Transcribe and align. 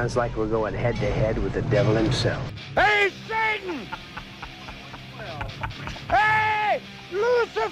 sounds 0.00 0.16
like 0.16 0.34
we're 0.34 0.46
going 0.46 0.72
head 0.72 0.96
to 0.96 1.10
head 1.10 1.36
with 1.36 1.52
the 1.52 1.60
devil 1.60 1.94
himself. 1.94 2.42
Hey, 2.74 3.10
Satan! 3.28 3.86
hey, 6.08 6.80
Lucifer! 7.12 7.68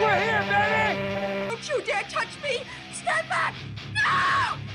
We're 0.00 0.20
here, 0.20 0.44
baby! 0.46 1.48
Don't 1.48 1.68
you 1.68 1.82
dare 1.82 2.04
touch 2.08 2.28
me! 2.44 2.62
Stand 2.92 3.28
back! 3.28 3.54
No! 3.92 4.69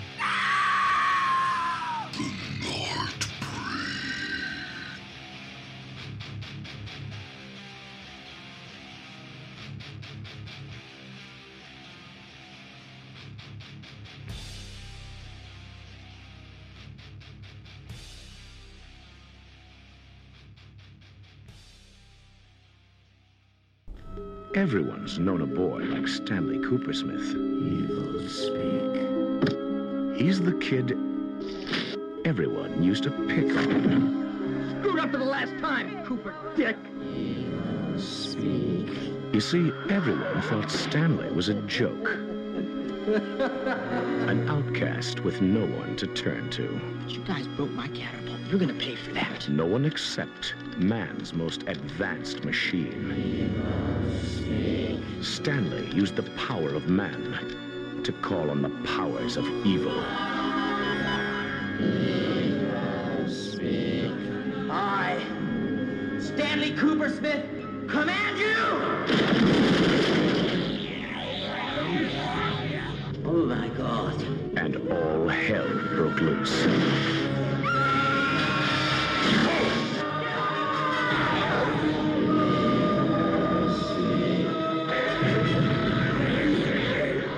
Everyone's 24.55 25.19
known 25.19 25.41
a 25.41 25.45
boy 25.45 25.79
like 25.83 26.07
Stanley 26.07 26.59
Coopersmith. 26.59 27.35
Evil 27.67 28.25
speak. 28.29 30.17
He's 30.17 30.39
the 30.39 30.53
kid 30.53 30.97
everyone 32.23 32.81
used 32.81 33.03
to 33.03 33.11
pick 33.11 33.53
on. 33.53 34.79
Screwed 34.79 34.99
up 34.99 35.11
for 35.11 35.17
the 35.17 35.25
last 35.25 35.51
time, 35.59 36.05
Cooper 36.05 36.33
Dick. 36.55 36.77
Speak. 37.97 38.87
You 39.33 39.41
see, 39.41 39.73
everyone 39.89 40.41
thought 40.43 40.71
Stanley 40.71 41.29
was 41.33 41.49
a 41.49 41.55
joke. 41.63 42.24
An 43.07 44.49
outcast 44.49 45.19
with 45.19 45.39
no 45.39 45.63
one 45.77 45.95
to 45.97 46.07
turn 46.07 46.49
to. 46.49 46.63
You 47.07 47.19
guys 47.19 47.45
broke 47.49 47.69
my 47.69 47.87
catapult. 47.89 48.39
You're 48.49 48.57
gonna 48.57 48.73
pay 48.73 48.95
for 48.95 49.11
that. 49.11 49.47
No 49.47 49.67
one 49.67 49.85
except 49.85 50.55
man's 50.77 51.31
most 51.31 51.61
advanced 51.67 52.43
machine. 52.43 53.53
Stanley 55.21 55.85
used 55.93 56.15
the 56.15 56.23
power 56.31 56.73
of 56.73 56.89
man 56.89 58.01
to 58.03 58.11
call 58.11 58.49
on 58.49 58.63
the 58.63 58.71
powers 58.87 59.37
of 59.37 59.45
evil. 59.63 59.99
I, 64.71 65.23
Stanley 66.19 66.73
Cooper 66.73 67.09
Smith, 67.09 67.45
command 67.87 68.39
you! 68.39 69.25
Oh 73.45 73.49
my 73.49 73.67
god. 73.77 74.19
And 74.57 74.75
all 74.91 75.27
hell 75.27 75.67
broke 75.93 76.19
loose. 76.19 76.65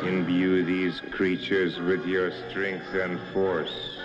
Imbue 0.07 0.63
these 0.63 1.01
creatures 1.11 1.77
with 1.81 2.05
your 2.05 2.31
strength 2.49 2.93
and 2.93 3.19
force. 3.33 3.99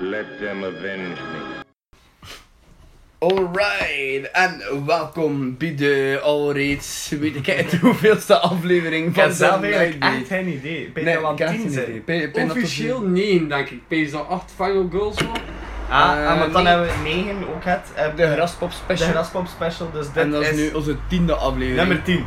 Let 0.00 0.40
them 0.40 0.64
avenge 0.64 1.20
me. 1.20 1.65
Alright, 3.18 4.30
en 4.32 4.60
welkom 4.86 5.56
bij 5.56 5.74
de 5.74 6.20
alreeds, 6.22 7.12
weet 7.20 7.36
ik 7.36 7.46
het, 7.46 7.76
hoeveelste 7.80 8.38
aflevering 8.38 9.06
Ik 9.08 9.14
van 9.14 9.22
heb 9.24 9.32
zelf 9.32 9.60
de 9.60 9.66
eigenlijk 9.66 10.04
Night 10.04 10.18
echt 10.18 10.28
geen 10.28 10.48
idee. 10.48 10.90
Ben 10.94 11.04
Nee, 11.04 11.12
je 11.12 11.18
al 11.20 11.26
aan 11.26 11.38
ik 11.38 11.60
tien 11.60 11.70
zijn? 11.70 12.02
Ben- 12.06 12.30
ben 12.32 12.50
Officieel 12.50 12.98
toch- 13.00 13.08
9, 13.08 13.48
denk 13.48 13.68
ik. 13.70 13.80
Pees 13.88 14.10
dat 14.10 14.28
8 14.28 14.52
Final 14.56 14.88
Girls 14.90 15.16
nog. 15.16 15.36
Ah, 15.88 16.36
maar 16.38 16.50
dan 16.52 16.62
nee. 16.62 16.72
hebben 16.72 16.88
we 17.02 17.08
9 17.08 17.48
ook 17.54 17.64
het. 17.64 17.80
eh, 17.94 18.16
De 18.16 18.32
Graspop 18.32 18.70
de 18.70 18.76
Special. 18.76 19.08
Graspop 19.10 19.46
Special, 19.46 19.90
dus 19.92 20.06
dit 20.06 20.16
en 20.16 20.30
dat 20.30 20.42
is 20.42 20.56
nu 20.56 20.70
onze 20.72 20.96
tiende 21.08 21.34
aflevering. 21.34 21.76
nummer 21.76 22.02
10. 22.02 22.24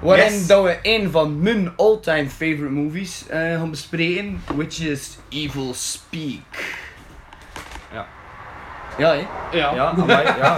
Waarin 0.00 0.32
Yes. 0.32 0.46
dat 0.46 0.64
we 0.64 0.78
een 0.82 1.10
van 1.10 1.42
mijn 1.42 1.72
all-time 1.76 2.28
favorite 2.28 2.70
movies 2.70 3.24
eh, 3.28 3.38
gaan 3.40 3.70
bespreken, 3.70 4.42
which 4.54 4.80
is 4.80 5.18
Evil 5.28 5.74
Speak. 5.74 6.40
Ja. 8.98 9.12
Ja, 9.12 9.26
hè? 9.50 9.56
Ja. 9.58 9.74
Ja, 9.74 9.90
amai, 9.90 10.24
ja. 10.24 10.56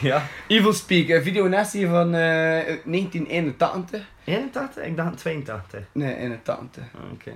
ja. 0.10 0.22
Evil 0.46 0.72
Speak, 0.72 1.08
een 1.08 1.22
videonatie 1.22 1.88
van 1.88 2.14
eh, 2.14 2.20
uit 2.56 2.82
1981. 2.84 4.00
81? 4.24 4.84
Ik 4.84 4.96
dacht 4.96 5.16
82. 5.16 5.80
Nee, 5.92 6.16
81. 6.16 6.82
Ah, 6.94 7.12
Oké. 7.12 7.30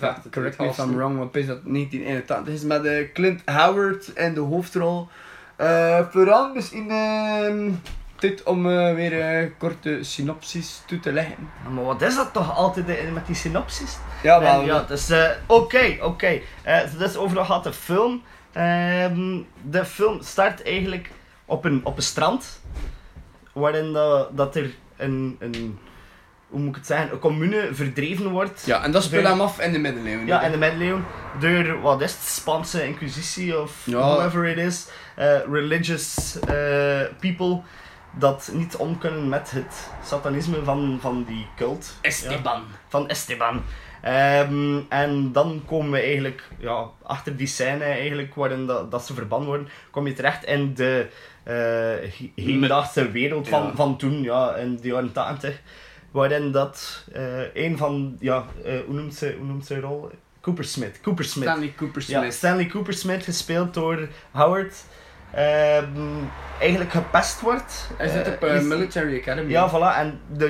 Ja, 0.00 0.22
correct 0.30 0.58
me 0.58 0.66
if 0.66 0.78
I'm 0.78 0.96
wrong, 0.96 1.18
want 1.18 1.36
is 1.36 1.46
dat 1.46 1.60
1981 1.64 2.54
is 2.54 2.62
met 2.62 2.84
eh, 2.84 3.12
Clint 3.12 3.42
Howard 3.44 4.06
in 4.14 4.34
de 4.34 4.40
hoofdrol. 4.40 5.08
Eh 5.56 6.00
vooral 6.10 6.52
dus 6.52 6.70
in 6.70 6.90
ehm 6.90 7.70
dit 8.18 8.42
om 8.42 8.70
eh, 8.70 8.94
weer 8.94 9.24
een 9.42 9.56
korte 9.58 9.98
synopsis 10.00 10.82
toe 10.86 11.00
te 11.00 11.12
leggen. 11.12 11.36
Maar 11.70 11.84
wat 11.84 12.02
is 12.02 12.14
dat 12.16 12.32
toch 12.32 12.56
altijd 12.56 12.88
eh, 12.88 13.12
met 13.12 13.26
die 13.26 13.34
synopsis? 13.34 13.96
Ja, 14.22 14.34
En 14.34 14.42
wel. 14.42 14.62
ja, 14.64 14.82
dus 14.82 15.10
eh, 15.10 15.28
oké, 15.46 15.96
oké. 16.00 16.40
Eh, 16.62 16.78
dus 16.98 17.16
overal 17.16 17.44
gaat 17.44 17.64
de 17.64 17.72
film. 17.72 18.22
Ehm, 18.56 19.38
de 19.62 19.84
film 19.84 20.22
start 20.22 20.62
eigenlijk 20.62 21.10
op 21.44 21.64
een, 21.64 21.80
op 21.84 21.96
een 21.96 22.02
strand. 22.02 22.60
Waarin 23.52 23.92
dat, 23.92 24.36
dat 24.36 24.56
er 24.56 24.70
een, 24.96 25.36
een, 25.38 25.78
hoe 26.48 26.60
moet 26.60 26.68
ik 26.68 26.74
het 26.74 26.86
zeggen, 26.86 27.12
een 27.12 27.18
commune 27.18 27.68
verdreven 27.72 28.30
wordt. 28.30 28.62
ja, 28.66 28.82
en 28.84 28.92
dat 28.92 29.02
speelt 29.02 29.22
Door- 29.22 29.30
hem 29.30 29.40
af 29.40 29.60
in 29.60 29.72
de 29.72 29.78
middeleeuwen. 29.78 30.26
Ja, 30.26 30.42
in 30.42 30.50
de 30.50 30.58
middeleeuwen. 30.58 31.04
Door, 31.40 31.80
wat 31.80 32.00
is 32.02 32.12
het, 32.12 32.20
Spaanse 32.22 32.86
inquisitie 32.86 33.60
of 33.60 33.82
Ja. 33.84 33.98
whoever 33.98 34.44
it 34.46 34.58
is. 34.58 34.88
eh, 35.14 35.38
religious 35.50 36.38
eh, 36.48 37.00
people. 37.20 37.60
Dat 38.18 38.50
niet 38.52 38.76
om 38.76 38.98
kunnen 38.98 39.28
met 39.28 39.50
het 39.50 39.90
satanisme 40.04 40.64
van, 40.64 40.98
van 41.00 41.24
die 41.24 41.46
cult. 41.56 41.92
Ja 42.02 42.08
Esteban. 42.08 42.62
van 42.88 43.08
Esteban. 43.08 43.62
Ehm, 44.02 44.78
en 44.88 45.32
dan 45.32 45.62
komen 45.66 45.90
we 45.90 46.00
eigenlijk 46.00 46.42
ja, 46.58 46.86
achter 47.02 47.36
die 47.36 47.46
scène 47.46 47.84
eigenlijk, 47.84 48.34
waarin 48.34 48.66
dat, 48.66 48.90
dat 48.90 49.06
ze 49.06 49.14
verbannen 49.14 49.48
worden, 49.48 49.68
kom 49.90 50.06
je 50.06 50.12
terecht 50.12 50.44
in 50.44 50.74
de 50.74 51.06
hedendaagse 52.34 53.10
wereld 53.10 53.48
van, 53.48 53.62
Ja. 53.62 53.72
van 53.74 53.96
toen, 53.96 54.22
ja, 54.22 54.54
in 54.54 54.76
de 54.80 54.88
jaren 54.88 55.12
80. 55.12 55.60
Waarin 56.10 56.52
dat 56.52 57.04
eh, 57.12 57.54
een 57.54 57.76
van, 57.76 58.16
ja, 58.20 58.44
eh, 58.64 58.72
hoe, 58.86 58.94
noemt 58.94 59.14
ze, 59.14 59.34
hoe 59.38 59.46
noemt 59.46 59.66
ze 59.66 59.80
rol? 59.80 60.10
Coopersmith. 60.40 61.00
Coopersmith. 61.00 61.48
Stanley 61.48 61.74
Cooper 61.76 62.04
Ja, 62.06 62.18
Smith. 62.20 62.34
Stanley 62.34 62.66
Coopersmith, 62.66 63.24
gespeeld 63.24 63.74
door 63.74 64.08
Howard. 64.30 64.84
Ehm, 65.36 66.22
eigenlijk 66.60 66.90
gepest 66.90 67.40
wordt. 67.40 67.90
Hij 67.96 68.08
zit 68.08 68.26
Eh, 68.26 68.32
op 68.32 68.42
eh, 68.44 68.60
Military 68.60 69.18
Academy. 69.18 69.50
ja, 69.50 69.70
voilà. 69.70 69.98
En 69.98 70.20
de, 70.32 70.46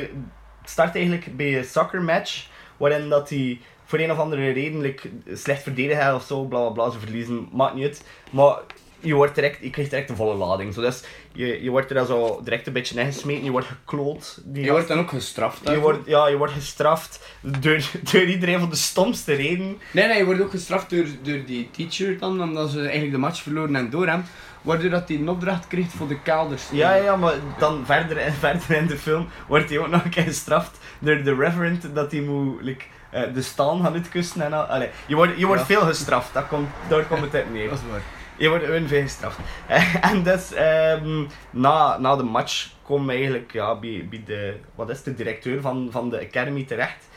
het 0.60 0.70
start 0.70 0.94
eigenlijk 0.94 1.36
bij 1.36 1.58
een 1.58 1.64
soccer 1.64 2.02
match, 2.02 2.46
waarin 2.76 3.08
dat 3.08 3.28
hij 3.28 3.60
voor 3.84 3.98
een 3.98 4.10
of 4.10 4.18
andere 4.18 4.52
reden 4.52 4.80
like, 4.80 5.08
slecht 5.32 5.62
verdedigen 5.62 6.14
of 6.14 6.22
zo, 6.24 6.44
bla 6.44 6.58
bla 6.60 6.68
bla, 6.70 6.90
ze 6.90 6.98
verliezen, 6.98 7.48
maakt 7.52 7.74
niet 7.74 7.84
uit. 7.84 8.04
Maar 8.30 8.56
je, 9.00 9.14
wordt 9.14 9.34
direct, 9.34 9.62
je 9.62 9.70
krijgt 9.70 9.90
direct 9.90 10.10
een 10.10 10.16
volle 10.16 10.34
lading. 10.34 10.74
Zo, 10.74 10.80
dus 10.80 11.02
je, 11.32 11.62
je 11.62 11.70
wordt 11.70 11.88
er 11.90 11.96
dan 11.96 12.06
zo 12.06 12.40
direct 12.44 12.66
een 12.66 12.72
beetje 12.72 13.00
ingesmeten, 13.00 13.44
je 13.44 13.50
wordt 13.50 13.66
gekloot. 13.66 14.40
Die 14.44 14.64
Je 14.64 14.70
wordt 14.70 14.88
dan 14.88 14.98
ook 14.98 15.08
gestraft. 15.08 15.60
je 15.68 15.78
wordt, 15.78 16.06
ja, 16.06 16.26
je 16.28 16.36
wordt 16.36 16.52
gestraft 16.52 17.20
door, 17.40 17.80
door 18.12 18.22
iedereen 18.22 18.58
van 18.60 18.70
de 18.70 18.76
stomste 18.76 19.34
reden. 19.34 19.78
Nee, 19.90 20.06
nee, 20.06 20.16
je 20.18 20.24
wordt 20.24 20.40
ook 20.40 20.50
gestraft 20.50 20.90
door, 20.90 21.04
door 21.22 21.44
die 21.46 21.70
teacher 21.70 22.18
dan, 22.18 22.42
omdat 22.42 22.70
ze 22.70 22.80
eigenlijk 22.80 23.12
de 23.12 23.18
match 23.18 23.42
verloren 23.42 23.76
en 23.76 23.90
door 23.90 24.06
hem. 24.06 24.24
Waardoor 24.66 24.90
dat 24.90 25.08
hij 25.08 25.16
een 25.16 25.28
opdracht 25.28 25.66
kreeg 25.66 25.90
voor 25.90 26.08
de 26.08 26.20
kelders. 26.22 26.62
Ja, 26.72 26.94
ja, 26.94 27.16
maar 27.16 27.34
dan 27.58 27.82
verder 27.86 28.16
en 28.16 28.32
verder 28.32 28.70
in 28.76 28.86
de 28.86 28.96
film 28.98 29.28
wordt 29.48 29.68
hij 29.68 29.78
ook 29.78 29.88
nog 29.88 30.04
een 30.04 30.10
keer 30.10 30.22
gestraft 30.22 30.78
door 30.98 31.22
de 31.22 31.34
reverend 31.34 31.94
dat 31.94 32.12
hij 32.12 32.20
moet 32.20 32.62
like, 32.62 32.84
eh, 33.10 33.22
de 33.34 33.42
staan 33.42 33.82
gaan 33.82 33.92
uitkussen 33.92 34.40
en 34.40 34.52
al. 34.52 34.62
Allee, 34.62 34.88
je 35.06 35.14
wordt, 35.14 35.38
je 35.38 35.46
wordt 35.46 35.60
Ja. 35.60 35.66
veel 35.66 35.80
gestraft, 35.80 36.34
dat 36.34 36.48
komt, 36.48 36.68
daar 36.88 37.04
komt 37.04 37.20
het 37.20 37.34
uit 37.34 37.52
neer. 37.52 37.68
Dat 37.68 37.78
is 37.78 37.84
waar. 37.90 38.00
Je 38.36 38.48
wordt 38.48 38.64
gewoon 38.64 38.88
veel 38.88 39.02
gestraft. 39.02 39.38
En 40.10 40.22
dus 40.22 40.52
ehm, 40.52 41.24
na, 41.50 41.98
na 41.98 42.16
de 42.16 42.22
match 42.22 42.68
we 42.86 43.12
eigenlijk 43.12 43.52
ja, 43.52 43.78
bij, 43.78 44.06
bij 44.10 44.22
de, 44.26 44.56
wat 44.74 44.90
is 44.90 45.02
de 45.02 45.14
directeur 45.14 45.60
van, 45.60 45.88
van 45.90 46.10
de 46.10 46.20
academy 46.20 46.62
terecht. 46.64 47.08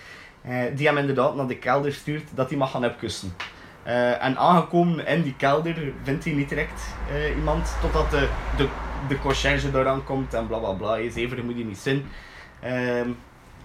eh, 0.41 0.57
die 0.75 0.87
hem 0.87 0.97
inderdaad 0.97 1.35
naar 1.35 1.47
de 1.47 1.57
kelder 1.57 1.93
stuurt 1.93 2.29
dat 2.35 2.49
hij 2.49 2.57
mag 2.57 2.71
gaan 2.71 2.85
opkussen. 2.85 3.35
Eh, 3.89 4.23
en 4.23 4.37
aangekomen 4.37 5.05
in 5.05 5.21
die 5.21 5.35
kelder 5.35 5.93
vindt 6.03 6.23
hij 6.23 6.33
niet 6.33 6.49
direct 6.49 6.81
eh, 7.11 7.35
iemand 7.35 7.77
totdat 7.81 8.11
de, 8.11 8.27
de, 8.57 8.67
de 9.07 9.19
conciërge 9.19 9.67
eraan 9.73 10.03
komt 10.03 10.33
en 10.33 10.47
bla 10.47 10.57
bla 10.57 10.71
bla. 10.71 10.95
Je 10.95 11.11
zever 11.11 11.45
moet 11.45 11.57
je 11.57 11.65
niet 11.65 11.77
zin. 11.77 12.05
Ehm, 12.59 13.09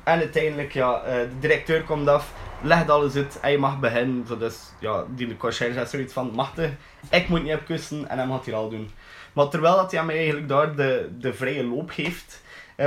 en 0.04 0.18
uiteindelijk, 0.18 0.72
ja, 0.72 1.02
eh, 1.02 1.14
de 1.14 1.38
directeur 1.40 1.82
komt 1.82 2.08
af, 2.08 2.32
legt 2.62 2.90
alles 2.90 3.14
uit 3.14 3.40
en 3.40 3.50
je 3.50 3.58
mag 3.58 3.80
beginnen. 3.80 4.26
Zo 4.26 4.38
dus, 4.38 4.72
ja, 4.78 5.04
die 5.08 5.36
conciërge 5.36 5.78
heeft 5.78 5.90
zoiets 5.90 6.12
van, 6.12 6.30
machte, 6.34 6.70
ik 7.10 7.28
moet 7.28 7.42
niet 7.42 7.54
opkussen 7.54 8.08
en 8.08 8.18
hij 8.18 8.26
gaat 8.26 8.44
hij 8.44 8.54
al 8.54 8.68
doen. 8.68 8.90
Maar 9.32 9.48
terwijl 9.48 9.76
dat 9.76 9.90
hij 9.90 10.00
hem 10.00 10.10
eigenlijk 10.10 10.48
daar 10.48 10.76
de, 10.76 11.10
de 11.18 11.34
vrije 11.34 11.64
loop 11.64 11.90
geeft, 11.90 12.42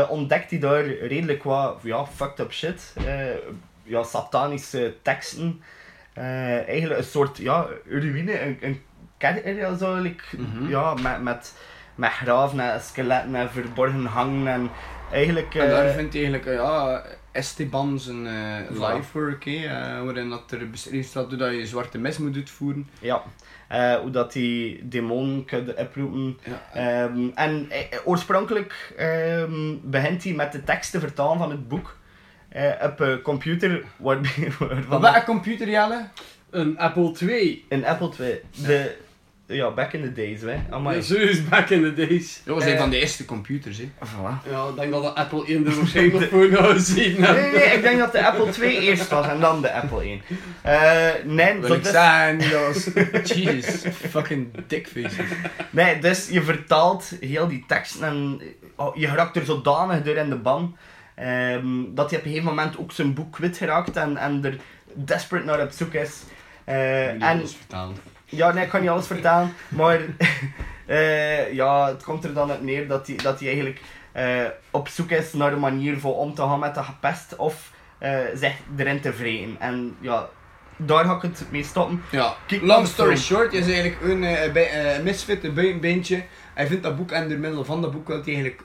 ontdekt 0.10 0.50
hij 0.50 0.60
daar 0.60 0.86
redelijk 0.86 1.44
wat 1.44 1.80
ja, 1.82 2.06
fucked 2.06 2.40
up 2.40 2.54
shit. 2.54 2.94
Ja, 3.84 4.04
satanische 4.04 4.96
teksten. 5.02 5.62
Eh, 6.18 6.68
eigenlijk 6.68 7.00
een 7.00 7.06
soort 7.06 7.38
ja, 7.38 7.68
ruïne, 7.86 8.42
een, 8.42 8.58
een 8.62 8.82
kerk 9.18 9.46
ja, 9.46 9.76
zo, 9.76 9.96
like, 9.96 10.24
Mhm. 10.38 10.70
ja, 10.70 10.94
met, 10.94 11.22
met, 11.22 11.54
met 11.96 12.12
graven 12.12 12.60
en 12.60 12.82
skeletten 12.82 13.36
en 13.36 13.50
verborgen 13.52 14.06
hangen 14.06 14.48
en 14.48 14.70
eigenlijk... 15.12 15.56
En 15.56 15.70
daar 15.70 15.86
eh, 15.86 15.94
vindt 15.96 16.14
hij 16.14 16.22
eigenlijk, 16.24 16.58
ja, 16.60 17.04
Esteban 17.32 18.00
zijn 18.00 18.28
eh 18.28 18.78
Ja. 18.80 18.94
lifework, 18.96 19.44
waarin 20.06 20.30
dat 20.30 20.52
er 20.52 20.70
beschreven 20.70 21.04
staat 21.10 21.28
hoe 21.28 21.38
dat 21.38 21.52
je 21.52 21.66
zwarte 21.66 21.98
mes 21.98 22.18
moet 22.18 22.36
uitvoeren. 22.36 22.90
Ja, 23.00 23.22
hoe 24.02 24.10
dat 24.12 24.34
die 24.34 24.88
demonen 24.88 25.46
kunnen 25.46 25.78
oproepen. 25.78 26.38
Ja. 26.44 26.62
Ehm, 27.04 27.28
en 27.36 27.68
oorspronkelijk 28.06 28.94
ehm, 28.98 29.76
begint 29.84 30.24
hij 30.24 30.34
met 30.34 30.52
de 30.52 30.64
tekst 30.64 30.92
te 30.92 31.00
vertalen 31.00 31.38
van 31.38 31.52
het 31.52 31.68
boek 31.68 31.97
eh, 32.58 32.86
op 32.88 33.00
een 33.08 33.22
computer 33.22 33.84
waarbij, 33.98 34.52
Van 34.52 34.68
waarvan 34.68 35.02
welke 35.02 35.24
computer, 35.24 35.70
Jelle? 35.70 36.08
Een 36.50 36.78
Apple 36.78 37.16
II. 37.22 37.66
een 37.70 37.86
Apple 37.86 38.12
II. 38.20 38.40
De, 38.66 38.96
ja, 39.46 39.72
back 39.72 39.94
in 39.94 40.02
the 40.02 40.14
days, 40.14 40.42
hè. 40.42 40.56
Amai. 40.70 40.96
Ja, 40.96 41.02
serieus, 41.02 41.48
back 41.48 41.70
in 41.70 41.82
the 41.82 41.94
days. 41.94 42.42
Dat 42.46 42.56
was 42.56 42.64
Eh, 42.66 42.72
een 42.72 42.78
van 42.78 42.90
de 42.90 43.00
eerste 43.00 43.26
computers, 43.26 43.78
hè. 43.78 43.90
Voilà. 44.06 44.50
Ja, 44.50 44.68
ik 44.70 44.76
denk 44.76 44.92
dat 44.92 45.02
de 45.04 45.16
Apple 45.16 45.46
1 45.48 45.66
er 45.66 45.76
waarschijnlijk 45.76 46.20
nog 46.20 46.30
voor 46.30 46.50
nou 46.50 46.80
zien. 46.80 47.22
Nee, 47.22 47.32
nee, 47.32 47.52
nee, 47.52 47.64
ik 47.76 47.82
denk 47.82 48.00
dat 48.00 48.12
de 48.12 48.26
Apple 48.28 48.66
II 48.66 48.78
eerst 48.78 49.10
was 49.10 49.28
en 49.28 49.40
dan 49.40 49.62
de 49.62 49.74
Apple 49.74 50.04
1. 50.04 50.22
Eh, 50.62 51.10
nee, 51.26 51.60
Wil 51.60 51.74
ik 51.74 51.84
dus- 51.84 51.92
dat 51.92 52.62
was... 52.68 52.90
Jesus, 53.36 53.84
fucking 54.10 54.48
dickfaces. 54.68 55.26
Nee, 55.70 56.00
dus 56.00 56.30
je 56.30 56.42
vertaalt 56.44 57.12
heel 57.20 57.48
die 57.48 57.64
teksten 57.68 58.04
en 58.08 58.42
oh, 58.76 58.96
je 58.96 59.08
raakt 59.08 59.36
er 59.36 59.46
zodanig 59.46 60.04
door 60.04 60.16
in 60.16 60.30
de 60.30 60.36
ban. 60.36 60.78
Ehm, 61.18 61.84
dat 61.96 62.10
hij 62.10 62.20
op 62.20 62.26
een 62.26 62.32
gegeven 62.32 62.44
moment 62.56 62.78
ook 62.78 62.92
zijn 62.92 63.14
boek 63.14 63.32
kwijt 63.32 63.58
geraakt 63.58 63.96
en, 63.96 64.18
en 64.18 64.46
er 64.46 64.58
desperate 64.94 65.46
naar 65.46 65.62
op 65.62 65.72
zoek 65.72 65.94
is. 65.94 66.22
Eh, 66.64 67.08
en, 67.08 67.22
alles 67.22 67.56
vertalen. 67.56 67.96
ja, 68.26 68.52
nee, 68.52 68.64
ik 68.64 68.70
kan 68.70 68.82
niet 68.82 68.90
alles 68.90 69.08
vertalen, 69.16 69.54
maar 69.70 70.00
eh, 70.86 71.54
ja, 71.54 71.88
het 71.88 72.04
komt 72.04 72.24
er 72.24 72.34
dan 72.34 72.52
uit 72.52 72.62
neer 72.62 72.88
dat 72.88 73.08
hij, 73.08 73.16
dat 73.16 73.38
hij 73.40 73.48
eigenlijk 73.48 73.82
eh, 74.12 74.44
op 74.72 74.88
zoek 74.88 75.10
is 75.12 75.34
naar 75.34 75.54
een 75.54 75.60
manier 75.60 76.00
voor 76.00 76.16
om 76.18 76.34
te 76.34 76.42
gaan 76.42 76.60
met 76.60 76.76
de 76.76 76.84
gepest 76.84 77.36
of 77.36 77.72
zich 78.34 78.54
erin 78.78 79.02
te 79.02 79.14
vreten. 79.14 79.56
En 79.60 79.96
ja, 80.00 80.30
daar 80.78 81.06
ga 81.06 81.16
ik 81.16 81.22
het 81.22 81.46
mee 81.50 81.64
stoppen. 81.64 82.04
Ja, 82.12 82.36
Kijk, 82.48 82.62
long 82.62 82.88
story 82.88 83.16
story. 83.16 83.40
short, 83.42 83.54
is 83.54 83.66
eigenlijk 83.68 84.02
een 84.02 84.20
bij- 84.54 85.00
misfit, 85.04 85.44
een 85.44 85.54
buitenbeentje. 85.54 86.24
Hij 86.54 86.68
vindt 86.68 86.84
dat 86.84 86.98
boek 86.98 87.12
en 87.12 87.30
door 87.30 87.38
middel 87.38 87.66
van 87.66 87.82
dat 87.82 87.92
boek 87.92 88.08
wil 88.08 88.18
hij 88.18 88.26
eigenlijk 88.26 88.62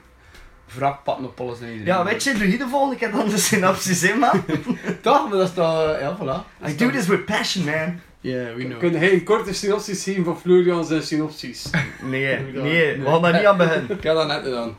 op 0.81 1.39
alles 1.39 1.59
en 1.59 1.65
iedereen. 1.65 1.85
Ja, 1.85 2.03
weet 2.03 2.23
je, 2.23 2.33
doe 2.33 2.51
je 2.51 2.57
de 2.57 2.67
volgende 2.67 2.95
keer 2.95 3.11
dan 3.11 3.29
de 3.29 3.37
synopsis 3.37 4.03
in, 4.03 4.19
man? 4.19 4.45
Toch? 5.01 5.29
Maar 5.29 5.37
dat 5.37 5.47
is 5.47 5.53
toch... 5.53 5.99
Ja, 5.99 6.17
voilà. 6.17 6.67
I 6.69 6.75
do 6.75 6.89
this 6.89 7.07
with 7.07 7.25
passion, 7.25 7.65
man. 7.65 7.99
Yeah, 8.21 8.55
we 8.55 8.63
know. 8.63 8.79
Kun 8.79 8.91
jij 8.91 9.13
een 9.13 9.23
korte 9.23 9.53
synopsis 9.53 10.03
zien 10.03 10.23
van 10.23 10.39
Florian 10.39 10.85
zijn 10.85 11.03
synopsis? 11.03 11.69
Nee, 12.01 12.39
nee, 12.39 12.97
we 12.97 13.05
gaan 13.05 13.21
daar 13.21 13.33
niet 13.33 13.45
aan 13.45 13.57
beginnen. 13.57 13.97
Ik 13.97 14.03
heb 14.03 14.15
dat 14.15 14.27
net 14.27 14.43
gedaan. 14.43 14.75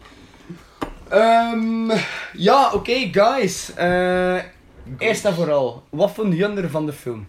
Ehm, 1.09 1.99
ja, 2.33 2.73
oké, 2.73 3.09
guys. 3.13 3.75
Eh, 3.75 4.39
eerst 4.99 5.25
en 5.25 5.35
vooral, 5.35 5.83
wat 5.91 6.11
vond 6.11 6.37
jullie 6.37 6.69
van 6.69 6.87
de 6.87 6.93
film? 6.93 7.27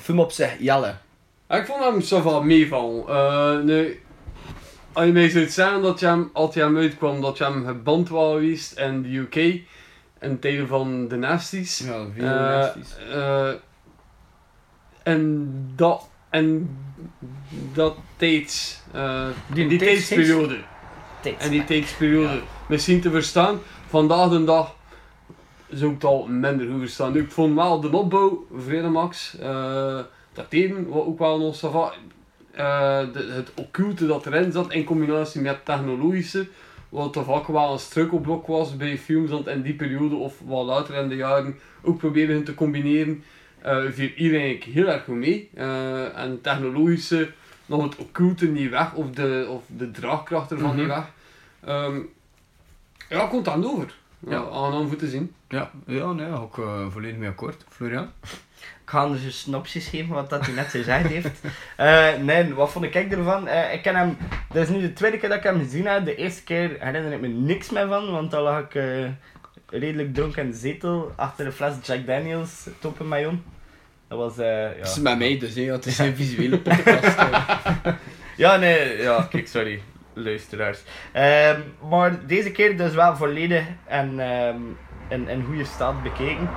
Film 0.00 0.20
op 0.20 0.32
zich, 0.32 0.56
Jelle. 0.58 0.94
Ik 1.48 1.66
vond 1.66 1.84
hem 1.84 2.00
zo 2.00 2.20
van 2.20 2.46
meeval. 2.46 3.04
Eh 3.08 3.58
nee, 3.58 4.00
als 4.94 5.04
je 5.06 5.12
mij 5.12 5.28
zou 5.28 5.46
zeggen 5.48 5.82
dat 5.82 6.00
je 6.00 6.06
hem, 6.06 6.30
als 6.32 6.54
je 6.54 6.60
hem 6.60 6.76
uitkwam, 6.76 7.20
dat 7.20 7.38
je 7.38 7.44
hem 7.44 7.66
geband 7.66 8.08
was 8.08 8.32
geweest 8.32 8.78
in 8.78 9.02
de 9.02 9.08
UK, 9.16 9.34
in 10.20 10.38
tijden 10.40 10.68
van 10.68 11.08
de 11.08 11.16
Nasties. 11.16 11.78
Ja, 11.78 12.06
veel 12.14 12.24
Eh, 12.24 12.30
nasties. 12.34 12.96
eh, 13.12 13.50
en 15.02 15.48
dat, 15.76 16.08
en 16.30 16.76
dat 17.74 17.96
tijds, 18.16 18.80
eh, 18.92 19.26
Die 19.52 19.68
die, 19.68 19.78
tijds- 19.78 20.08
tijdsperiode, 20.08 20.56
en 21.38 21.50
die 21.50 21.64
tijdsperiode, 21.64 22.40
misschien 22.68 23.00
te 23.00 23.10
verstaan, 23.10 23.58
vandaag 23.88 24.30
de 24.30 24.44
dag 24.44 24.74
zou 25.68 25.86
ik 25.90 25.94
het 25.96 26.04
al 26.04 26.26
minder 26.26 26.66
goed 26.70 26.78
verstaan. 26.80 27.12
Nu, 27.12 27.20
ik 27.22 27.30
vond 27.32 27.54
wel 27.54 27.80
de 27.80 27.92
opbouw, 27.92 28.46
vrede 28.58 28.88
max, 28.88 29.38
eh 29.38 29.98
dat 30.32 30.46
even, 30.48 30.88
wat 30.88 31.04
ook 31.04 31.18
wel 31.18 31.38
nog 31.38 31.56
eh, 32.56 33.12
de- 33.12 33.32
het 33.32 33.50
occulte 33.54 34.06
dat 34.06 34.26
erin 34.26 34.52
zat, 34.52 34.72
in 34.72 34.84
combinatie 34.84 35.40
met 35.40 35.54
het 35.54 35.64
technologische, 35.64 36.46
wat 36.88 37.12
toch 37.12 37.24
vaak 37.24 37.46
wel 37.46 37.72
een 37.72 37.78
struikelblok 37.78 38.46
was 38.46 38.76
bij 38.76 38.98
films 38.98 39.30
dat 39.30 39.46
in 39.46 39.62
die 39.62 39.74
periode 39.74 40.14
of 40.14 40.34
wat 40.44 40.64
later 40.66 40.94
in 40.94 41.08
de 41.08 41.16
jaren 41.16 41.58
ook 41.82 41.98
probeerden 41.98 42.44
te 42.44 42.54
combineren, 42.54 43.24
eh 43.58 43.84
viel 43.90 44.10
eigenlijk 44.16 44.64
heel 44.64 44.86
erg 44.88 45.04
goed 45.04 45.14
mee. 45.14 45.50
Eh, 45.54 46.18
en 46.18 46.40
technologische, 46.40 47.30
nog 47.66 47.82
het 47.82 47.96
occulte 47.96 48.46
niet 48.46 48.70
weg, 48.70 48.94
of 48.94 49.10
de, 49.10 49.46
of 49.48 49.62
de 49.66 49.90
draagkracht 49.90 50.50
ervan 50.52 50.76
niet 50.76 50.86
Mhm. 50.86 50.94
weg. 50.94 51.04
Ehm, 51.64 51.98
ja, 53.08 53.26
komt 53.26 53.48
aan 53.48 53.64
over. 53.66 53.94
Ja, 54.28 54.44
aan 54.52 54.88
voor 54.88 54.96
te 54.96 55.08
zien. 55.08 55.32
Ja, 55.48 55.70
ja 55.86 56.12
nee, 56.12 56.32
ook 56.32 56.56
uh, 56.58 56.86
volledig 56.90 57.16
mee 57.18 57.28
akkoord. 57.28 57.64
Florian? 57.68 58.10
Ik 58.84 58.90
ga 58.90 59.08
dus 59.08 59.22
een 59.22 59.32
synopsis 59.32 59.86
geven 59.86 60.14
wat 60.14 60.30
dat 60.30 60.46
hij 60.46 60.54
net 60.54 60.66
gezegd 60.66 61.06
heeft. 61.06 61.40
Eh, 61.76 62.14
nee, 62.20 62.54
wat 62.54 62.70
vond 62.70 62.84
ik 62.84 62.94
ervan? 62.94 63.48
Eh, 63.48 63.72
ik 63.72 63.82
ken 63.82 63.96
hem, 63.96 64.16
dit 64.52 64.62
is 64.62 64.68
nu 64.68 64.80
de 64.80 64.92
tweede 64.92 65.18
keer 65.18 65.28
dat 65.28 65.38
ik 65.38 65.44
hem 65.44 65.58
gezien 65.58 65.86
heb. 65.86 66.04
De 66.04 66.16
eerste 66.16 66.42
keer 66.42 66.76
herinner 66.78 67.12
ik 67.12 67.20
me 67.20 67.28
niks 67.28 67.70
meer 67.70 67.86
van, 67.88 68.10
want 68.10 68.30
dan 68.30 68.42
lag 68.42 68.60
ik 68.60 68.74
eh, 68.74 69.08
redelijk 69.66 70.14
dronken 70.14 70.42
in 70.42 70.50
de 70.50 70.56
zetel 70.56 71.12
achter 71.16 71.46
een 71.46 71.52
fles 71.52 71.74
Jack 71.82 72.06
Daniels 72.06 72.68
topen 72.78 73.08
mayon. 73.08 73.42
Dat 74.08 74.18
was, 74.18 74.38
eh, 74.38 74.46
ja. 74.46 74.72
Het 74.78 74.86
is 74.86 74.98
met 74.98 75.18
mij 75.18 75.38
dus, 75.38 75.54
hè. 75.54 75.62
het 75.62 75.86
is 75.86 75.98
een 75.98 76.16
visuele 76.16 76.58
podcast. 76.68 77.16
Ja, 78.36 78.56
nee, 78.56 79.02
ja, 79.02 79.26
kijk, 79.30 79.48
sorry, 79.48 79.80
luisteraars. 80.12 80.78
Ehm, 81.12 81.60
maar 81.88 82.26
deze 82.26 82.52
keer 82.52 82.76
dus 82.76 82.94
wel 82.94 83.16
volledig 83.16 83.64
en 83.86 84.20
ehm, 84.20 84.60
in, 85.08 85.28
in 85.28 85.44
goede 85.44 85.64
staat 85.64 86.02
bekeken. 86.02 86.48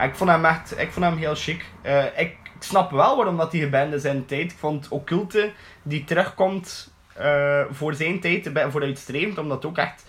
Ik 0.00 0.14
vond 0.14 0.30
hem 0.30 0.44
echt, 0.44 0.78
ik 0.78 0.92
vond 0.92 1.04
hem 1.04 1.16
heel 1.16 1.34
chic. 1.34 1.64
Eh, 1.82 2.04
ik, 2.16 2.36
snap 2.58 2.90
wel 2.90 3.16
waarom 3.16 3.36
dat 3.36 3.52
hij 3.52 3.60
geband 3.60 3.92
is 3.92 4.02
de 4.02 4.24
tijd. 4.24 4.52
Ik 4.52 4.58
vond 4.58 4.88
Occulte, 4.88 5.52
die 5.82 6.04
terugkomt 6.04 6.92
eh, 7.14 7.64
voor 7.70 7.94
zijn 7.94 8.20
tijd, 8.20 8.50
vooruitstrevend, 8.68 9.38
omdat 9.38 9.64
ook 9.64 9.78
echt... 9.78 10.04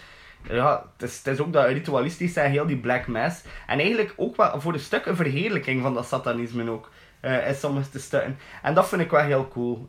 Ja, 0.49 0.83
het 0.97 1.09
is, 1.09 1.17
het 1.17 1.27
is 1.27 1.39
ook 1.39 1.53
dat 1.53 1.65
ritualistisch 1.65 2.35
en 2.35 2.51
heel 2.51 2.65
die 2.65 2.77
black 2.77 3.07
mass. 3.07 3.41
En 3.67 3.79
eigenlijk 3.79 4.13
ook 4.17 4.35
wel 4.35 4.61
voor 4.61 4.73
een 4.73 4.79
stuk 4.79 5.05
een 5.05 5.15
verheerlijking 5.15 5.81
van 5.81 5.93
dat 5.93 6.05
satanisme 6.05 6.69
ook. 6.69 6.89
eh 7.19 7.47
in 7.47 7.55
sommige 7.55 7.99
stukken. 7.99 8.37
En 8.61 8.73
dat 8.73 8.87
vind 8.87 9.01
ik 9.01 9.11
wel 9.11 9.21
heel 9.21 9.47
cool. 9.47 9.87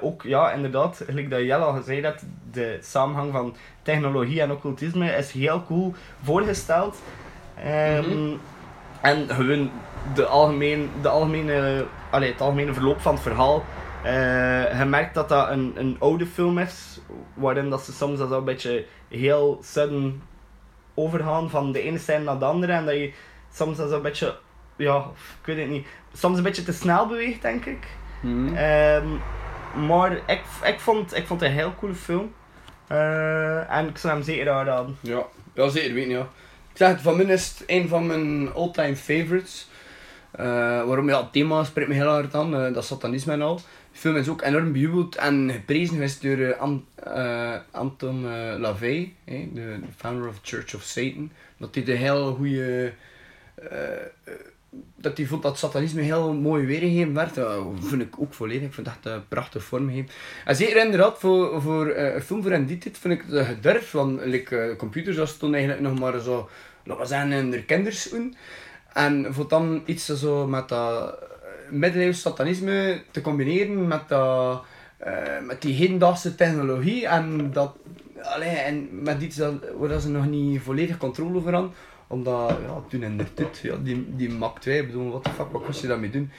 Ook, 0.00 0.22
ja, 0.22 0.52
inderdaad, 0.52 1.02
gelijk 1.06 1.30
dat 1.30 1.40
Jelle 1.40 1.64
al 1.64 1.72
gezegd 1.72 2.04
had, 2.04 2.24
de 2.50 2.78
samenhang 2.80 3.32
van 3.32 3.56
technologie 3.82 4.40
en 4.40 4.50
occultisme 4.50 5.10
is 5.10 5.32
heel 5.32 5.64
cool 5.64 5.94
voorgesteld. 6.22 6.96
Ehm, 7.64 8.36
En 9.04 9.28
gewoon 9.28 9.70
de 10.14 10.26
algemeen, 10.26 10.90
de 11.02 11.08
algemene, 11.08 11.86
allee, 12.10 12.30
het 12.32 12.40
algemene 12.40 12.72
verloop 12.72 13.00
van 13.00 13.14
het 13.14 13.22
verhaal. 13.22 13.64
eh, 14.02 14.78
je 14.78 14.84
merkt 14.84 15.14
dat 15.14 15.28
dat 15.28 15.48
een, 15.50 15.72
een 15.76 15.96
oude 15.98 16.26
film 16.26 16.58
is, 16.58 17.00
waarin 17.34 17.70
dat 17.70 17.84
ze 17.84 17.92
soms 17.92 18.18
dat 18.18 18.30
een 18.30 18.44
beetje 18.44 18.86
heel 19.08 19.58
sudden 19.62 20.22
overgaan 20.94 21.50
van 21.50 21.72
de 21.72 21.80
ene 21.82 21.98
scène 21.98 22.24
naar 22.24 22.38
de 22.38 22.44
andere. 22.44 22.72
En 22.72 22.84
dat 22.86 22.94
je 22.94 23.12
soms 23.52 23.76
dat 23.76 23.92
een 23.92 24.02
beetje, 24.02 24.36
ja, 24.76 24.96
ik 25.40 25.46
weet 25.46 25.58
het 25.58 25.68
niet, 25.68 25.86
soms 26.12 26.36
een 26.36 26.42
beetje 26.42 26.62
te 26.62 26.72
snel 26.72 27.06
beweegt, 27.06 27.42
denk 27.42 27.64
ik. 27.64 27.86
Mhm. 28.20 28.54
Ehm, 28.54 29.06
maar 29.86 30.12
ik, 30.12 30.42
ik, 30.64 30.80
vond, 30.80 31.16
ik 31.16 31.26
vond 31.26 31.40
het 31.40 31.50
een 31.50 31.56
heel 31.56 31.74
coole 31.78 31.94
film. 31.94 32.32
Eh, 32.86 33.76
en 33.76 33.88
ik 33.88 33.98
zou 33.98 34.14
hem 34.14 34.22
zeker 34.22 34.50
aanraden. 34.50 34.96
Ja, 35.00 35.22
ja 35.54 35.68
zeker 35.68 35.94
weten, 35.94 36.10
ja. 36.10 36.26
Ik 36.74 36.80
zeg 36.80 37.00
van 37.02 37.16
mij 37.16 37.26
is 37.26 37.54
een 37.66 37.88
van 37.88 38.06
mijn 38.06 38.52
all-time 38.52 38.96
favorites. 38.96 39.66
Eh, 40.30 40.46
waarom? 40.84 41.08
Ja, 41.08 41.20
het 41.20 41.32
thema 41.32 41.64
spreekt 41.64 41.88
me 41.88 41.94
heel 41.94 42.08
hard 42.08 42.34
aan, 42.34 42.56
eh, 42.56 42.72
dat 42.74 42.84
satanisme 42.84 43.32
en 43.32 43.42
al. 43.42 43.56
De 43.56 43.62
film 43.98 44.16
is 44.16 44.28
ook 44.28 44.42
enorm 44.42 44.72
bejubeld 44.72 45.16
en 45.16 45.50
geprezen 45.52 45.94
geweest 45.94 46.22
door 46.22 46.36
eh, 46.36 46.60
An- 46.60 46.84
Anton 47.70 48.26
LaVey, 48.60 49.12
de 49.24 49.78
founder 49.96 50.28
of 50.28 50.38
Church 50.42 50.74
of 50.74 50.82
Satan. 50.82 51.30
Dat 51.56 51.74
hij 51.74 51.84
de 51.84 51.92
heel 51.92 52.34
goede... 52.34 52.92
eh, 54.74 55.10
eh, 55.10 55.16
dat 55.16 55.28
vond 55.28 55.42
dat 55.42 55.58
satanisme 55.58 56.02
heel 56.02 56.32
mooi 56.34 56.66
weergegeven 56.66 57.14
werd. 57.14 57.34
Dat 57.34 57.66
vind 57.80 58.02
ik 58.02 58.14
ook 58.18 58.34
volledig. 58.34 58.62
Ik 58.62 58.74
vind 58.74 58.86
echt 58.86 59.06
een 59.06 59.28
prachtig 59.28 59.64
vormgegeven. 59.64 60.10
En 60.44 60.56
zeker 60.56 60.84
inderdaad, 60.84 61.18
voor, 61.18 61.62
voor 61.62 61.88
eh, 61.88 62.14
een 62.14 62.22
film 62.22 62.42
voor 62.42 62.52
een 62.52 62.66
die 62.66 62.78
tijd 62.78 62.98
vind 62.98 63.14
ik 63.14 63.24
het 63.28 63.46
gedurfd. 63.46 63.92
Want 63.92 64.24
like, 64.24 64.56
eh, 64.56 64.76
computers 64.76 65.16
dat 65.16 65.28
stond 65.28 65.54
eigenlijk 65.54 65.82
nog 65.82 65.98
maar 65.98 66.20
zo, 66.20 66.48
laten 66.84 67.02
we 67.02 67.08
zeggen, 67.08 67.32
in 67.32 67.50
de 67.50 67.64
kinderschoen. 67.64 68.36
En 68.92 69.34
voor 69.34 69.48
dan 69.48 69.82
iets 69.84 70.04
zo 70.04 70.46
met 70.46 70.68
dat 70.68 71.18
eh, 71.18 71.70
middeleeuws 71.70 72.20
satanisme 72.20 73.02
te 73.10 73.20
combineren 73.20 73.86
met, 73.86 74.08
dat, 74.08 74.64
eh, 74.96 75.12
met 75.46 75.62
die 75.62 75.74
hedendaagse 75.74 76.34
technologie 76.34 77.06
en 77.06 77.52
dat 77.52 77.76
allee, 78.22 78.48
en 78.48 79.02
met 79.02 79.22
iets 79.22 79.36
dat, 79.36 79.54
waar 79.78 79.88
dat 79.88 80.02
ze 80.02 80.08
nog 80.08 80.26
niet 80.26 80.60
volledig 80.60 80.96
controle 80.96 81.36
over 81.36 81.52
hadden, 81.52 81.72
Omdat, 82.06 82.48
ja, 82.66 82.80
toen 82.88 83.02
en 83.02 83.16
de 83.16 83.34
tut, 83.34 83.58
ja, 83.62 83.74
die, 83.82 84.06
die 84.16 84.30
Mac 84.30 84.58
2, 84.58 84.78
ik 84.80 84.86
bedoel, 84.86 85.12
wat 85.12 85.24
de 85.24 85.30
fuck, 85.30 85.52
wat 85.52 85.64
kost 85.64 85.80
je 85.80 85.86
daarmee 85.86 86.10
doen? 86.10 86.30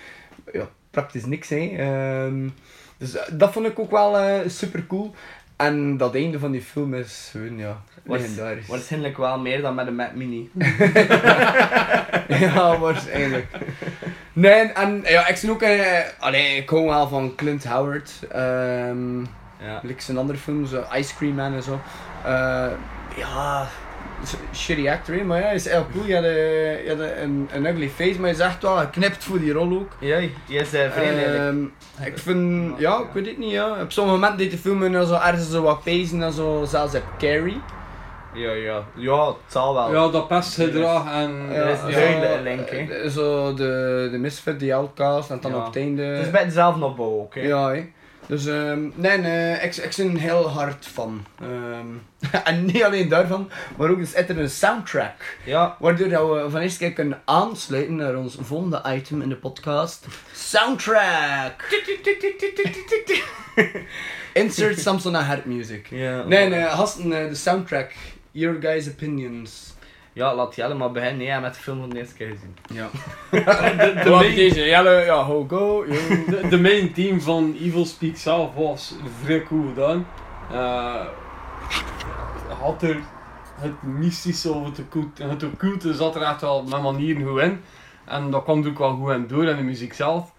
Ja, 0.53 0.67
praktisch 0.91 1.25
niks, 1.25 1.49
hè. 1.49 1.73
Ehm, 1.77 2.49
dus 2.97 3.15
eh, 3.15 3.23
dat 3.31 3.51
vond 3.51 3.65
ik 3.65 3.79
ook 3.79 3.91
wel 3.91 4.17
eh, 4.17 4.49
super 4.49 4.85
cool. 4.87 5.13
En 5.55 5.97
dat 5.97 6.15
einde 6.15 6.39
van 6.39 6.51
die 6.51 6.61
film 6.61 6.93
is 6.93 7.29
gewoon, 7.31 7.57
ja, 7.57 7.81
legendarisch. 8.03 8.67
Waarschijnlijk 8.67 9.17
wel 9.17 9.39
meer 9.39 9.61
dan 9.61 9.75
met 9.75 9.87
een 9.87 9.95
Mac 9.95 10.13
Mini. 10.13 10.49
ja, 12.45 12.77
waarschijnlijk. 12.79 13.47
Nee, 14.33 14.53
en 14.71 15.01
ja, 15.05 15.27
ik 15.27 15.39
ben 15.41 15.49
ook, 15.49 15.61
eh, 15.61 15.99
allee, 16.19 16.55
ik 16.57 16.69
hou 16.69 16.85
wel 16.85 17.07
van 17.07 17.35
Clint 17.35 17.63
Howard. 17.67 18.11
ehm 18.31 19.19
Ja. 19.59 19.79
like 19.83 20.01
zijn 20.01 20.17
andere 20.17 20.37
films, 20.37 20.71
Ice 20.93 21.15
Cream 21.15 21.35
Man 21.35 21.53
en 21.53 21.63
zo. 21.63 21.79
Ja, 23.15 23.67
shitty 24.53 24.89
actor, 24.89 25.25
maar 25.25 25.39
ja, 25.39 25.45
hij 25.45 25.55
is 25.55 25.69
heel 25.69 25.85
cool. 25.93 26.05
Je 26.05 26.15
had, 26.15 26.23
eh, 26.23 26.83
je 26.85 26.89
had 26.89 26.99
een, 27.23 27.49
een 27.53 27.65
ugly 27.65 27.89
face, 27.89 28.13
maar 28.13 28.21
hij 28.21 28.29
is 28.31 28.39
echt 28.39 28.61
wel 28.61 28.77
geknipt 28.77 29.23
voor 29.23 29.39
die 29.39 29.53
rol 29.53 29.71
ook. 29.71 29.91
Ja, 29.99 30.19
die 30.19 30.57
is 30.59 30.73
uh, 30.73 30.91
vrij 30.91 31.13
lelijk. 31.15 31.37
Ehm, 31.37 31.63
ik 32.07 32.17
vind, 32.17 32.73
ja, 32.79 32.97
ik 32.99 33.07
weet 33.13 33.25
het 33.25 33.37
niet, 33.37 33.51
ja. 33.51 33.81
Op 33.81 33.91
sommige 33.91 34.15
momenten 34.17 34.37
deed 34.37 34.51
de 34.51 34.57
film 34.57 34.77
me 34.77 34.89
nou 34.89 35.05
zo 35.05 35.13
ergens 35.13 35.49
zo 35.51 35.61
wat 35.61 35.83
pezen 35.83 36.23
en 36.23 36.31
zo, 36.33 36.63
zelfs 36.67 36.95
op 36.95 37.03
Carrie. 37.17 37.61
Ja, 38.33 38.51
ja. 38.51 38.83
Ja, 38.95 39.27
het 39.27 39.35
zal 39.47 39.73
wel. 39.73 39.93
Ja, 39.93 40.11
dat 40.11 40.27
pestgedrag 40.27 41.13
en... 41.13 41.31
Is 41.87 41.95
link, 42.43 42.69
hè. 42.69 42.77
eh, 42.77 43.09
Zo 43.09 43.53
de, 43.53 44.07
de 44.11 44.17
misfit, 44.17 44.59
die 44.59 44.75
outcast 44.75 45.29
en 45.29 45.37
dan 45.41 45.51
Ja. 45.51 45.57
op 45.57 45.65
het 45.65 45.75
einde... 45.75 46.03
Het 46.03 46.25
is 46.25 46.31
bij 46.31 46.45
dezelfde 46.45 46.85
opbouw 46.85 47.19
ook, 47.19 47.35
hè. 47.35 47.41
Ja, 47.41 47.69
hè. 47.71 47.85
Dus 48.27 48.45
ehm, 48.45 48.89
nee, 48.95 49.17
nee 49.17 49.55
ik, 49.59 49.75
ik 49.75 49.93
ben 49.97 50.15
heel 50.15 50.49
hard 50.49 50.87
van. 50.87 51.25
Ehm, 51.41 51.87
en 52.49 52.65
niet 52.65 52.83
alleen 52.83 53.09
daarvan, 53.09 53.49
maar 53.77 53.89
ook 53.89 53.99
is 53.99 54.15
er 54.15 54.39
een 54.39 54.49
soundtrack. 54.49 55.37
Ja. 55.45 55.75
Waardoor 55.79 56.09
dat 56.09 56.29
we 56.29 56.49
van 56.49 56.61
eerst 56.61 56.77
keer 56.77 56.93
kunnen 56.93 57.21
aansluiten 57.25 57.95
naar 57.95 58.15
ons 58.15 58.37
volgende 58.39 58.81
item 58.87 59.21
in 59.21 59.29
de 59.29 59.35
podcast. 59.35 60.05
Soundtrack! 60.33 61.63
Insert 64.33 64.79
Samson 64.79 65.15
en 65.15 65.25
Hart 65.25 65.45
music. 65.45 65.87
Ja. 65.89 66.23
Nee, 66.23 66.49
nee, 66.49 66.63
gasten, 66.63 67.21
eh, 67.21 67.29
de 67.29 67.35
soundtrack. 67.35 67.91
Your 68.31 68.61
guys' 68.61 68.87
opinions. 68.87 69.74
Ja, 70.15 70.35
laat 70.35 70.55
Jelle 70.55 70.73
maar 70.73 70.91
beginnen. 70.91 71.17
Nee, 71.17 71.29
hij 71.29 71.41
heeft 71.41 71.55
de 71.55 71.61
film 71.61 71.79
van 71.79 71.89
de 71.89 71.97
eerste 71.97 72.15
keer 72.15 72.27
gezien. 72.27 72.57
Ja. 72.73 72.89
De, 74.03 74.09
main, 74.09 74.35
deze? 74.35 74.65
Jelle, 74.65 74.91
ja, 74.91 75.23
ho 75.23 75.45
go. 75.47 75.85
de, 75.85 76.47
de 76.49 76.59
main 76.59 76.93
team 76.93 77.21
van 77.21 77.55
Evil 77.59 77.85
Speak 77.85 78.15
zelf 78.15 78.53
was 78.53 78.95
vrij 79.23 79.43
cool 79.43 79.67
gedaan. 79.67 80.07
Eh, 80.51 81.05
had 82.59 82.81
er 82.81 82.97
het 83.55 83.83
mystische 83.83 84.51
of 84.51 84.65
het 84.65 84.79
occulte, 84.79 85.23
het 85.23 85.43
occulte 85.43 85.93
zat 85.93 86.15
er 86.15 86.21
echt 86.21 86.41
wel 86.41 86.63
met 86.63 86.81
manieren 86.81 87.27
goed 87.27 87.41
in. 87.41 87.61
En 88.05 88.31
dat 88.31 88.43
kwam 88.43 88.65
ook 88.65 88.77
wel 88.77 88.95
goed 88.95 89.11
in 89.11 89.27
door 89.27 89.45
in 89.45 89.55
de 89.55 89.63
muziek 89.63 89.93
zelf. 89.93 90.33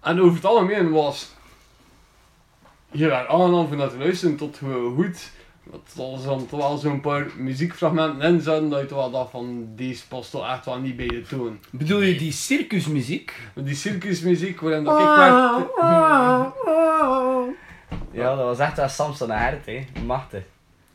En 0.00 0.20
over 0.20 0.34
het 0.34 0.44
algemeen 0.44 0.90
was 0.90 1.34
erg 2.90 3.28
aangenaam 3.28 3.68
voor 3.68 3.76
naar 3.76 3.90
te 3.90 3.98
luisteren 3.98 4.36
tot 4.36 4.58
hoe 4.58 4.94
goed. 4.94 5.30
Dat 5.70 6.20
er 6.20 6.26
dan 6.26 6.46
toch 6.46 6.60
wel 6.60 6.76
zo'n 6.76 7.00
paar 7.00 7.26
muziekfragmenten 7.36 8.20
in 8.34 8.40
zaten 8.40 8.68
dat 8.68 8.80
je 8.80 8.86
toch 8.86 8.98
wel 8.98 9.10
dacht 9.10 9.30
van 9.30 9.66
deze 9.76 10.06
past 10.08 10.30
toch 10.30 10.48
echt 10.50 10.64
wel 10.64 10.78
niet 10.78 10.96
bij 10.96 11.06
de 11.08 11.22
toon. 11.22 11.58
Bedoel 11.70 12.00
je 12.00 12.16
die 12.18 12.32
circusmuziek? 12.32 13.32
Die 13.54 13.74
circusmuziek 13.74 14.60
waarin 14.60 14.84
dat 14.84 14.98
ik 14.98 15.06
werd... 15.06 15.66
Ja, 18.12 18.34
dat 18.36 18.44
was 18.44 18.58
echt 18.58 18.76
wel 18.76 18.88
Samson 18.88 19.30
en 19.30 19.38
Hert, 19.38 19.66
hè. 19.66 19.86
Machtig. 20.04 20.42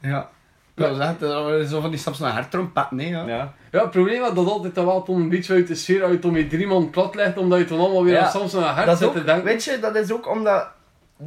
Ja. 0.02 0.30
Dat 0.76 0.98
was 0.98 1.08
echt 1.08 1.22
eh, 1.22 1.70
zo 1.70 1.82
van 1.82 1.90
die 1.90 2.00
Samson 2.00 2.28
en 2.28 2.34
Hart 2.34 2.52
trompet, 2.52 2.92
nee 2.92 3.10
ja. 3.10 3.26
Ja. 3.28 3.54
Ja, 3.72 3.82
het 3.82 3.92
probleem 3.92 4.20
was 4.22 4.34
dat 4.34 4.48
altijd 4.48 4.76
dan 4.76 4.86
wel 4.86 5.06
een 5.08 5.30
beetje 5.30 5.54
uit 5.54 5.68
de 5.68 5.76
sfeer 5.76 6.04
uit 6.04 6.26
om 6.26 6.38
je 6.38 6.48
drie 6.48 6.68
man 6.68 6.90
plat 6.90 7.16
legt, 7.16 7.38
omdat 7.38 7.60
je 7.60 7.66
dan 7.66 7.80
allemaal 7.80 8.04
weer 8.04 8.14
Ja, 8.14 8.24
aan 8.26 8.32
Samson 8.32 8.64
en 8.64 8.70
Hart 8.74 8.86
Dat 8.86 8.94
is 8.94 9.00
zit 9.00 9.08
ook, 9.08 9.14
te 9.16 9.24
denken. 9.24 9.44
weet 9.44 9.64
je, 9.64 9.80
dat 9.80 9.96
is 9.96 10.12
ook 10.12 10.30
omdat 10.30 10.68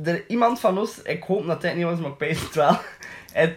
er 0.04 0.24
iemand 0.28 0.60
van 0.60 0.78
ons, 0.78 1.02
ik 1.02 1.22
hoop 1.22 1.46
dat 1.46 1.60
dit 1.60 1.74
niet 1.74 1.84
was, 1.84 1.98
maar 1.98 2.10
ik 2.10 2.18
weet 2.18 2.40
het 2.40 2.54
wel, 2.54 2.68
het 2.68 2.78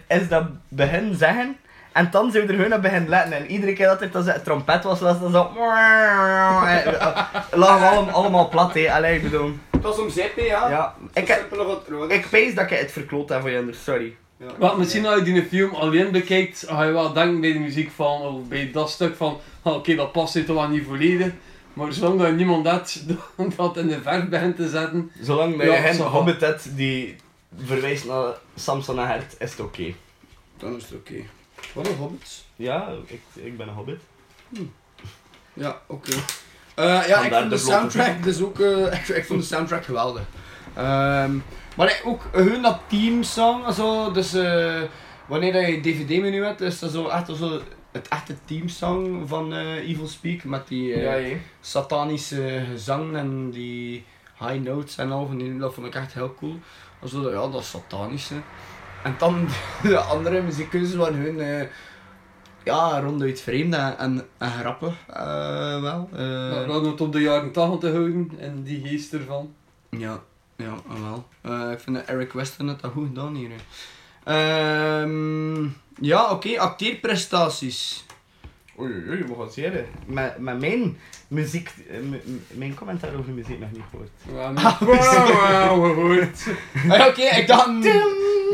is 0.08 0.28
dat 0.30 0.44
begin 0.68 1.16
zeggen 1.16 1.58
en 1.92 2.08
dan 2.12 2.32
zou 2.32 2.44
je 2.44 2.50
er 2.50 2.56
gewoon 2.56 2.70
naar 2.70 2.80
begin 2.80 3.10
letten. 3.10 3.34
En 3.34 3.46
iedere 3.52 3.74
keer 3.74 3.88
dat 3.88 4.00
het 4.00 4.14
dan 4.14 4.34
trompet 4.44 4.84
was, 4.84 5.00
was 5.00 5.20
dat 5.20 5.32
zo... 5.32 5.52
Lagen 7.52 7.80
we 7.80 7.86
allemaal, 7.88 8.10
allemaal 8.10 8.50
plat, 8.50 8.74
hè. 8.74 8.92
Allee, 8.94 9.16
ik 9.16 9.24
bedoel... 9.24 9.52
Het 9.72 9.82
was 9.82 10.00
om 10.00 10.10
zeep, 10.10 10.38
ja. 10.38 10.70
Ja, 10.70 10.94
ik, 11.14 11.28
heb- 11.28 11.54
ik 12.08 12.26
weet 12.26 12.56
dat 12.56 12.72
ik 12.72 12.78
het 12.80 12.92
verkloot 12.92 13.30
heb 13.30 13.42
voor 13.42 13.50
je, 13.50 13.58
anders, 13.58 13.84
sorry. 13.84 14.16
Maar 14.60 14.78
misschien 14.78 15.06
als 15.06 15.18
je 15.18 15.24
die 15.24 15.44
film 15.50 15.74
alleen 15.76 16.12
bekijkt, 16.12 16.64
ga 16.68 16.84
je 16.84 16.92
wel 16.92 17.14
denken 17.14 17.42
bij 17.42 17.54
de 17.54 17.60
muziek 17.60 17.92
van, 17.96 18.22
of 18.22 18.48
bij 18.48 18.70
dat 18.74 18.90
stuk 18.90 19.16
van, 19.16 19.40
ah, 19.62 19.74
oké, 19.76 19.96
dat 19.96 20.12
past 20.12 20.34
hier 20.34 20.46
toch 20.46 20.56
wel 20.56 20.68
niet 20.68 20.86
volledig. 20.88 21.32
Maar 21.74 21.94
zolang 21.94 22.20
dat 22.20 22.28
je 22.28 22.34
niemand 22.34 22.68
hebt 22.68 23.04
dat 23.58 23.78
in 23.78 23.88
de 23.88 24.02
verf 24.02 24.28
begint 24.30 24.56
te 24.56 24.70
zetten, 24.70 25.12
Zolang 25.22 25.58
dat 25.58 25.66
Ja, 25.68 25.74
je 25.76 25.82
geen 25.82 25.94
zo. 25.94 26.04
hobbit 26.04 26.42
hebt 26.42 26.76
die 26.76 27.16
verwijst 27.56 28.06
naar 28.06 28.34
Samson 28.56 29.00
en 29.00 29.08
Hert, 29.08 29.36
is 29.40 29.52
het 29.52 29.60
oké. 29.60 29.94
Dan 30.58 30.76
is 30.76 30.84
het 30.84 30.94
oké. 30.94 31.24
Wat 31.74 31.88
een 31.88 31.96
hobbits. 31.96 32.46
Ja, 32.56 32.90
ik, 33.06 33.22
ik 33.34 33.58
ben 33.58 33.68
een 33.68 33.74
hobbit. 33.74 34.02
Ja, 35.54 35.82
oké. 35.88 36.12
Eh, 36.76 36.86
ja, 36.86 37.04
ik 37.04 37.22
Vandaar 37.22 37.40
vond 37.40 37.52
de 37.52 37.58
soundtrack 37.58 38.24
dus 38.24 38.42
ook, 38.42 38.60
eh, 38.60 38.94
ik, 39.00 39.08
ik 39.08 39.26
vond 39.26 39.40
de 39.40 39.46
soundtrack 39.46 39.86
geweldig. 39.86 40.24
Maar 41.78 42.02
ook 42.04 42.22
hun 42.32 42.62
dat 42.62 42.80
teamsong, 42.88 43.74
zo, 43.74 44.12
dus 44.12 44.34
eh, 44.34 44.82
wanneer 45.28 45.54
dat 45.54 45.68
je 45.68 45.80
DVD-menu 45.80 46.44
hebt, 46.44 46.62
is 46.62 46.80
dat 46.80 46.92
zo 46.92 47.08
echt 47.08 47.38
zo 47.38 47.62
het 47.92 48.08
echte 48.08 48.36
teamsong 48.46 49.30
van 49.30 49.54
eh, 49.54 49.90
Evil 49.90 50.08
Speak, 50.08 50.44
met 50.44 50.68
die 50.68 50.94
eh, 50.94 51.30
Ja, 51.30 51.38
satanische 51.62 52.64
gezang 52.72 53.16
en 53.16 53.50
die 53.50 54.06
high 54.40 54.64
notes 54.64 54.98
en 54.98 55.12
al, 55.12 55.26
van 55.26 55.38
die, 55.38 55.58
dat 55.58 55.74
vond 55.74 55.88
ik 55.88 55.96
echt 55.96 56.14
heel 56.14 56.34
cool. 56.34 56.60
Also, 57.02 57.32
ja, 57.32 57.48
dat 57.48 57.64
satanische. 57.64 58.36
En 59.04 59.16
dan 59.18 59.48
de 59.84 59.98
andere 60.00 60.42
muziekkeuzes 60.42 60.96
waren 60.96 61.16
hun, 61.20 61.40
eh, 61.40 61.68
ja, 62.64 63.00
ronduit 63.00 63.42
vreemd 63.42 63.74
en, 63.74 63.98
en, 63.98 64.28
en 64.38 64.52
grappig, 64.52 64.94
eh, 65.08 65.82
wel. 65.82 66.10
eh. 66.14 66.20
nou, 66.20 66.66
we 66.66 66.72
hadden 66.72 66.92
het 66.92 67.02
op 67.02 67.12
de 67.12 67.20
jaren 67.22 67.52
80 67.52 67.92
houden 67.92 68.32
en 68.40 68.64
die 68.64 68.88
geest 68.88 69.14
ervan. 69.14 69.54
Ja, 69.90 70.24
ja, 70.56 70.74
wel. 71.02 71.28
Eh, 71.42 71.72
ik 71.72 71.80
vind 71.80 71.96
dat 71.96 72.06
Eric 72.06 72.34
Weston 72.34 72.68
het 72.68 72.82
dat 72.82 72.92
goed 72.92 73.08
gedaan 73.08 73.36
hier. 73.36 73.50
hè. 73.50 73.56
Ehm, 75.04 75.64
ja, 76.02 76.32
oké, 76.32 76.60
acteerprestaties. 76.60 78.06
Oei, 78.80 78.94
oei, 79.10 79.26
wat 79.28 79.38
was 79.38 79.56
hier? 79.56 79.86
Met, 80.06 80.38
met 80.38 80.60
mijn 80.60 80.98
muziek, 81.28 81.70
eh, 81.90 81.98
mijn 82.54 82.74
commentaar 82.76 83.10
over 83.20 83.32
muziek 83.34 83.60
nog 83.60 83.72
niet 83.72 83.82
gehoord. 83.90 84.10
Maar- 84.54 84.78
Wow, 84.80 85.78
wow, 85.80 85.96
hoort. 85.96 86.40
Ah, 86.90 87.08
oké, 87.08 87.22
ik 87.22 87.48
dacht 87.48 87.84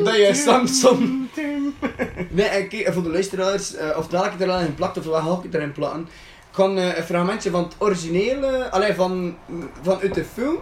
dat 0.03 0.15
je 0.15 0.29
Samson... 0.33 1.29
Nee, 2.29 2.63
oké, 2.63 2.93
voor 2.93 3.03
de 3.03 3.09
luisteraars, 3.09 3.75
eh, 3.75 3.97
of 3.97 4.07
welke 4.07 4.43
er 4.43 4.49
al 4.51 4.59
in 4.59 4.75
plakt, 4.75 4.97
of 4.97 5.05
ga 5.05 5.39
ik 5.43 5.53
erin 5.53 5.71
plakken. 5.71 6.01
Ik 6.01 6.07
kan 6.51 6.77
eh, 6.77 6.97
een 6.97 7.03
fragmentje 7.03 7.49
van 7.49 7.63
het 7.63 7.75
originele, 7.77 8.71
alleen 8.71 8.95
van, 8.95 9.35
van 9.81 9.99
uit 10.01 10.13
de 10.13 10.25
film, 10.25 10.57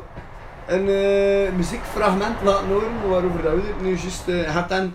een 0.67 0.87
eh, 0.89 1.51
muziekfragment 1.57 2.35
laten 2.43 2.67
horen, 2.67 3.09
waarover 3.09 3.41
dat 3.41 3.53
we 3.53 3.61
het 3.61 3.81
nu 3.81 3.87
juist 3.89 4.27
eh 4.27 4.53
hebben. 4.53 4.77
En, 4.77 4.93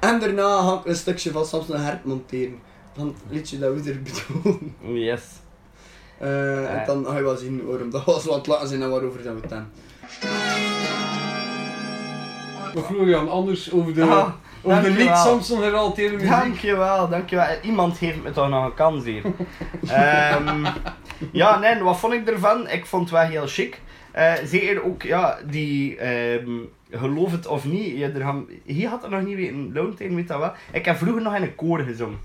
en 0.00 0.20
daarna 0.20 0.60
ga 0.62 0.74
ik 0.78 0.86
een 0.86 0.96
stukje 0.96 1.30
van 1.30 1.44
Samson 1.46 1.76
Hert 1.80 2.04
monteren. 2.04 2.58
Van 2.96 3.06
het 3.06 3.16
liedje 3.30 3.58
dat 3.58 3.74
we 3.82 3.90
er 3.90 4.02
bedoelen. 4.02 4.74
Yes. 5.04 5.22
Eh, 6.18 6.70
en 6.72 6.82
dan 6.86 7.04
ga 7.06 7.16
je 7.16 7.22
wel 7.22 7.36
zien 7.36 7.66
waarom 7.66 7.90
dat 7.90 8.04
was 8.04 8.24
wat 8.24 8.46
laten 8.46 8.68
zijn 8.68 8.82
en 8.82 8.90
waarover 8.90 9.22
dat 9.22 9.34
we 9.34 9.40
het 9.40 9.50
hebben. 9.50 9.70
Maar 12.74 12.82
Florian, 12.84 13.28
anders 13.30 13.72
over 13.72 13.94
de, 13.94 14.02
Ah, 14.02 14.28
over 14.62 14.82
de 14.82 14.88
niet 14.90 15.16
Samson 15.16 15.58
gerelateerde 15.62 16.14
muziek. 16.16 16.30
Dankjewel, 16.30 17.08
dankjewel. 17.08 17.46
Iemand 17.62 17.98
geeft 17.98 18.22
me 18.22 18.30
toch 18.30 18.48
nog 18.48 18.64
een 18.64 18.74
kans 18.74 19.04
hier. 19.04 19.22
Ehm, 19.86 20.66
ja, 21.32 21.58
nee, 21.58 21.82
wat 21.82 21.98
vond 21.98 22.12
ik 22.12 22.28
ervan? 22.28 22.68
Ik 22.68 22.86
vond 22.86 23.02
het 23.02 23.12
wel 23.12 23.28
heel 23.28 23.46
chic. 23.46 23.80
Eh, 24.12 24.32
zeker 24.44 24.84
ook, 24.84 25.02
ja, 25.02 25.38
die, 25.46 25.96
ehm, 25.96 26.50
geloof 26.90 27.30
het 27.32 27.46
of 27.46 27.64
niet, 27.64 27.98
je 27.98 28.06
er 28.10 28.20
gaan- 28.20 28.46
hier 28.64 28.88
had 28.88 29.02
het 29.02 29.10
nog 29.10 29.22
niet 29.22 29.36
weten, 29.36 29.70
Loonteen 29.72 30.14
weet 30.14 30.28
dat 30.28 30.38
wel. 30.38 30.52
Ik 30.72 30.84
heb 30.84 30.96
vroeger 30.96 31.22
nog 31.22 31.34
in 31.36 31.42
een 31.42 31.54
koor 31.54 31.78
gezongen. 31.78 32.18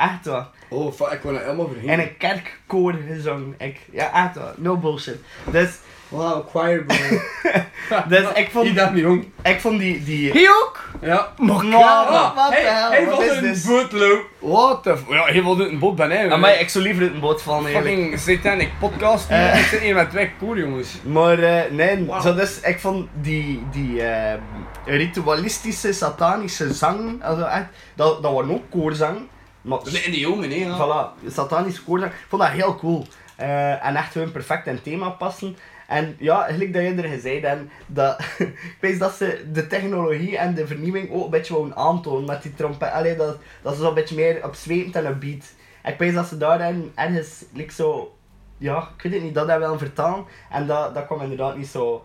Echt 0.00 0.26
waar. 0.26 0.46
Oh, 0.68 0.92
fuck, 0.92 1.10
ik 1.10 1.22
wil 1.22 1.34
het 1.34 1.42
helemaal 1.42 1.66
vergeten. 1.66 1.92
In 1.92 1.98
een 1.98 2.16
kerkkoor 2.16 2.94
gezongen. 3.08 3.54
Ik, 3.58 3.80
ja, 3.92 4.26
echt 4.26 4.36
waar. 4.36 4.54
No 4.56 4.76
bullshit. 4.76 5.16
Dus, 5.50 5.78
Wauw, 6.10 6.46
choir 6.50 6.84
boy. 6.84 7.20
dus 8.08 8.32
ik 8.34 8.50
vond, 8.50 8.64
Die 8.64 8.74
dat 8.74 8.92
niet 8.92 9.02
jong. 9.02 9.28
ik 9.42 9.60
vond 9.60 9.78
die, 9.78 10.04
die... 10.04 10.30
Hij 10.32 10.48
ook? 10.48 10.78
Ja. 11.00 11.32
Ja. 11.38 12.32
wat 12.34 12.50
de 12.50 12.56
hel, 12.56 12.90
hij 12.90 13.26
is 13.26 13.36
een 13.36 13.42
dit? 13.42 13.66
bootloop. 13.66 14.24
What 14.38 14.82
the 14.82 14.96
f... 14.96 15.02
Ja, 15.08 15.24
hij 15.24 15.42
wilde 15.42 15.68
een 15.68 15.78
boot 15.78 15.96
bij 15.96 16.08
hem. 16.08 16.32
Ah, 16.32 16.40
maar 16.40 16.60
ik 16.60 16.68
zou 16.68 16.84
liever 16.84 17.02
uit 17.02 17.12
een 17.12 17.20
boot 17.20 17.42
vallen 17.42 17.64
eigenlijk. 17.64 17.96
Fucking 17.96 18.20
satanic 18.20 18.70
podcast. 18.78 19.30
Eh. 19.30 19.58
Ik 19.58 19.64
zit 19.66 19.80
hier 19.80 19.94
met 19.94 20.10
twee 20.10 20.30
cool 20.38 20.56
jongens. 20.56 20.98
Maar 21.02 21.38
eh, 21.38 21.70
nee, 21.70 22.06
zo 22.22 22.34
dus, 22.34 22.60
ik 22.60 22.80
vond 22.80 23.08
die, 23.20 23.62
die 23.70 24.02
eh, 24.02 24.40
ritualistische, 24.84 25.92
satanische 25.92 26.72
zang, 26.72 27.22
also 27.22 27.44
echt, 27.44 27.66
dat, 27.94 28.22
dat 28.22 28.32
was 28.32 28.48
ook 28.48 28.70
koorzang, 28.70 29.18
Maar, 29.62 29.78
Dat 29.78 29.92
in 29.92 30.10
de 30.10 30.18
jongen, 30.18 30.50
hè. 30.50 30.56
Ja. 30.56 30.76
Voilà, 30.78 31.28
satanisch 31.30 31.84
koord. 31.84 32.02
Ik 32.02 32.12
vond 32.28 32.42
dat 32.42 32.50
heel 32.50 32.74
cool. 32.76 33.06
Eh, 33.36 33.86
en 33.86 33.96
echt 33.96 34.12
gewoon 34.12 34.32
perfect 34.32 34.66
in 34.66 34.74
het 34.74 34.82
thema 34.82 35.08
passen. 35.10 35.56
En 35.86 36.16
ja, 36.18 36.42
gelijk 36.42 36.72
dat 36.72 36.82
je 36.82 36.94
er 36.94 37.08
gezegd 37.08 37.44
en 37.44 37.70
dat, 37.86 38.20
ik 38.38 38.76
weet 38.80 38.98
dat 38.98 39.12
ze 39.14 39.44
de 39.52 39.66
technologie 39.66 40.36
en 40.38 40.54
de 40.54 40.66
vernieuwing 40.66 41.10
ook 41.12 41.24
een 41.24 41.30
beetje 41.30 41.52
wouden 41.54 41.76
aantonen 41.76 42.24
met 42.24 42.42
die 42.42 42.54
trompet. 42.54 42.92
Allee, 42.92 43.16
dat, 43.16 43.36
dat 43.62 43.74
ze 43.74 43.80
zo 43.80 43.88
een 43.88 43.94
beetje 43.94 44.14
meer 44.14 44.44
op 44.44 44.54
zwetend 44.54 44.96
en 44.96 45.06
op 45.06 45.20
beat. 45.20 45.44
En 45.82 45.92
ik 45.92 45.98
weet 45.98 46.14
dat 46.14 46.26
ze 46.26 46.36
daarin 46.36 46.92
ergens 46.94 47.44
like 47.54 47.72
zo, 47.72 48.16
ja, 48.58 48.88
ik 48.96 49.02
weet 49.02 49.12
het 49.12 49.22
niet, 49.22 49.34
dat 49.34 49.48
hebben 49.48 49.68
wel 49.68 49.78
vertalen. 49.78 50.24
En 50.50 50.66
dat, 50.66 50.94
dat 50.94 51.06
kwam 51.06 51.20
inderdaad 51.20 51.56
niet 51.56 51.66
zo 51.68 52.04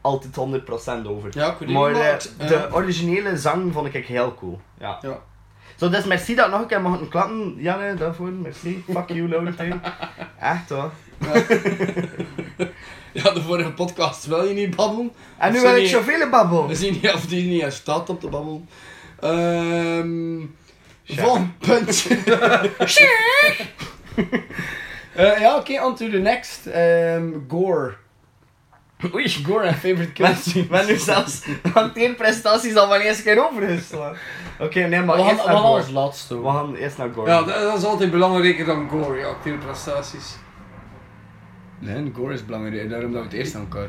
altijd 0.00 0.34
100% 0.36 1.06
over. 1.06 1.30
Ja, 1.38 1.50
ik 1.52 1.58
weet 1.58 1.68
maar 1.68 1.88
niet, 1.88 1.98
eh, 1.98 2.02
maar 2.04 2.12
het- 2.12 2.34
de 2.38 2.54
ja. 2.54 2.68
originele 2.72 3.36
zang 3.36 3.72
vond 3.72 3.94
ik 3.94 4.06
heel 4.06 4.34
cool. 4.34 4.60
Ja. 4.78 4.98
Ja. 5.02 5.18
Zo, 5.78 5.88
dus 5.88 6.04
merci 6.04 6.34
dat 6.34 6.46
ik 6.46 6.52
nog 6.52 6.60
een 6.60 6.66
keer 6.66 6.80
mag 6.80 7.08
klappen. 7.08 7.54
Janne, 7.56 7.94
daarvoor. 7.94 8.28
Merci. 8.28 8.84
Fuck 8.92 9.08
you, 9.08 9.28
Laurentijn. 9.28 9.82
Echt 10.40 10.68
hoor. 10.68 10.92
Ja, 13.12 13.30
de 13.30 13.42
vorige 13.42 13.72
podcast 13.72 14.26
wil 14.26 14.44
je 14.44 14.54
niet 14.54 14.76
babbelen. 14.76 15.12
En 15.38 15.52
nu 15.52 15.60
wil 15.60 15.76
ik 15.76 15.88
zoveel 15.88 16.28
babbel. 16.28 16.68
We 16.68 16.74
zien 16.74 16.92
niet 16.92 17.12
of 17.12 17.26
die 17.26 17.48
niet 17.48 17.62
in 17.62 17.72
staat 17.72 18.08
om 18.08 18.18
te 18.18 18.28
babbelen. 18.28 18.68
Ehm 19.20 20.46
volgende 21.16 21.48
punt. 21.58 22.06
Eh, 25.14 25.40
ja, 25.40 25.56
oké, 25.56 25.82
on 25.82 25.94
to 25.94 26.10
the 26.10 26.18
next. 26.18 26.66
Ehm, 26.66 27.32
gore. 27.48 27.94
Oei. 29.14 29.28
Gore 29.44 29.66
en 29.66 29.74
favorite 29.74 30.12
kill 30.12 30.66
men 30.70 30.86
nu 30.86 30.96
zelfs 30.96 31.42
hanteerprestaties 31.72 32.74
al 32.74 32.88
van 32.88 33.00
eerste 33.00 33.22
keer 33.22 33.48
overgeslaan. 33.48 34.16
Oké, 34.60 34.80
nee, 34.80 35.02
maar 35.02 35.16
We 35.16 35.22
gaan, 35.22 35.30
eerst 35.30 35.44
we 35.44 35.50
naar 35.50 35.60
gaan 35.60 35.72
als 35.72 35.90
laatste. 35.90 36.42
We 36.42 36.48
gaan 36.48 36.74
eerst 36.74 36.98
naar 36.98 37.08
Gore. 37.14 37.30
Ja, 37.30 37.42
dat, 37.42 37.60
dat 37.60 37.78
is 37.78 37.84
altijd 37.84 38.10
belangrijker 38.10 38.64
dan 38.64 38.88
gore, 38.88 39.18
ja, 39.18 39.26
acteerprestaties. 39.26 40.36
Nee, 41.78 42.12
gore 42.14 42.32
is 42.32 42.44
belangrijk, 42.44 42.90
daarom 42.90 43.12
dat 43.12 43.20
we 43.22 43.28
het 43.28 43.36
eerst 43.36 43.54
aan 43.54 43.60
elkaar. 43.60 43.88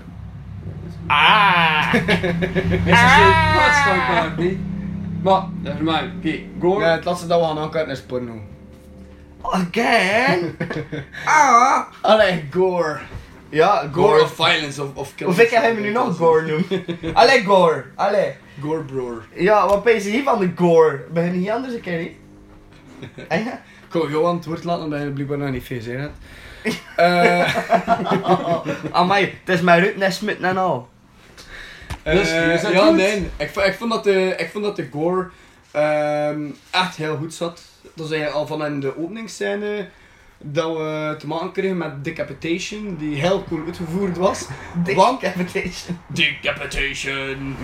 Ah! 1.07 1.93
Is 1.93 2.99
het 2.99 3.09
zo? 3.09 3.25
Dat 3.59 3.69
is 3.69 3.83
dan 3.85 4.05
klaar, 4.05 4.33
niet? 4.37 4.59
Maar, 5.21 5.43
never 5.61 5.83
mind. 5.83 6.11
Oké, 6.17 6.39
gore. 6.59 6.85
Ja, 6.85 6.91
het 6.91 7.05
laatste 7.05 7.27
dat 7.27 7.39
we 7.39 7.45
gaan 7.45 7.59
aankaarten 7.59 7.91
is 7.91 8.01
porno. 8.01 8.41
Again? 9.41 10.57
ah! 11.25 11.81
Allee, 12.01 12.47
gore. 12.51 12.99
Ja, 13.49 13.89
Gore 13.91 14.07
Gore. 14.07 14.23
of 14.23 14.31
violence 14.35 14.83
of, 14.83 14.89
of 14.93 15.13
Hoe 15.23 15.33
vind 15.33 15.49
jij 15.49 15.61
hem 15.61 15.81
nu 15.81 15.91
nog 15.91 16.17
Gore 16.17 16.41
noemen? 16.45 17.15
Allee, 17.15 17.43
Gore. 17.43 17.83
Allee. 17.95 18.33
Gore 18.61 18.83
broer. 18.83 19.25
Ja, 19.33 19.67
wat 19.67 19.83
ben 19.83 19.93
je 19.93 19.99
hier 20.09 20.23
van 20.23 20.39
de 20.39 20.51
Gore? 20.55 21.05
Begin 21.11 21.31
hier 21.31 21.53
anders 21.53 21.73
een 21.73 21.81
keer 21.81 21.99
niet? 21.99 22.13
Ik 23.89 24.05
aan 24.25 24.35
het 24.35 24.45
woord 24.45 24.63
laten, 24.63 24.83
omdat 24.83 25.01
je 25.01 25.09
blijkbaar 25.11 25.37
nog 25.37 25.49
niet 25.49 25.63
veel 25.63 25.81
zei 25.81 25.97
net. 25.97 26.11
Eh, 26.95 27.55
Amai, 28.99 29.33
het 29.43 29.55
is 29.55 29.61
mijn 29.61 29.81
Ruud 29.83 29.95
Nesmit 29.95 30.39
en 30.41 30.57
al. 30.57 30.89
Dus, 32.03 32.31
eh, 32.31 32.53
is 32.53 32.61
dat 32.61 32.71
ja, 32.71 32.85
goed? 32.85 32.95
nee. 32.95 33.29
Ik, 33.37 33.49
vond- 33.49 33.65
ik, 33.65 33.73
vond 33.73 33.91
dat 33.91 34.03
de, 34.03 34.33
ik 34.37 34.49
vond 34.51 34.63
dat 34.63 34.75
de 34.75 34.87
gore 34.91 35.29
ehm, 35.71 36.41
echt 36.71 36.95
heel 36.95 37.17
goed 37.17 37.33
zat. 37.33 37.61
Dat 37.95 38.11
eigenlijk 38.11 38.39
al 38.39 38.47
van 38.47 38.65
in 38.65 38.79
de 38.79 38.97
openingsscène 38.97 39.87
dat 40.41 40.77
we 40.77 41.15
te 41.19 41.27
maken 41.27 41.51
kregen 41.51 41.77
met 41.77 42.03
Decapitation, 42.03 42.95
die 42.99 43.15
heel 43.15 43.43
cool 43.47 43.65
uitgevoerd 43.65 44.17
was. 44.17 44.45
Want 44.95 45.21
Decapitation. 45.21 45.99
Decapitation. 46.07 47.55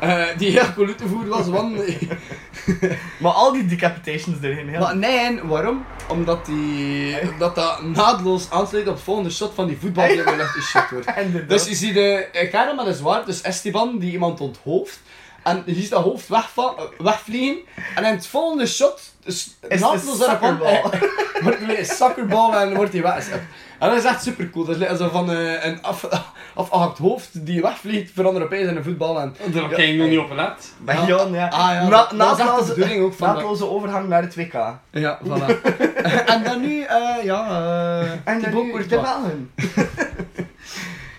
Eh, 0.00 0.24
die 0.38 0.50
heel 0.50 0.72
cool 0.74 0.86
uitgevoerd 0.86 1.28
was, 1.28 1.48
want... 1.48 1.76
Maar 3.22 3.32
al 3.32 3.52
die 3.52 3.66
decapitations 3.66 4.36
erin, 4.42 4.68
heel... 4.68 4.80
maar 4.80 4.96
nee, 4.96 5.42
waarom? 5.42 5.84
Omdat, 6.08 6.46
die, 6.46 7.30
omdat 7.30 7.54
dat 7.54 7.82
naadloos 7.82 8.50
aansluit 8.50 8.88
op 8.88 8.94
het 8.94 9.02
volgende 9.02 9.30
shot 9.30 9.54
van 9.54 9.66
die 9.66 9.78
voetbal 9.80 10.06
die 10.08 10.16
de 10.24 10.36
lucht 10.36 10.50
geschot 10.50 10.90
wordt. 10.90 11.48
Dus 11.48 11.68
je 11.68 11.74
ziet 11.74 11.94
de 11.94 12.48
Karen 12.50 12.76
met 12.76 12.86
een 12.86 12.94
zwaard, 12.94 13.26
dus 13.26 13.40
Esteban, 13.40 13.98
die 13.98 14.12
iemand 14.12 14.40
onthoofd. 14.40 15.00
En 15.42 15.62
je 15.66 15.74
ziet 15.74 15.90
dat 15.90 16.02
hoofd 16.02 16.28
wegva- 16.28 16.74
wegvliegen. 16.98 17.58
En 17.94 18.04
in 18.04 18.14
het 18.14 18.26
volgende 18.26 18.66
shot, 18.66 19.11
dus 19.24 19.56
aan- 19.68 19.98
soccerbal. 19.98 20.66
eh, 20.92 21.00
wordt 21.42 21.60
er 21.60 21.78
een 21.78 21.84
soccerbal 21.84 22.54
en 22.56 22.74
wordt 22.74 22.92
hij 22.92 23.02
weggezet. 23.02 23.40
En 23.78 23.88
dat 23.88 23.98
is 23.98 24.04
echt 24.04 24.22
super 24.22 24.50
cool. 24.50 24.64
Dat 24.64 24.76
is 24.80 24.98
zo 24.98 25.08
van 25.08 25.30
eh, 25.32 25.64
een 25.64 25.82
af, 25.82 26.08
afgehakt 26.54 26.98
hoofd 26.98 27.46
die 27.46 27.62
wegvliegt, 27.62 28.10
verandert 28.14 28.44
opeens 28.44 28.68
in 28.68 28.76
een 28.76 28.84
voetbal. 28.84 29.20
En, 29.20 29.34
Daar 29.52 29.62
heb 29.62 29.78
ik 29.78 29.96
nog 29.98 30.08
niet 30.08 30.18
op 30.18 30.28
gelet. 30.28 30.72
Bij 30.78 30.94
Ja. 30.94 31.06
Jan, 31.06 31.32
ja. 31.32 31.48
Ah, 31.48 31.72
ja, 31.72 31.88
Na, 31.88 32.08
naadloze, 32.12 32.74
bedoeling 32.74 33.02
ook 33.04 33.14
van 33.14 33.26
dat- 33.26 33.36
naadloze 33.36 33.68
overgang 33.68 34.08
naar 34.08 34.22
het 34.22 34.34
WK. 34.34 34.52
ja, 34.90 35.18
voilà. 35.24 35.60
en 36.32 36.42
dan 36.44 36.60
nu, 36.60 36.80
eh 36.82 37.24
ja, 37.24 37.48
eh 37.48 38.10
En 38.24 38.40
dan 38.40 38.54
nu 38.64 38.72
de. 38.82 38.86
Belgen. 38.88 39.50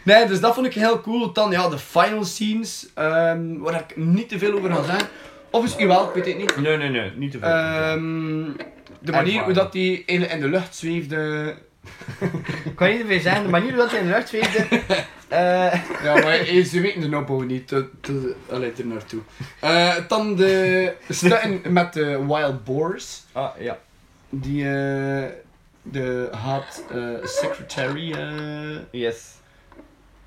Nee, 0.04 0.26
dus 0.28 0.40
dat 0.40 0.54
vond 0.54 0.66
ik 0.66 0.74
heel 0.74 1.02
cool. 1.02 1.34
Dan 1.34 1.52
ja, 1.52 1.70
de 1.70 1.78
final 1.78 2.24
scenes, 2.24 2.88
ehm, 2.96 3.58
waar 3.58 3.74
ik 3.88 3.98
niet 3.98 4.30
te 4.30 4.38
veel 4.40 4.58
over 4.58 4.72
ga 4.74 4.84
zeggen. 4.84 5.08
Of 5.54 5.62
misschien 5.62 5.88
wel, 5.88 6.08
ik 6.08 6.14
weet 6.14 6.26
het 6.26 6.38
niet. 6.38 6.58
Nee, 6.58 6.78
nee, 6.78 6.90
nee. 6.90 7.12
Niet 7.16 7.32
te 7.32 7.40
veel. 7.40 7.48
Ehm, 7.48 8.44
de 9.00 9.12
manier 9.12 9.44
hoe 9.44 9.54
dat 9.54 9.74
hij 9.74 10.04
in, 10.06 10.30
in 10.30 10.40
de 10.40 10.48
lucht 10.48 10.76
zweefde. 10.76 11.56
Ik 12.66 12.76
kan 12.76 12.90
niet 12.90 13.00
te 13.00 13.06
veel 13.06 13.20
zeggen. 13.20 13.44
De 13.44 13.50
manier 13.50 13.70
hoe 13.70 13.78
dat 13.80 13.92
hij 13.92 14.00
in 14.00 14.06
de 14.06 14.12
lucht 14.14 14.30
zweefde... 14.30 14.66
eh, 15.28 15.74
Ja, 16.04 16.14
maar 16.14 16.40
eh, 16.40 16.64
ze 16.66 16.82
weten 16.82 17.10
de 17.12 17.18
opbouw 17.18 17.42
niet. 17.42 17.68
Te, 17.68 17.86
te, 18.02 18.36
allee, 18.50 18.72
er 18.78 18.86
naartoe. 18.86 19.22
Eh, 19.60 19.96
dan 20.08 20.36
de 20.36 20.94
stukken 21.10 21.62
met 21.74 21.94
de 21.94 22.26
wild 22.28 22.64
boars. 22.64 23.22
ah, 23.32 23.50
ja. 23.60 23.78
Die 24.30 24.64
eh, 24.64 25.30
de 25.82 26.30
had 26.32 26.84
eh, 26.92 27.00
secretary 27.24 28.16
Yes. 28.92 29.32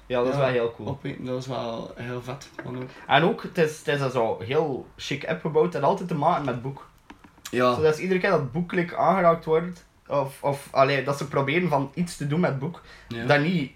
Ja, 0.06 0.22
dat 0.22 0.32
is 0.32 0.38
wel 0.38 0.48
heel 0.48 0.72
cool. 0.76 0.98
Dat 1.18 1.34
was 1.34 1.46
wel 1.46 1.92
heel 1.96 2.22
vet. 2.22 2.50
ook. 2.66 2.74
En 3.06 3.22
ook, 3.22 3.42
het 3.42 3.58
is, 3.58 3.82
het 3.84 4.00
is 4.00 4.12
zo 4.12 4.40
heel 4.40 4.86
chic 4.96 5.26
opgebouwd 5.30 5.74
en 5.74 5.82
altijd 5.82 6.08
te 6.08 6.14
maken 6.14 6.44
met 6.44 6.62
boek. 6.62 6.88
Ja. 7.50 7.74
Zodat 7.74 7.98
iedere 7.98 8.20
keer 8.20 8.30
dat 8.30 8.40
het 8.40 8.52
boek 8.52 8.72
like, 8.72 8.96
aangeraakt 8.96 9.44
wordt, 9.44 9.86
of, 10.06 10.42
of 10.42 10.68
allee, 10.70 11.02
dat 11.04 11.18
ze 11.18 11.28
proberen 11.28 11.68
van 11.68 11.90
iets 11.94 12.16
te 12.16 12.26
doen 12.26 12.40
met 12.40 12.50
het 12.50 12.58
boek, 12.58 12.82
Ja. 13.08 13.24
dat 13.26 13.40
niet 13.40 13.72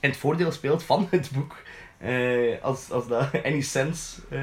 in 0.00 0.08
het 0.08 0.18
voordeel 0.18 0.52
speelt 0.52 0.82
van 0.82 1.06
het 1.10 1.30
boek. 1.34 1.56
Eh, 1.98 2.62
als, 2.62 2.90
als 2.90 3.08
dat 3.08 3.28
any 3.44 3.60
sense 3.60 4.20
eh, 4.30 4.40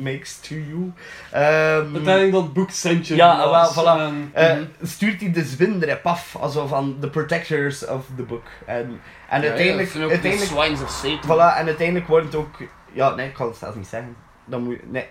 makes 0.00 0.38
to 0.40 0.54
you. 0.54 0.92
Ehm, 1.30 1.94
Uiteindelijk 1.94 2.32
dat 2.32 2.52
boek 2.52 2.70
centje. 2.70 3.14
Ja, 3.16 3.50
wel, 3.50 3.72
voilà. 3.72 4.00
en- 4.00 4.30
eh, 4.32 4.52
Mhm. 4.54 4.64
stuurt 4.82 5.20
hij 5.20 5.32
de 5.32 5.44
zwinderep 5.44 6.06
af, 6.06 6.36
also 6.40 6.66
van 6.66 6.96
the 7.00 7.08
protectors 7.10 7.86
of 7.86 8.06
the 8.16 8.22
book. 8.22 8.46
En, 8.66 9.00
en 9.28 9.42
uiteindelijk, 9.42 9.92
Ja, 9.92 10.00
uiteindelijk, 10.00 10.40
de 10.40 10.46
swines 10.56 10.82
of 10.82 10.90
Satan. 10.90 11.36
voilà, 11.36 11.56
en 11.58 11.66
uiteindelijk 11.66 12.06
wordt 12.06 12.26
het 12.26 12.34
ook, 12.34 12.54
ja 12.92 13.14
nee, 13.14 13.26
ik 13.26 13.34
kan 13.34 13.46
het 13.48 13.56
zelfs 13.56 13.76
niet 13.76 13.86
zeggen. 13.86 14.16
Dan 14.44 14.62
moet 14.62 14.74
je, 14.74 14.80
nee. 14.86 15.06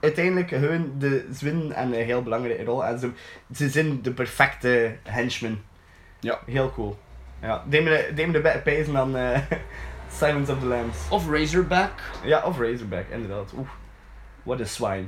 Uiteindelijk 0.00 0.50
hun 0.50 0.94
de 0.98 1.26
zwin 1.32 1.72
en 1.72 1.86
een 1.92 2.04
heel 2.04 2.22
belangrijke 2.22 2.64
rol. 2.64 2.84
En 2.84 2.98
ze, 2.98 3.10
ze 3.54 3.68
zijn 3.68 4.02
de 4.02 4.10
perfecte 4.12 4.96
henchmen. 5.02 5.64
Ja. 6.20 6.38
Heel 6.46 6.70
cool. 6.70 6.98
Ja, 7.42 7.62
me 8.26 8.32
de 8.32 8.40
beter 8.40 8.60
pijzen 8.60 8.92
dan 8.92 9.16
eh 9.16 9.38
Silence 10.18 10.52
of 10.52 10.58
the 10.58 10.66
Lambs. 10.66 10.96
Of 11.10 11.30
Razorback. 11.30 11.90
Ja, 12.24 12.42
of 12.44 12.58
Razorback, 12.58 13.04
inderdaad. 13.10 13.52
Oeh, 13.56 13.68
what 14.44 14.60
a 14.60 14.64
swine. 14.64 15.04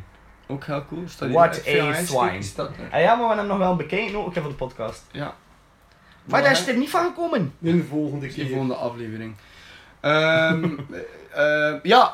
Ook 0.49 0.65
heel 0.65 0.85
cool. 0.89 1.03
Staat 1.07 1.31
What 1.31 1.63
a 1.69 1.95
swine. 2.05 2.43
staat. 2.43 2.71
En 2.91 3.01
ja, 3.01 3.15
maar 3.15 3.23
we 3.23 3.27
hebben 3.27 3.39
hem 3.39 3.47
nog 3.47 3.59
wel 3.59 3.77
bekeken 3.77 4.17
ook 4.25 4.33
voor 4.35 4.43
de 4.49 4.55
podcast. 4.55 5.05
Ja. 5.11 5.35
Maar 6.25 6.43
daar 6.43 6.51
is 6.51 6.69
er 6.69 6.77
niet 6.77 6.91
van 6.91 7.05
gekomen. 7.07 7.55
In 7.61 7.77
de 7.77 7.85
volgende 7.85 8.29
keer. 8.29 8.49
volgende 8.49 8.75
aflevering. 8.75 9.35
Ehm 10.01 10.65
eh, 11.35 11.75
ja. 11.83 12.13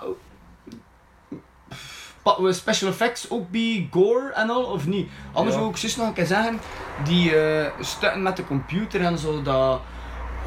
Pa- 2.23 2.43
we 2.43 2.53
special 2.53 2.91
effects 2.91 3.31
ook 3.31 3.51
bij 3.51 3.89
gore 3.91 4.33
en 4.33 4.51
al, 4.51 4.63
of 4.65 4.87
niet? 4.87 5.09
Anders 5.33 5.55
Ja. 5.55 5.61
wil 5.61 5.71
ik 5.71 5.77
zus 5.77 5.97
nog 5.97 6.07
een 6.07 6.13
keer 6.13 6.27
zeggen, 6.27 6.61
die 7.05 7.37
eh 7.37 7.67
stukken 7.81 8.23
met 8.23 8.37
de 8.37 8.45
computer 8.47 9.01
en 9.01 9.19
zo, 9.19 9.43
dat 9.43 9.81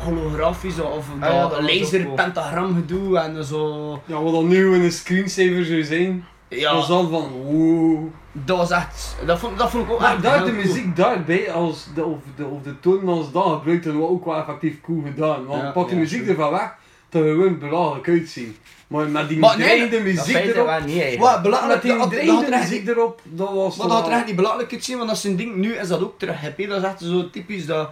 holografische 0.03 0.83
of 0.83 1.07
dat 1.19 1.29
Ah 1.29 1.35
ja, 1.35 1.41
dat 1.41 1.49
was 1.51 1.59
ook 1.59 1.79
laser 1.79 2.03
cool. 2.03 2.15
pentagram 2.15 2.73
gedoe 2.75 3.19
en 3.19 3.45
zo. 3.45 3.91
Ja, 4.05 4.21
wat 4.21 4.33
dan 4.33 4.47
nu 4.47 4.75
in 4.75 4.81
een 4.81 4.91
screensaver 4.91 5.65
zou 5.65 5.83
zijn. 5.83 6.25
Ja, 6.59 6.73
was 6.73 6.87
dan 6.87 7.09
van 7.09 7.29
wow. 7.29 8.07
dat 8.31 8.57
was 8.57 8.69
echt, 8.71 9.15
dat 9.25 9.39
vond, 9.39 9.57
dat 9.57 9.69
vond 9.69 9.85
ik 9.85 9.91
ook 9.91 9.99
Maar 9.99 10.13
echt 10.13 10.23
daar 10.23 10.35
heel 10.35 10.45
de 10.45 10.51
cool. 10.51 10.63
muziek 10.63 10.95
daarbij, 10.95 11.51
als 11.51 11.87
de, 11.95 12.05
of, 12.05 12.19
de, 12.35 12.45
of 12.45 12.61
de 12.61 12.79
toon 12.79 13.07
als 13.07 13.31
dat 13.31 13.43
gebruikt, 13.43 13.83
dan 13.83 13.99
was 13.99 14.09
ook 14.09 14.25
wel 14.25 14.35
effectief 14.35 14.81
cool 14.81 15.01
gedaan. 15.05 15.45
Want 15.45 15.61
Ja, 15.61 15.71
pak 15.71 15.89
de 15.89 15.95
muziek 15.95 16.27
ervan 16.27 16.51
weg, 16.51 16.73
dat 17.09 17.23
we 17.23 17.29
gewoon 17.29 17.59
belachelijk 17.59 18.07
uitzien. 18.07 18.55
Maar 18.87 19.07
met 19.07 19.29
die 19.29 19.39
Maar 19.39 19.57
nee, 19.57 19.67
dreigende 19.67 19.95
Dat 20.13 20.25
muziek 20.27 20.55
erop, 20.55 20.85
niet. 20.85 21.17
Wat, 21.17 21.31
met 21.33 21.41
belangrijk, 21.41 21.81
die 21.81 21.91
dreigende 21.91 22.31
had 22.31 22.43
er 22.43 22.53
echt 22.53 22.69
muziek 22.69 22.87
erop, 22.87 23.21
dat 23.23 23.53
was 23.53 23.77
Maar 23.77 23.87
dat 23.87 23.97
had 23.97 24.07
er 24.07 24.13
echt 24.13 24.25
niet 24.25 24.35
belangrijk 24.35 24.71
uitzien, 24.71 24.95
want 24.95 25.07
dat 25.07 25.17
is 25.17 25.23
zijn 25.23 25.35
ding. 25.35 25.55
Nu 25.55 25.73
is 25.73 25.87
dat 25.87 26.01
ook 26.01 26.19
terug 26.19 26.41
happy. 26.41 26.67
Dat 26.67 26.77
is 26.77 26.83
echt 26.83 26.99
zo 26.99 27.29
typisch 27.29 27.65
dat 27.65 27.89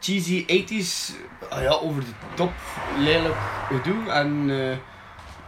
cheesy 0.00 0.44
80s, 0.46 1.14
ah 1.48 1.62
ja, 1.62 1.70
over 1.70 2.00
de 2.00 2.10
top, 2.34 2.52
lelijk 2.98 3.34
gedoe. 3.68 4.10
En 4.10 4.44
eh 4.48 4.76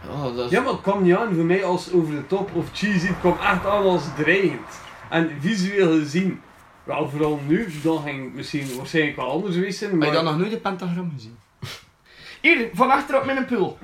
ja, 0.09 0.31
dat 0.35 0.45
is... 0.45 0.51
Ja, 0.51 0.61
maar 0.61 0.71
het 0.71 0.81
kwam 0.81 1.03
niet 1.03 1.15
aan 1.15 1.33
voor 1.33 1.43
mij 1.43 1.65
als 1.65 1.91
over 1.93 2.15
de 2.15 2.27
top 2.27 2.55
of 2.55 2.65
cheesy, 2.73 3.07
het 3.07 3.19
kwam 3.19 3.37
echt 3.41 3.65
aan 3.65 3.83
als 3.83 4.03
dreigend. 4.17 4.81
En 5.09 5.31
visueel 5.39 5.99
gezien, 5.99 6.41
wel 6.83 7.09
vooral 7.09 7.39
nu, 7.47 7.67
dan 7.83 8.03
ging 8.03 8.23
het 8.23 8.33
misschien 8.33 8.75
waarschijnlijk 8.77 9.15
wel 9.15 9.29
anders 9.29 9.55
geweest 9.55 9.77
zijn. 9.77 9.89
Heb 9.89 9.99
Maar 9.99 10.07
je 10.07 10.13
dan 10.13 10.23
nog 10.23 10.37
nooit 10.37 10.51
een 10.51 10.61
pentagram 10.61 11.11
gezien? 11.15 11.37
Hier, 12.41 12.69
van 12.73 12.91
achter 12.91 13.19
op 13.19 13.25
mijn 13.25 13.45
pul. 13.45 13.77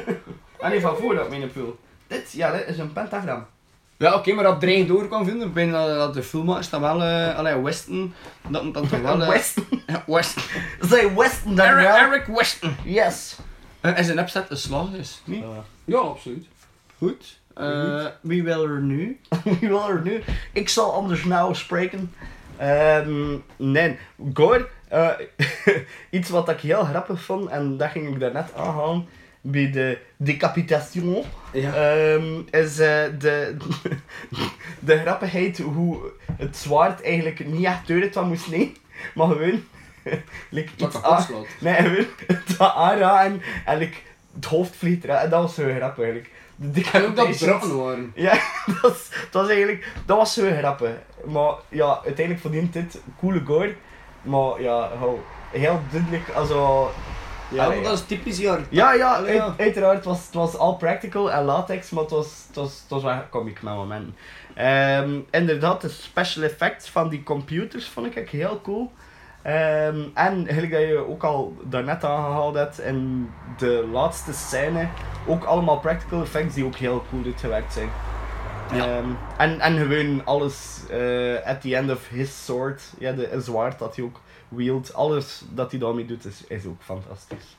ah 0.60 0.70
nee, 0.70 0.80
van 0.80 0.96
voor 0.96 1.18
op 1.18 1.28
mijn 1.28 1.52
pul. 1.52 1.78
Dit, 2.06 2.32
ja, 2.32 2.52
dit 2.52 2.68
is 2.68 2.78
een 2.78 2.92
pentagram. 2.92 3.46
Ja, 3.96 4.14
oké, 4.14 4.32
maar 4.32 4.44
dat 4.44 4.60
dreigend 4.60 4.88
door 4.88 5.08
kan 5.08 5.24
vinden. 5.24 5.46
Ik 5.46 5.54
ben 5.54 5.70
dat, 5.70 5.88
dat 5.88 6.14
de 6.14 6.22
filmmakers 6.22 6.70
dan 6.70 6.80
wel, 6.80 7.02
eh 7.02 7.38
allee, 7.38 7.56
Weston, 7.56 8.14
dat 8.48 8.64
moet 8.64 8.74
dan 8.74 8.88
toch 8.88 9.00
wel... 9.00 9.22
eh, 9.22 9.28
Weston. 9.28 9.82
Ja, 9.86 10.02
Weston. 10.06 10.42
Zij 10.80 11.14
Weston 11.14 11.54
dan 11.54 11.66
Eric, 11.66 11.86
wel. 11.86 11.96
Eric 11.96 12.26
Weston. 12.26 12.76
Yes. 12.84 13.36
Eh, 13.82 13.98
En 13.98 14.04
zijn 14.04 14.20
opzet 14.20 14.50
een 14.50 14.56
slag 14.56 14.92
is, 14.92 15.20
niet? 15.24 15.44
ja, 15.84 15.96
absoluut. 15.98 16.46
Goed. 16.98 17.40
Eh, 17.54 18.06
wie 18.20 18.42
wil 18.42 18.64
er 18.64 18.80
nu? 18.80 19.20
Wie 19.60 19.68
wil 19.68 19.88
er 19.88 20.00
nu? 20.04 20.22
Ik 20.52 20.68
zal 20.68 20.92
anders 20.92 21.24
nou 21.24 21.54
spreken. 21.54 22.12
Ehm 22.56 23.36
nee, 23.56 23.98
Gore, 24.34 24.68
eh, 24.88 25.08
iets 26.10 26.30
wat 26.30 26.48
ik 26.48 26.60
heel 26.60 26.84
grappig 26.84 27.22
vond, 27.22 27.48
en 27.50 27.76
dat 27.76 27.90
ging 27.90 28.08
ik 28.14 28.20
daarnet 28.20 28.54
aanhalen, 28.54 29.06
bij 29.40 29.70
de 29.70 29.98
decapitation, 30.16 31.24
Ja. 31.52 31.74
ehm, 31.74 32.40
is 32.50 32.78
eh, 32.78 33.02
de, 33.18 33.56
de 34.80 34.98
grappigheid 34.98 35.58
hoe 35.58 35.98
het 36.36 36.56
zwaard 36.56 37.02
eigenlijk 37.02 37.46
niet 37.46 37.64
echt 37.64 37.86
door 37.88 38.00
het 38.00 38.12
van 38.12 38.28
moest 38.28 38.50
nemen, 38.50 38.74
maar 39.14 39.26
gewoon 39.28 39.64
like, 40.48 40.70
iets 40.76 41.02
aan-. 41.02 41.26
Nee, 41.60 41.74
het 42.26 42.58
aanraken 42.58 43.42
en 43.64 43.78
like, 43.78 43.96
het 44.34 44.44
hoofd 44.44 44.76
vliegt 44.76 45.04
eruit. 45.04 45.24
En 45.24 45.30
dat 45.30 45.42
was 45.42 45.54
zo 45.54 45.62
grappig 45.74 46.04
eigenlijk. 46.04 46.30
De 46.56 46.88
En 46.92 47.04
ook 47.04 47.16
dat 47.16 47.38
brakken 47.38 47.76
waren. 47.84 48.12
ja, 48.26 48.32
dat 48.66 48.80
was, 48.80 49.08
dat 49.30 49.42
was 49.42 49.48
eigenlijk, 49.48 49.92
dat 50.06 50.16
was 50.16 50.34
zo 50.34 50.50
grappig. 50.58 50.90
Maar 51.24 51.52
ja, 51.68 52.00
uiteindelijk 52.04 52.40
verdient 52.40 52.72
dit 52.72 53.00
coole 53.18 53.42
gore. 53.44 53.74
Maar 54.22 54.62
ja, 54.62 54.88
hou, 54.98 55.18
heel 55.50 55.80
duidelijk, 55.90 56.28
also... 56.34 56.90
Ja, 57.50 57.68
maar 57.68 57.82
dat 57.82 57.92
is 57.92 58.04
typisch 58.06 58.38
jaar. 58.38 58.60
Ja, 58.68 58.92
ja, 58.92 59.14
Allee, 59.14 59.34
ja. 59.34 59.44
uit- 59.44 59.60
uiteraard, 59.60 59.96
het 59.96 60.04
was, 60.04 60.24
het 60.24 60.34
was 60.34 60.56
all 60.56 60.74
practical 60.74 61.32
en 61.32 61.44
latex, 61.44 61.90
maar 61.90 62.02
het 62.02 62.12
was, 62.12 62.44
het 62.46 62.56
was, 62.56 62.80
het 62.80 62.90
was 62.90 63.02
wel 63.02 63.22
comic 63.30 63.62
met 63.62 63.74
momenten. 63.74 64.16
Ehm, 64.54 65.18
inderdaad, 65.30 65.80
de 65.80 65.88
special 65.88 66.44
effects 66.44 66.88
van 66.88 67.08
die 67.08 67.22
computers 67.22 67.88
vond 67.88 68.16
ik 68.16 68.28
heel 68.28 68.60
cool. 68.62 68.92
Ehm, 69.42 70.00
en 70.14 70.46
gelijk 70.46 70.70
dat 70.70 70.80
je 70.80 71.06
ook 71.08 71.24
al 71.24 71.56
daarnet 71.62 72.04
aangehaald 72.04 72.54
hebt, 72.54 72.80
in 72.80 73.30
de 73.56 73.88
laatste 73.92 74.32
scène, 74.32 74.88
ook 75.26 75.44
allemaal 75.44 75.78
practical 75.78 76.20
effects 76.20 76.54
die 76.54 76.64
ook 76.64 76.76
heel 76.76 77.04
cool 77.10 77.24
uitgewerkt 77.24 77.72
zijn. 77.72 77.88
Ja. 78.72 78.86
Ehm, 78.86 79.08
en, 79.36 79.60
en 79.60 79.76
gewoon 79.76 80.24
alles 80.24 80.86
eh, 80.90 81.46
at 81.46 81.60
the 81.60 81.76
end 81.76 81.90
of 81.90 82.08
his 82.08 82.44
sword, 82.44 82.82
ja, 82.98 83.12
de 83.12 83.40
zwaard 83.40 83.78
dat 83.78 83.96
hij 83.96 84.04
ook 84.04 84.20
wield, 84.48 84.94
alles 84.94 85.42
dat 85.50 85.70
hij 85.70 85.80
daarmee 85.80 86.06
doet 86.06 86.24
is, 86.24 86.46
is 86.46 86.66
ook 86.66 86.82
fantastisch. 86.82 87.56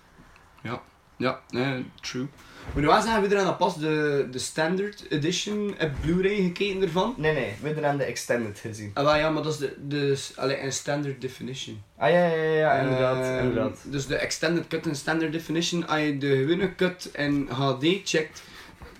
Ja, 0.61 0.81
nee, 1.17 1.85
true. 2.01 2.27
Moet 2.73 2.83
je 2.83 2.89
wel 2.89 3.01
zeggen, 3.01 3.21
we 3.21 3.27
dan 3.27 3.57
pas 3.57 3.77
de, 3.77 4.27
de 4.31 4.39
standard 4.39 5.05
edition 5.09 5.75
op 5.79 5.89
Blu-ray 6.01 6.35
gekeken 6.35 6.81
ervan? 6.81 7.13
Nee, 7.17 7.33
nee, 7.33 7.53
we 7.59 7.65
hebben 7.65 7.85
aan 7.85 7.97
de 7.97 8.03
extended 8.03 8.59
gezien. 8.59 8.91
Ah, 8.93 9.03
wel, 9.03 9.15
ja, 9.15 9.29
maar 9.29 9.43
dat 9.43 9.53
is 9.53 9.59
de, 9.59 9.75
de 9.87 10.25
allee, 10.35 10.61
een 10.61 10.71
standard 10.71 11.21
definition. 11.21 11.81
Ah 11.97 12.09
ja, 12.09 12.25
ja, 12.25 12.35
ja, 12.35 12.53
ja 12.53 12.73
inderdaad, 12.73 13.25
Ehm, 13.25 13.37
inderdaad. 13.47 13.79
Dus 13.83 14.07
de 14.07 14.15
extended 14.15 14.67
cut 14.67 14.87
en 14.87 14.95
standard 14.95 15.31
definition, 15.31 15.87
als 15.87 15.99
je 16.01 16.17
de 16.17 16.35
gewone 16.35 16.75
cut 16.75 17.09
in 17.13 17.47
HD 17.51 17.85
checkt, 18.03 18.43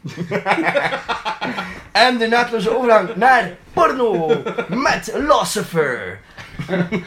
En 1.92 2.18
de 2.18 2.28
naadloze 2.28 2.78
overgang 2.78 3.16
naar 3.16 3.58
porno 3.74 4.42
met 4.68 5.12
Lucifer. 5.14 6.20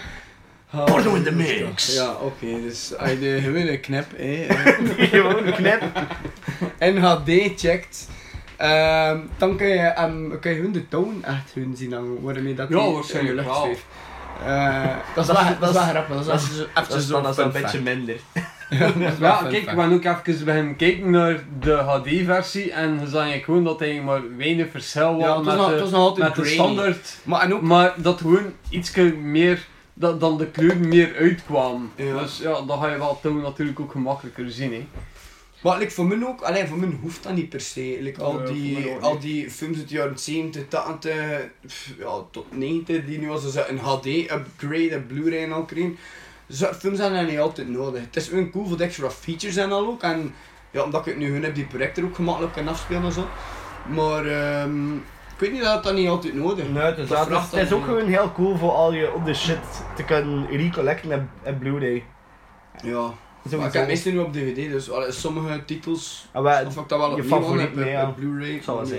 Porno 0.70 1.14
in 1.14 1.22
de 1.22 1.32
mix. 1.32 1.94
Ja, 1.94 2.12
oké, 2.20 2.46
dus 2.62 2.96
als 2.96 3.10
je 3.10 3.18
de 3.18 3.40
gewone 3.42 3.78
knip 3.80 4.12
eh, 4.18 4.50
eh, 4.50 4.76
Gewoon 5.10 5.52
knip. 5.52 5.82
in 6.78 6.96
HD 7.06 7.30
checkt, 7.56 8.08
ehm, 8.56 9.18
dan 9.38 9.56
kun 9.56 9.66
je, 9.66 9.94
um, 10.00 10.38
kun 10.40 10.50
je 10.50 10.56
gewoon 10.56 10.72
de 10.72 10.88
toon 10.88 11.24
echt 11.24 11.52
hun 11.54 11.74
zien 11.76 11.90
dan 11.90 12.20
waarmee 12.22 12.54
dat 12.54 12.68
Ja, 12.68 12.82
die 12.84 12.92
waarschijnlijk 12.94 13.36
in 13.38 13.42
de 13.42 13.48
lucht 13.48 13.56
wel. 13.56 13.64
zweeft. 13.64 13.84
Eh, 14.44 14.84
dat 15.14 15.28
is 15.28 15.34
Dat 15.34 15.36
dat 15.36 15.60
dat 15.60 15.68
is 15.68 15.74
wel 15.74 15.84
grappig, 15.84 16.14
dat 16.14 16.20
is 16.20 16.26
Dat 16.26 16.40
even 16.40 17.00
zo- 17.02 17.20
dat 17.22 17.30
is 17.30 17.36
dan 17.36 17.46
een 17.46 17.52
beetje 17.62 17.80
minder. 17.80 18.16
Ja, 19.20 19.42
kijk, 19.50 19.70
we 19.70 19.80
hebben 19.80 19.92
ook 19.92 20.04
even 20.26 20.44
beginnen 20.44 20.76
kijken 20.76 21.10
naar 21.10 21.38
de 21.60 21.72
HD-versie 21.72 22.72
en 22.72 22.90
je 23.00 23.06
zag 23.06 23.12
eigenlijk 23.14 23.44
gewoon 23.44 23.64
dat 23.64 23.78
hij 23.78 24.00
maar 24.00 24.20
weinig 24.36 24.70
verschil 24.70 25.16
was 25.16 25.22
Ja, 25.24 25.36
het 25.36 25.44
was 25.44 25.54
met, 25.54 25.56
nog- 25.56 25.70
de, 25.74 25.80
was 25.80 25.90
nog 25.90 26.18
met 26.18 26.34
de 26.34 26.44
standaard. 26.44 27.16
Maar 27.22 27.40
en 27.42 27.54
ook, 27.54 27.60
Maar 27.62 27.92
dat 27.96 28.20
gewoon 28.20 28.52
iets 28.68 28.92
meer, 29.20 29.66
dat, 29.98 30.20
dan 30.20 30.38
de 30.38 30.46
kleuren 30.46 30.88
meer 30.88 31.14
uitkwamen. 31.16 31.90
Ja. 31.94 32.18
Dus 32.18 32.38
ja, 32.38 32.60
dan 32.62 32.78
ga 32.80 32.90
je 32.90 32.98
wel 32.98 33.18
toen 33.22 33.40
natuurlijk 33.40 33.80
ook 33.80 33.90
gemakkelijker 33.90 34.50
zien. 34.50 34.72
Hè. 34.72 34.86
Maar 35.62 35.78
like, 35.78 35.90
voor 35.90 36.06
mij 36.06 36.26
ook, 36.26 36.40
alleen 36.40 36.66
voor 36.66 36.78
mij 36.78 36.98
hoeft 37.00 37.22
dat 37.22 37.34
niet 37.34 37.48
per 37.48 37.60
se. 37.60 37.98
Like, 38.00 38.22
al, 38.22 38.40
Ja, 38.40 38.46
die, 38.46 38.96
al 39.00 39.12
niet. 39.12 39.22
die 39.22 39.50
films 39.50 39.78
uit 39.78 39.88
de 39.88 39.94
jaren 39.94 40.18
70, 40.18 40.68
80, 40.68 41.14
pff, 41.66 41.90
ja, 41.98 42.22
tot 42.30 42.56
90, 42.56 43.04
die 43.04 43.18
nu 43.18 43.30
als 43.30 43.52
ze 43.52 43.66
een 43.68 43.78
HD-upgrade, 43.78 44.94
een 44.94 45.06
Blu-ray 45.06 45.42
en 45.42 45.52
al 45.52 45.64
kregen. 45.64 45.96
Zo'n 46.46 46.74
films 46.74 46.98
zijn 46.98 47.14
dat 47.14 47.28
niet 47.28 47.38
altijd 47.38 47.68
nodig. 47.68 48.00
Het 48.00 48.16
is 48.16 48.28
gewoon 48.28 48.50
cool 48.50 48.66
voor 48.66 48.76
de 48.76 48.84
extra 48.84 49.10
features 49.10 49.56
en 49.56 49.72
al 49.72 49.86
ook. 49.86 50.02
En 50.02 50.34
ja, 50.70 50.82
omdat 50.82 51.00
ik 51.00 51.06
het 51.06 51.16
nu 51.16 51.32
hun 51.32 51.44
heb, 51.44 51.54
die 51.54 51.64
projector 51.66 52.04
ook 52.04 52.14
gemakkelijk 52.14 52.52
kan 52.52 52.68
afspelen 52.68 53.04
en 53.04 53.12
zo. 53.12 53.26
Maar 53.94 54.26
ehm, 54.26 54.92
ik 55.36 55.42
weet 55.42 55.52
niet 55.52 55.62
dat 55.62 55.82
dat 55.82 55.94
niet 55.94 56.08
altijd 56.08 56.34
nodig 56.34 56.64
is. 56.64 56.70
Nee, 56.72 56.82
het 56.82 56.98
is, 56.98 57.08
Dat 57.08 57.28
dat, 57.28 57.50
het 57.50 57.62
is 57.62 57.72
ook 57.72 57.84
gewoon 57.84 58.06
heel 58.06 58.32
cool 58.32 58.56
voor 58.56 58.70
al 58.70 58.92
je 58.92 59.12
op 59.14 59.24
de 59.24 59.34
shit 59.34 59.58
te 59.96 60.02
kunnen 60.04 60.46
recollecten 60.46 61.12
en, 61.12 61.30
en 61.42 61.58
Blu-ray. 61.58 62.04
Ja. 62.82 63.10
Maar 63.56 63.66
ik 63.66 63.72
heb 63.72 63.86
meestal 63.86 64.12
nu 64.12 64.18
op 64.18 64.32
DVD, 64.32 64.70
dus 64.70 64.90
allee, 64.90 65.12
sommige 65.12 65.64
titels 65.64 66.28
Ah, 66.32 66.42
maar 66.42 66.66
of 66.66 66.76
ik 66.76 66.88
dat 66.88 66.98
wel 66.98 67.12
aan 67.12 67.22
favoriet 67.24 67.74
heb, 67.74 67.86
ja. 67.86 68.04
Blu-ray, 68.04 68.62
alles. 68.66 68.90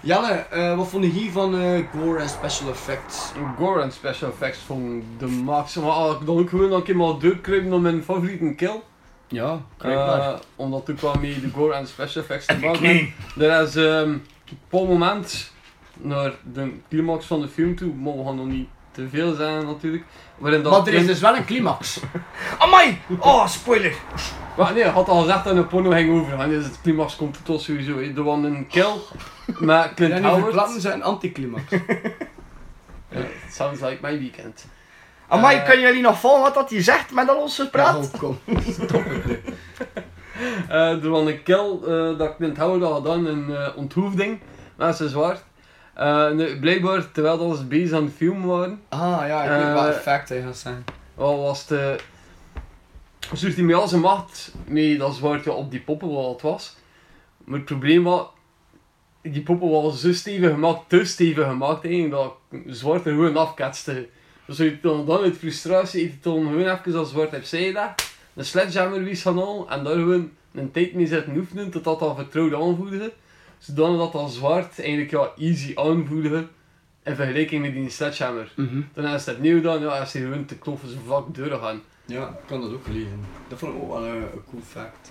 Jelle, 0.00 0.28
eh, 0.32 0.76
wat 0.76 0.88
vond 0.88 1.04
je 1.04 1.10
hier 1.10 1.30
van 1.30 1.58
eh, 1.58 1.78
gore 2.00 2.18
en 2.20 2.28
special 2.28 2.70
effects? 2.70 3.32
Gore 3.58 3.80
en 3.82 3.92
special 3.92 4.30
effects 4.30 4.58
van 4.58 5.02
de 5.18 5.26
max. 5.26 5.74
Maar 5.74 5.90
als 5.90 6.20
ik 6.20 6.26
dan 6.26 6.38
ook 6.38 6.48
gewoon 6.48 6.68
nog 6.68 6.88
eenmaal 6.88 7.18
doorkruipen 7.18 7.70
naar 7.70 7.80
mijn 7.80 8.02
favoriete 8.02 8.54
kill. 8.54 8.80
Ja, 9.28 9.60
Eh, 9.78 10.32
omdat 10.56 10.88
ik 10.88 10.98
wel 10.98 11.14
mee 11.20 11.40
de 11.40 11.50
gore 11.54 11.74
en 11.74 11.86
special 11.86 12.22
effects 12.22 12.46
te 12.46 12.58
maken 12.58 13.12
heb. 13.36 13.66
Is 13.66 13.76
ehm, 13.76 14.16
op 14.70 14.80
een 14.80 14.88
moment 14.88 15.52
naar 15.96 16.32
de 16.52 16.72
climax 16.88 17.26
van 17.26 17.40
de 17.40 17.48
film 17.48 17.76
toe, 17.76 17.94
maar 17.94 18.16
we 18.16 18.24
gaan 18.24 18.36
nog 18.36 18.46
niet 18.46 18.68
te 18.90 19.08
veel 19.08 19.34
zijn 19.34 19.66
natuurlijk. 19.66 20.04
Waarin 20.38 20.62
dat 20.62 20.72
Maar 20.72 20.86
er 20.86 21.00
is 21.00 21.06
dus 21.06 21.20
wel 21.20 21.36
een 21.36 21.44
climax. 21.44 22.00
Amai! 22.58 22.98
Oh, 23.18 23.46
spoiler! 23.46 23.94
Maar 24.56 24.72
nee, 24.72 24.84
had 24.84 25.08
al 25.08 25.20
gezegd 25.20 25.44
dat 25.44 25.56
een 25.56 25.66
porno 25.66 25.90
ging 25.90 26.20
overgaan, 26.20 26.48
dus 26.48 26.64
het 26.64 26.80
climax 26.82 27.16
komt 27.16 27.36
er 27.36 27.42
tot 27.42 27.62
sowieso. 27.62 27.98
Er 27.98 28.22
was 28.22 28.42
een 28.42 28.66
kill 28.66 28.92
met 29.58 29.92
Clint 29.94 30.12
Ja, 30.22 30.28
Howard. 30.30 30.84
een 30.84 31.02
anticlimax. 31.02 31.62
Ja, 33.08 33.18
it 33.18 33.52
sounds 33.52 33.80
like 33.80 33.98
my 34.00 34.18
weekend. 34.18 34.66
Amai, 35.28 35.56
Eh. 35.56 35.64
kan 35.64 35.80
jullie 35.80 36.02
nog 36.02 36.20
volgen 36.20 36.42
wat 36.42 36.54
dat 36.54 36.70
hij 36.70 36.82
zegt 36.82 37.12
met 37.12 37.28
al 37.28 37.36
onze 37.36 37.70
praat? 37.70 38.08
Ja, 38.12 38.18
kom. 38.18 38.38
Stop 38.70 39.04
het 39.04 39.33
Eh, 40.68 41.04
er 41.04 41.08
was 41.08 41.26
een 41.26 41.42
kill 41.42 41.78
eh, 41.86 42.18
dat 42.18 42.36
Clint 42.36 42.56
Howard 42.56 42.82
had 42.82 42.96
gedaan, 42.96 43.26
een 43.26 43.50
uh, 43.50 43.68
onthoofding 43.76 44.40
met 44.76 44.96
zijn 44.96 45.08
zwaard. 45.08 45.42
Eh, 45.94 46.60
blijkbaar, 46.60 47.12
terwijl 47.12 47.48
dat 47.48 47.56
ze 47.58 47.64
bezig 47.64 47.96
aan 47.96 48.04
het 48.04 48.14
filmen 48.14 48.48
waren, 48.48 48.80
Ah 48.88 49.26
ja, 49.26 49.42
ik 49.42 49.50
weet 49.50 49.60
Eh, 49.60 49.74
wat 49.74 49.88
effect 49.88 50.28
hij 50.28 50.42
gaat 50.42 50.56
zijn. 50.56 50.84
wel 51.14 51.42
was 51.42 51.66
de... 51.66 51.96
Zocht 53.32 53.54
hij 53.54 53.64
met 53.64 53.76
al 53.76 53.88
zijn 53.88 54.00
macht 54.00 54.52
mee 54.66 54.98
dat 54.98 55.14
zwaard 55.14 55.44
ja, 55.44 55.52
op 55.52 55.70
die 55.70 55.80
poppen 55.80 56.12
wat 56.12 56.32
het 56.32 56.42
was. 56.42 56.76
Maar 57.44 57.56
het 57.56 57.64
probleem 57.64 58.02
was, 58.02 58.26
die 59.22 59.42
poppen 59.42 59.70
was 59.70 60.00
zo 60.00 60.12
stevig 60.12 60.50
gemaakt, 60.50 60.88
te 60.88 61.04
stevig 61.04 61.46
gemaakt 61.46 61.84
eigenlijk, 61.84 62.12
dat 62.12 62.34
het 62.50 62.76
zwaard 62.76 63.06
er 63.06 63.12
gewoon 63.12 63.36
afketste. 63.36 64.08
Dus 64.46 64.58
hij 64.58 64.78
dan, 64.82 65.06
dan 65.06 65.22
uit 65.22 65.36
frustratie 65.36 66.00
heeft 66.00 66.24
hij 66.24 66.32
dan 66.32 66.42
gewoon 66.42 66.68
even 66.68 66.92
dat 66.92 67.08
zwaard 67.08 67.34
opzij 67.34 67.66
gelegd, 67.66 68.03
een 68.34 68.44
sledgehammer 68.44 69.04
wies 69.04 69.22
gaan 69.22 69.38
halen 69.38 69.68
en 69.68 69.84
daar 69.84 69.94
gewoon 69.94 70.30
een 70.52 70.70
tijd 70.70 70.94
mee 70.94 71.06
zitten 71.06 71.36
oefenen 71.36 71.70
totdat 71.70 71.98
dat 71.98 72.16
vertrouwd 72.16 72.54
aanvoelde. 72.54 73.12
Zodat 73.58 74.12
dat 74.12 74.30
zwaard 74.30 74.80
eigenlijk 74.80 75.10
ja, 75.10 75.30
easy 75.36 75.72
aanvoelde 75.74 76.46
in 77.02 77.14
vergelijking 77.14 77.62
met 77.62 77.72
die 77.72 77.90
sledgehammer. 77.90 78.52
Dan 78.94 79.04
is 79.06 79.26
het 79.26 79.40
nieuw 79.40 79.60
dan, 79.60 79.80
ja, 79.80 79.96
is 79.96 80.12
hij 80.12 80.22
gewoon 80.22 80.44
te 80.44 80.56
kloppen 80.56 80.88
zo 80.88 80.96
vak 81.06 81.34
deuren 81.34 81.60
gaan. 81.60 81.82
Ja, 82.06 82.28
ik 82.28 82.46
kan 82.46 82.60
dat 82.60 82.72
ook 82.72 82.86
lezen. 82.86 83.20
Dat 83.48 83.58
vond 83.58 83.74
ik 83.74 83.82
ook 83.82 83.88
wel 83.88 84.04
een, 84.04 84.16
een 84.16 84.44
cool 84.50 84.62
fact. 84.62 85.10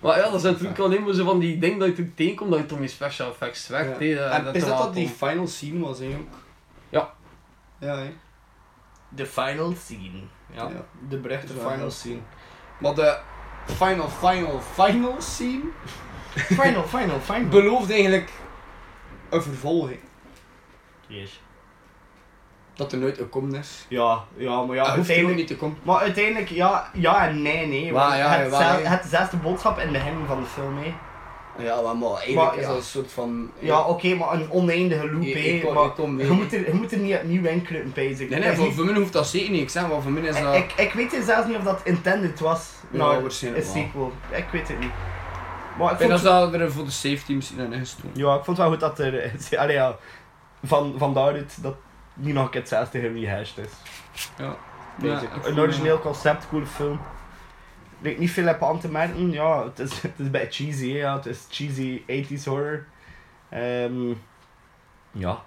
Maar 0.00 0.18
ja, 0.18 0.30
dat 0.30 0.40
zijn 0.40 0.52
natuurlijk 0.52 0.80
alleen 0.80 1.02
maar 1.02 1.14
zo 1.14 1.24
van 1.24 1.38
die 1.38 1.58
dingen 1.58 1.78
dat 1.78 1.88
je 1.88 1.94
toen 1.94 2.12
tegenkomt 2.14 2.50
dat 2.50 2.60
je 2.60 2.66
toch 2.66 2.80
met 2.80 2.90
special 2.90 3.30
effects 3.30 3.68
werkt. 3.68 4.00
Ja. 4.00 4.30
En 4.30 4.44
dat 4.44 4.54
is 4.54 4.64
dat 4.64 4.78
dat 4.78 4.94
die 4.94 5.08
final 5.08 5.46
scene 5.46 5.78
was, 5.78 5.98
hè, 5.98 6.06
ook? 6.06 6.36
Ja. 6.88 7.14
Ja, 7.78 7.98
hè. 7.98 8.12
De 9.14 9.26
final 9.26 9.72
scene. 9.84 10.20
Ja, 10.52 10.62
Ja. 10.62 10.84
de 11.08 11.16
berechte 11.18 11.46
is 11.46 11.60
wel 11.60 11.70
final 11.70 11.90
scene. 11.90 12.18
Maar 12.78 12.94
de 12.94 13.18
final, 13.66 14.08
final, 14.08 14.60
final 14.60 15.14
scene 15.20 15.62
Final, 16.60 16.84
final, 16.84 17.20
final. 17.20 17.48
belooft 17.48 17.90
eigenlijk 17.90 18.30
een 19.30 19.42
vervolging. 19.42 20.00
Yes. 21.06 21.40
Dat 22.74 22.92
er 22.92 22.98
nooit 22.98 23.16
gekomen 23.16 23.54
is. 23.54 23.86
Ja, 23.88 24.24
ja, 24.36 24.62
maar 24.62 24.76
ja, 24.76 24.82
ook 24.82 24.88
uiteindelijk... 24.88 25.36
niet 25.36 25.46
te 25.46 25.56
komen. 25.56 25.78
Maar 25.82 25.98
uiteindelijk, 26.00 26.48
ja, 26.48 26.90
ja 26.92 27.26
en 27.28 27.42
nee, 27.42 27.66
nee. 27.66 27.92
Want 27.92 28.14
ja, 28.14 28.28
het, 28.82 29.02
dezelfde 29.02 29.36
boodschap 29.36 29.78
in 29.78 29.82
het 29.82 29.92
begin 29.92 30.26
van 30.26 30.40
de 30.40 30.46
film, 30.46 30.78
hè. 30.78 30.94
Ja, 31.58 31.80
maar, 31.80 31.96
maar 31.96 32.10
eigenlijk 32.10 32.34
Maar, 32.34 32.54
is 32.54 32.60
ja. 32.62 32.66
dat 32.68 32.76
een 32.76 32.82
soort 32.82 33.12
van... 33.12 33.50
Ja, 33.58 33.80
oké, 33.82 34.14
maar 34.14 34.32
een 34.32 34.50
oneindige 34.50 35.02
loop, 35.12 35.94
kom- 35.96 36.14
maar 36.16 36.24
je, 36.24 36.30
moet 36.32 36.52
er, 36.52 36.66
je 36.66 36.74
moet 36.74 36.92
er 36.92 36.98
niet 36.98 37.16
opnieuw 37.16 37.44
in 37.44 37.62
kruipen, 37.62 37.92
basic. 37.94 38.30
Nee, 38.30 38.40
nee, 38.40 38.52
voor, 38.56 38.72
voor 38.72 38.84
mij 38.84 38.94
hoeft 38.94 39.12
dat 39.12 39.26
zeker 39.26 39.50
niet. 39.50 39.60
Ik 39.60 39.70
zeg 39.70 39.88
maar, 39.88 40.02
voor 40.02 40.10
mij 40.10 40.22
is 40.22 40.40
dat... 40.40 40.54
Ik, 40.54 40.72
ik 40.72 40.92
weet 40.92 41.22
zelfs 41.24 41.46
niet 41.48 41.56
of 41.56 41.62
dat 41.62 41.80
intended 41.84 42.40
was 42.40 42.70
Ja, 42.90 42.98
naar 42.98 43.14
een 43.16 43.22
waarschijnlijk 43.22 43.64
wel. 43.64 43.74
sequel. 43.74 44.12
Ik 44.30 44.44
weet 44.52 44.68
het 44.68 44.78
niet. 44.78 44.90
Maar 45.78 45.86
ik 45.86 45.92
Ik 45.92 45.98
vind 45.98 46.10
vond, 46.10 46.22
dat 46.22 46.52
ze 46.52 46.58
er 46.58 46.72
voor 46.72 46.84
de 46.84 46.90
safety 46.90 47.32
misschien 47.32 47.72
in 47.72 47.78
gestoken. 47.78 48.10
ja, 48.12 48.34
ik 48.36 48.44
vond 48.44 48.46
het 48.46 48.56
wel 48.56 48.68
goed 48.68 48.80
dat 48.80 48.98
er... 48.98 49.32
Allee, 49.62 49.74
ja, 49.76 49.96
van, 50.64 50.94
van 50.98 51.14
daaruit 51.14 51.62
dat 51.62 51.74
niet 52.14 52.34
nog 52.34 52.44
een 52.44 52.50
keer 52.50 52.60
hetzelfde 52.60 53.00
gerehashed 53.00 53.58
is. 53.58 53.70
Ja. 54.38 54.56
Basic. 54.98 55.28
een 55.42 55.58
origineel 55.60 55.98
concept, 55.98 56.48
coole 56.48 56.66
film. 56.66 57.00
Ik 58.04 58.18
niet 58.18 58.30
veel 58.30 58.46
heb 58.46 58.62
aan 58.62 58.80
te 58.80 58.88
merken. 58.88 59.30
Ja, 59.30 59.64
het 59.64 59.78
is, 59.78 59.90
het 60.02 60.12
is 60.16 60.24
een 60.24 60.30
beetje 60.30 60.64
cheesy, 60.64 60.92
hè, 60.92 60.98
ja. 60.98 61.14
Het 61.16 61.26
is 61.26 61.46
cheesy 61.50 62.02
80s 62.06 62.44
horror. 62.44 62.84
Ehm 63.50 64.08
ja. 65.12 65.42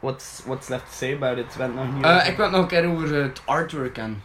What's, 0.00 0.42
what's 0.46 0.68
left 0.68 0.84
to 0.84 0.92
say 0.92 1.14
about 1.14 1.38
it? 1.38 1.54
We 1.56 1.60
hebben 1.62 1.78
het 1.78 1.86
nog 1.86 1.96
niet 1.96 2.04
over- 2.06 2.26
ik 2.26 2.36
wil 2.36 2.50
nog 2.50 2.60
een 2.60 2.66
keer 2.66 2.86
over 2.88 3.14
het 3.14 3.42
artwork 3.44 3.98
en. 3.98 4.22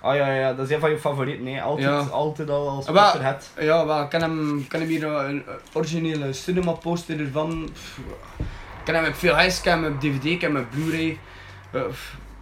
Ah 0.00 0.16
ja, 0.16 0.30
ja, 0.34 0.52
dat 0.52 0.66
is 0.68 0.74
een 0.74 0.80
van 0.80 0.90
je 0.90 0.98
favorieten, 0.98 1.44
nee. 1.44 1.62
Altijd, 1.62 1.88
Ja. 1.88 1.98
altijd 2.12 2.50
al 2.50 2.68
als 2.68 2.86
Ah, 2.86 2.94
poster 2.94 3.24
het. 3.24 3.50
Ja, 3.58 3.86
wel, 3.86 4.02
ik 4.02 4.08
ken 4.08 4.20
hem, 4.20 4.66
ken 4.68 4.80
hem 4.80 4.88
hier 4.88 5.14
eh, 5.14 5.28
een 5.28 5.44
originele 5.72 6.32
cinema 6.32 6.72
poster 6.72 7.20
ervan. 7.20 7.62
Ik 8.78 8.84
ken 8.84 8.94
hem 8.94 9.04
op 9.04 9.14
veel 9.14 9.34
huis, 9.34 9.56
ik 9.56 9.62
ken 9.62 9.82
hem 9.82 9.92
op 9.92 10.00
DVD, 10.00 10.24
ik 10.24 10.38
ken 10.38 10.54
hem 10.54 10.62
op 10.64 10.70
Blu-ray. 10.70 11.18
Eh, 11.70 11.80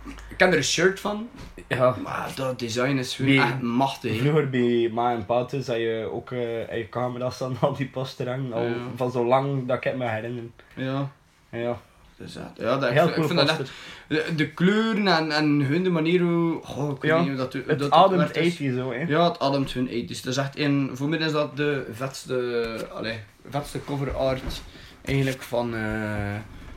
Ik 0.05 0.37
ken 0.37 0.51
er 0.51 0.57
een 0.57 0.65
shirt 0.65 1.01
van, 1.01 1.29
Ja. 1.69 1.97
maar 2.03 2.33
dat 2.35 2.59
design 2.59 2.97
is 2.97 3.15
gewoon 3.15 3.37
echt 3.37 3.61
machtig. 3.63 4.19
Vroeger 4.19 4.51
bij 4.51 4.91
Ma 4.93 5.13
en 5.13 5.27
Pa 5.27 5.45
thuis 5.45 5.67
had 5.67 5.77
je 5.77 6.09
ook 6.13 6.31
eh 6.33 6.73
in 6.73 6.79
je 6.79 6.89
camera's 6.89 7.39
dan 7.39 7.57
al 7.61 7.75
die 7.77 7.87
poster 7.87 8.29
hangen. 8.29 8.53
Al 8.53 8.63
Ja. 8.67 8.75
van 8.97 9.11
zo 9.11 9.25
lang 9.27 9.67
dat 9.67 9.77
ik 9.77 9.85
het 9.85 9.97
me 9.97 10.09
herinner. 10.09 10.43
Ja, 10.75 11.11
Ja, 11.51 11.79
dus 12.17 12.33
dat, 12.33 12.43
ja 12.57 12.77
dat, 12.77 12.91
heel 12.91 13.09
ik, 13.09 13.15
cool 13.15 13.27
vind 13.27 13.39
dat 13.39 13.49
echt, 13.49 13.71
de, 14.09 14.25
de 14.37 14.49
kleuren 14.51 15.07
en, 15.09 15.31
en 15.33 15.61
hun 15.61 15.83
de 15.83 15.91
manier 15.91 16.21
hoe, 16.21 16.61
oh, 16.77 16.91
ik 16.97 17.03
weet 17.03 17.11
Ja, 17.11 17.19
niet 17.19 17.29
hoe 17.29 17.37
dat, 17.37 17.53
Het 17.53 17.79
dat 17.79 17.91
ademt 17.91 18.17
werd 18.21 18.37
is. 18.37 18.57
80 18.57 18.75
zo, 18.75 18.93
hè. 18.93 19.03
Ja, 19.09 19.29
het 19.29 19.39
ademt 19.39 19.73
hun 19.73 19.89
80s. 19.89 20.07
Dat 20.07 20.27
is 20.27 20.37
echt 20.37 20.59
een, 20.59 20.91
voor 20.95 21.09
mij 21.09 21.19
is 21.19 21.33
dat 21.33 21.57
de 21.57 21.87
vetste, 21.93 22.87
allee, 22.95 23.19
vetste 23.49 23.85
cover 23.85 24.17
art 24.17 24.63
eigenlijk 25.05 25.43
van, 25.43 25.75
eh 25.75 26.35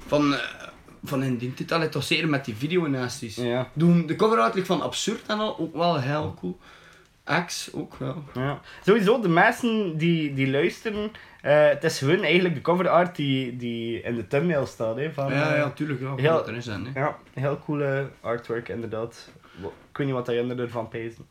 van, 0.07 0.33
eh, 0.33 0.39
van 1.03 1.21
hun 1.21 1.37
dienst. 1.37 1.71
Allee, 1.71 1.89
toch 1.89 2.03
zeker 2.03 2.29
met 2.29 2.45
die 2.45 2.55
video 2.55 2.87
naast 2.87 3.21
is. 3.23 3.35
Ja. 3.35 3.69
Doen 3.73 4.05
de 4.07 4.15
cover 4.15 4.39
art 4.39 4.53
like 4.53 4.65
van 4.65 4.81
Absurd 4.81 5.21
en 5.27 5.39
al 5.39 5.59
ook 5.59 5.75
wel 5.75 5.99
heel 5.99 6.33
cool. 6.39 6.59
X 7.45 7.69
ook 7.73 7.95
wel. 7.95 8.23
Ja. 8.33 8.61
Sowieso, 8.85 9.19
de 9.21 9.29
mensen 9.29 9.97
die, 9.97 10.33
die 10.33 10.49
luisteren, 10.51 11.11
eh, 11.41 11.67
het 11.67 11.83
is 11.83 11.99
hun 11.99 12.23
eigenlijk 12.23 12.55
de 12.55 12.61
cover 12.61 12.89
art 12.89 13.15
die, 13.15 13.55
die 13.57 14.01
in 14.01 14.15
de 14.15 14.27
thumbnail 14.27 14.65
staat. 14.65 14.95
Hè, 14.95 15.13
van, 15.13 15.33
ja, 15.33 15.51
eh, 15.51 15.57
ja, 15.57 15.69
tuurlijk. 15.71 15.99
Ja, 16.01 16.15
heel- 16.15 16.47
erin 16.47 16.61
zijn, 16.61 16.85
hè. 16.85 16.99
ja, 16.99 17.17
heel 17.33 17.59
coole 17.65 18.09
artwork 18.21 18.69
inderdaad. 18.69 19.29
Ik 19.89 19.97
weet 19.97 20.07
niet 20.07 20.15
wat 20.15 20.27
jij 20.27 20.49
ervan 20.49 20.87
pezen. 20.87 21.25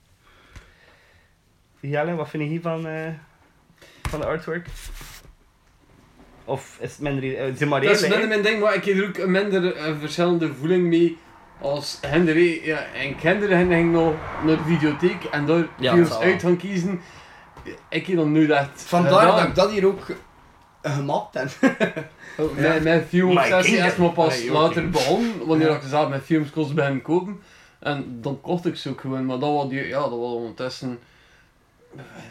Jelle, 1.81 2.15
wat 2.15 2.29
vind 2.29 2.43
je 2.43 2.49
hiervan 2.49 2.87
eh, 2.87 3.13
van 4.03 4.21
de 4.21 4.27
artwork? 4.27 4.67
Of 6.45 6.77
is 6.81 6.91
het 6.91 7.01
minder... 7.01 7.25
Uh, 7.25 7.57
zeg 7.57 7.69
maar 7.69 7.81
Dat 7.81 7.91
is 7.91 8.09
minder 8.09 8.29
mijn 8.29 8.43
ding, 8.43 8.61
maar 8.61 8.75
ik 8.75 8.85
heb 8.85 8.97
er 8.97 9.09
ook 9.09 9.17
een 9.17 9.31
minder 9.31 9.75
eh, 9.77 9.93
verschillende 10.01 10.55
voeling 10.55 10.87
mee 10.87 11.19
als 11.61 11.99
hè. 12.01 12.17
Ja, 12.63 12.79
en 12.95 13.17
kinderen 13.17 13.57
hen 13.57 13.69
ging 13.69 13.93
nog 13.93 14.15
naar 14.45 14.57
de 14.57 14.63
videotheek 14.63 15.25
en 15.25 15.47
daar 15.47 15.67
Ja, 15.79 15.93
films 15.95 16.19
uit 16.19 16.41
gaan 16.43 16.57
kiezen. 16.57 17.01
Ik 17.89 18.07
heb 18.07 18.17
dan 18.17 18.33
nu 18.33 18.47
dat 18.47 18.69
Vandaar 18.75 19.21
gedaan. 19.21 19.37
dat 19.37 19.47
ik 19.47 19.55
dat 19.55 19.71
hier 19.71 19.87
ook 19.87 20.01
eh, 20.81 20.95
gemaakt 20.97 21.35
heb. 21.35 21.51
Oh, 22.39 22.57
Mijn, 22.57 22.83
mijn 22.83 23.03
film 23.09 23.35
My 23.35 23.43
sessie 23.45 23.73
kingdom. 23.75 23.91
is 23.93 23.97
maar 23.97 24.11
pas 24.13 24.35
Hey, 24.43 24.51
later 24.51 24.91
begonnen, 24.91 25.47
wanneer 25.47 25.69
Ja. 25.69 25.75
ik 25.75 25.83
zelf 25.87 26.09
mijn 26.09 26.21
films 26.21 26.51
kost 26.51 26.75
ben 26.75 27.03
kopen. 27.03 27.41
En 27.81 28.19
dan 28.21 28.41
kocht 28.41 28.67
ik 28.67 28.77
ze 28.77 28.91
ook 28.91 29.01
gewoon, 29.01 29.27
maar 29.27 29.39
dat 29.39 29.51
was, 29.53 29.69
die, 29.69 29.87
ja, 29.89 30.01
dat 30.01 30.11
was 30.19 30.33
ondertussen 30.35 30.89
eh, 30.91 30.97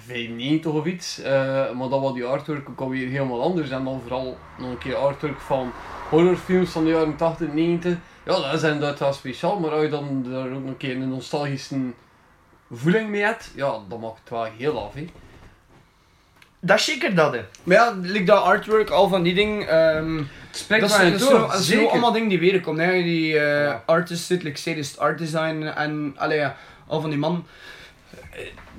95 0.06 0.72
of 0.72 0.86
iets. 0.86 1.20
eh, 1.22 1.32
maar 1.72 1.90
dat 1.90 2.02
was 2.02 2.14
die 2.14 2.24
artwork 2.26 2.70
ook 2.70 2.80
alweer 2.80 3.08
helemaal 3.08 3.42
anders. 3.42 3.70
En 3.70 3.84
dan 3.84 4.00
vooral 4.02 4.38
nog 4.58 4.70
een 4.70 4.78
keer 4.78 4.96
artwork 4.96 5.40
van 5.40 5.72
horrorfilms 6.10 6.70
van 6.70 6.84
de 6.84 6.90
jaren 6.90 7.16
80, 7.16 7.54
90. 7.54 7.98
Ja, 8.26 8.32
dat 8.40 8.54
is 8.54 8.64
inderdaad 8.64 9.00
wel 9.00 9.14
speciaal, 9.14 9.60
maar 9.60 9.72
als 9.72 9.82
je 9.82 9.90
dan 9.90 10.26
daar 10.30 10.44
ook 10.46 10.50
nog 10.52 10.64
een 10.64 10.78
keer 10.78 10.96
een 10.96 11.10
nostalgische 11.10 11.80
voeling 12.72 13.10
mee 13.10 13.22
hebt, 13.22 13.52
ja, 13.56 13.78
dan 13.90 14.00
maakt 14.00 14.20
het 14.20 14.30
wel 14.30 14.48
heel 14.58 14.84
af. 14.86 14.94
Hè. 14.94 15.08
Dat 16.60 16.78
is 16.80 16.86
zeker 16.86 17.16
dat, 17.16 17.34
hè. 17.34 17.42
Maar 17.64 17.76
ja, 17.76 17.96
like 18.02 18.24
dat 18.26 18.44
artwork, 18.44 18.90
al 18.90 19.08
van 19.10 19.24
die 19.24 19.34
dingen. 19.34 19.68
ehm, 19.68 20.18
Het 20.18 20.58
spreekt 20.58 20.90
dat, 20.90 21.00
dat, 21.02 21.20
door, 21.20 21.52
zo, 21.54 21.76
dat 21.82 21.90
allemaal 21.92 22.12
dingen 22.12 22.30
die 22.30 22.40
weerkomen. 22.40 22.86
Hè. 22.86 22.92
Die 22.92 23.40
eh 23.40 23.64
Ja. 23.64 23.84
artist 23.86 24.26
zit, 24.26 24.44
like 24.44 24.86
art 24.98 25.18
design 25.18 25.62
en 25.64 26.14
allee, 26.18 26.38
ja, 26.38 26.56
al 26.88 27.02
van 27.02 27.10
die 27.10 27.20
man. 27.20 27.46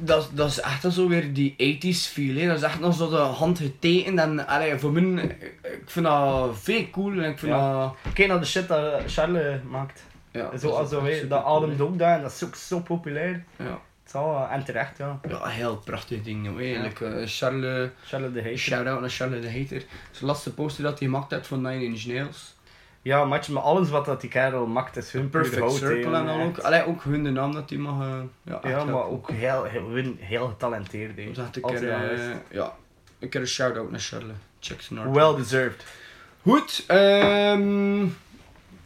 Dat, 0.04 0.30
dat 0.34 0.48
is 0.48 0.60
echt 0.60 0.92
zo 0.92 1.08
weer 1.08 1.32
die 1.32 1.52
80s 1.52 2.12
feel. 2.12 2.36
Hè. 2.36 2.46
Dat 2.46 2.56
is 2.56 2.62
echt 2.62 2.80
nog 2.80 2.94
zo 2.94 3.10
de 3.10 3.16
hand 3.16 3.58
getekend. 3.58 4.18
En 4.18 4.46
allee, 4.46 4.78
voor 4.78 4.92
mij, 4.92 5.22
ik 5.62 5.82
vind 5.86 6.04
dat 6.06 6.58
veel 6.58 6.90
cool. 6.90 7.12
En 7.12 7.30
ik 7.30 7.38
vind 7.38 7.52
Ja. 7.52 7.82
dat... 7.82 7.96
Kijk 8.14 8.28
naar 8.28 8.40
de 8.40 8.46
shit 8.46 8.68
dat 8.68 9.02
Charles 9.06 9.60
maakt. 9.70 10.02
Ja, 10.30 10.56
Zo, 10.58 10.68
dat 10.78 10.88
zo, 10.88 11.02
dat 11.28 11.44
ook 11.80 11.98
daar 11.98 12.16
en 12.16 12.22
dat 12.22 12.32
is 12.32 12.44
ook 12.44 12.54
zo 12.54 12.80
populair. 12.80 13.44
Ja. 13.58 13.80
Het 14.02 14.10
zal, 14.10 14.30
wel, 14.30 14.48
en 14.48 14.64
terecht, 14.64 14.98
ja. 14.98 15.20
ja, 15.28 15.46
heel 15.46 15.76
prachtig 15.76 16.22
ding. 16.22 16.46
joh. 16.46 16.60
Eigenlijk, 16.60 17.00
eh, 17.00 17.22
Charles... 17.26 17.90
Charles 18.04 18.32
de 18.32 18.40
Hater. 18.42 18.58
Shout-out 18.58 19.00
naar 19.00 19.10
Charles 19.10 19.40
de 19.40 19.58
Hater. 19.58 19.84
Zijn 20.10 20.26
laatste 20.26 20.54
poster 20.54 20.84
dat 20.84 20.98
hij 20.98 21.08
gemaakt 21.08 21.30
heeft 21.30 21.46
van 21.46 21.62
Nine 21.62 21.84
Inch 21.84 22.04
Nails. 22.06 22.54
Ja, 23.02 23.24
match 23.24 23.48
met 23.48 23.62
alles 23.62 23.90
wat 23.90 24.04
dat 24.04 24.20
die 24.20 24.30
kerel 24.30 24.66
maakt 24.66 24.96
is 24.96 25.12
hun 25.12 25.30
Perfect 25.30 25.72
Circle 25.72 26.16
en 26.16 26.28
al 26.28 26.40
ook. 26.40 26.56
echt. 26.56 26.62
Allee, 26.66 26.86
ook 26.86 27.02
hun 27.02 27.24
de 27.24 27.30
naam 27.30 27.52
dat 27.52 27.70
hij 27.70 27.78
mag... 27.78 28.00
eh, 28.44 28.70
ja, 28.70 28.84
maar 28.84 29.04
ook 29.04 29.30
heel, 29.30 29.64
heel, 29.64 29.90
heel, 29.94 30.14
heel 30.18 30.48
getalenteerd. 30.48 31.14
wel 31.80 31.90
eh, 31.90 32.12
is. 32.12 32.20
ja, 32.50 32.74
een 33.18 33.28
keer 33.28 33.40
een 33.40 33.46
shout-out 33.46 33.90
naar 33.90 34.00
Charles. 34.00 34.36
Check 34.60 34.80
zijn 34.82 34.98
art. 34.98 35.14
Well 35.14 35.34
deserved. 35.36 35.84
Goed, 36.42 36.84
ehm 36.86 38.06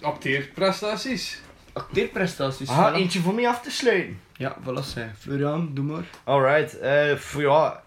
Acteerprestaties. 0.01 1.41
acteerprestaties. 1.73 2.69
Ah, 2.69 2.93
voilà. 2.93 2.97
eentje 2.97 3.21
voor 3.21 3.35
mij 3.35 3.49
af 3.49 3.61
te 3.63 3.71
sluiten. 3.71 4.21
Ja, 4.37 4.57
voilà, 4.65 4.83
zij. 4.83 5.11
Florian, 5.19 5.71
doe 5.75 5.85
maar. 5.85 6.05
Alright, 6.25 6.79
eh, 6.79 7.15
voor 7.17 7.43
ja, 7.43 7.83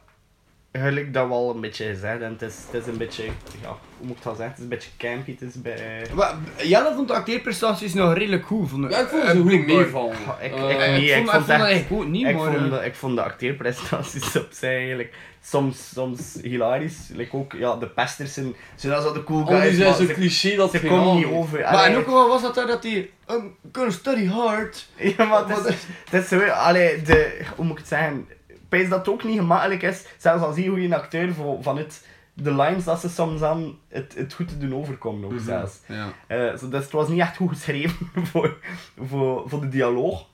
eigenlijk 0.80 1.14
dat 1.14 1.28
wel 1.28 1.52
een 1.56 1.62
beetje 1.62 1.86
gezegd. 1.86 2.22
En 2.22 2.32
het 2.32 2.42
is, 2.42 2.56
het 2.72 2.82
is 2.82 2.88
een 2.92 2.98
beetje, 2.98 3.24
ja, 3.62 3.78
hoe 3.98 4.08
moet 4.08 4.18
ik 4.18 4.24
dat 4.24 4.38
zeggen? 4.38 4.46
Het 4.46 4.58
is 4.58 4.64
een 4.64 4.70
beetje 4.70 4.90
campy. 4.98 5.32
Het 5.32 5.42
is 5.42 5.62
bij, 5.62 6.02
Maar, 6.14 6.36
Jelle 6.58 6.94
vond 6.96 7.08
de 7.08 7.14
acteerprestaties 7.14 7.94
nog 7.94 8.14
redelijk 8.14 8.46
goed. 8.46 8.70
Vond 8.70 8.84
ik. 8.86 8.92
Ja, 8.92 9.00
ik 9.00 9.08
vond 9.08 9.24
Eh, 9.24 9.30
ze 9.30 9.38
goed 9.42 9.66
meevallen. 9.66 10.12
ik- 10.42 10.54
Eh, 10.56 10.70
ik- 10.70 10.80
Eh, 10.80 10.88
Nee, 10.88 11.06
ik 11.06 11.14
vond, 11.16 11.26
ik 11.26 11.32
vond 11.32 11.46
vond 11.46 11.60
dat 11.60 11.68
echt- 11.68 11.88
goed 11.88 12.08
niet, 12.08 12.28
ik, 12.28 12.36
maar... 12.36 12.52
vond, 12.52 12.72
eh, 12.72 12.80
de- 12.80 12.86
ik 12.86 12.96
vond 12.96 13.16
de 13.16 13.24
acteerprestaties 13.24 14.36
op 14.44 14.48
zich 14.50 14.70
eigenlijk 14.70 15.14
soms, 15.44 15.90
soms 15.94 16.38
hilarisch. 16.42 16.98
Like 17.14 17.36
ook, 17.36 17.54
ja, 17.54 17.76
de 17.76 17.88
pesters 17.88 18.34
zijn, 18.34 18.56
zijn 18.76 18.94
dat 18.94 19.04
zo 19.04 19.14
de 19.14 19.24
cool 19.24 19.40
Al 19.40 19.46
die 19.46 19.56
guys, 19.58 19.76
zijn 19.76 19.88
maar 19.90 19.98
zo 19.98 20.06
ze, 20.06 20.14
cliché 20.14 20.56
dat 20.56 20.72
ze 20.72 20.80
komen 20.82 21.16
niet 21.16 21.26
over. 21.26 21.60
maar 21.60 21.68
Allee, 21.68 21.86
en 21.86 21.96
ook 21.98 22.06
wel 22.06 22.28
was 22.28 22.42
dat 22.42 22.56
daar 22.56 22.68
dat 22.68 22.84
hij... 22.84 23.10
I'm 23.32 23.56
gonna 23.72 23.92
study 23.92 24.28
hard. 24.28 24.88
Ja, 24.96 25.26
maar 25.26 25.48
het 25.48 25.66
is, 25.66 25.76
het 26.10 26.24
is 26.24 26.28
zo, 26.30 26.40
allee, 26.48 27.02
de, 27.02 27.42
hoe 27.56 27.66
moet 27.66 27.74
ik 27.74 27.80
het 27.80 27.88
zeggen? 27.88 28.28
Pees 28.70 28.90
dat 28.90 29.00
het 29.00 29.10
ook 29.10 29.24
niet 29.24 29.40
gemakkelijk 29.40 29.82
is, 29.82 30.06
zelfs 30.18 30.44
al 30.44 30.54
zie 30.54 30.64
je 30.64 30.70
hoe 30.70 30.80
je 30.80 30.86
een 30.86 30.94
acteur 30.94 31.34
voor, 31.34 31.64
vanuit 31.64 32.08
de 32.34 32.56
lines 32.56 32.84
dat 32.84 33.00
ze 33.00 33.10
soms 33.10 33.42
aan 33.42 33.78
het, 33.88 34.16
het 34.16 34.34
goed 34.34 34.48
te 34.48 34.58
doen 34.58 34.76
overkomen 34.76 35.32
ook 35.32 35.40
zelfs. 35.40 35.80
Ja. 35.86 36.08
Eh, 36.28 36.60
dus 36.60 36.62
het 36.72 36.92
was 36.92 37.08
niet 37.08 37.20
echt 37.20 37.36
goed 37.36 37.50
geschreven 37.50 38.10
voor, 38.32 38.58
voor, 39.06 39.50
voor 39.50 39.62
de 39.62 39.70
dialoog. 39.70 40.26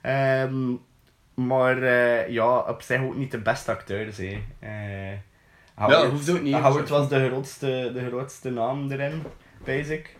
Ehm, 0.00 0.72
maar 1.34 1.82
eh, 1.82 2.28
ja, 2.28 2.58
op 2.58 2.82
zich 2.82 3.00
ook 3.02 3.16
niet 3.16 3.30
de 3.30 3.38
beste 3.38 3.70
acteurs. 3.70 4.16
hè. 4.16 4.42
Howard, 5.74 6.02
dat 6.02 6.10
hoeft 6.10 6.30
ook 6.30 6.42
niet, 6.42 6.54
Howard 6.54 6.88
was 6.88 7.08
de 7.08 7.26
grootste, 7.26 7.90
de 7.94 8.06
grootste 8.06 8.50
naam 8.50 8.90
erin, 8.90 9.22
basic. 9.64 10.16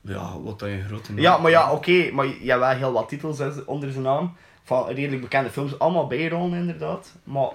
Ja, 0.00 0.40
wat 0.40 0.60
je 0.60 0.82
grote 0.86 1.12
naam. 1.12 1.22
Ja, 1.22 1.38
maar 1.38 1.50
ja, 1.50 1.72
oké, 1.72 2.10
maar 2.12 2.26
je 2.26 2.50
hebt 2.50 2.60
wel 2.60 2.68
heel 2.68 2.92
wat 2.92 3.08
titels 3.08 3.64
onder 3.64 3.92
zijn 3.92 4.04
naam. 4.04 4.36
Van 4.64 4.86
redelijk 4.88 5.22
bekende 5.22 5.50
films, 5.50 5.78
allemaal 5.78 6.06
bijrollen 6.06 6.58
inderdaad. 6.58 7.12
Maar 7.24 7.50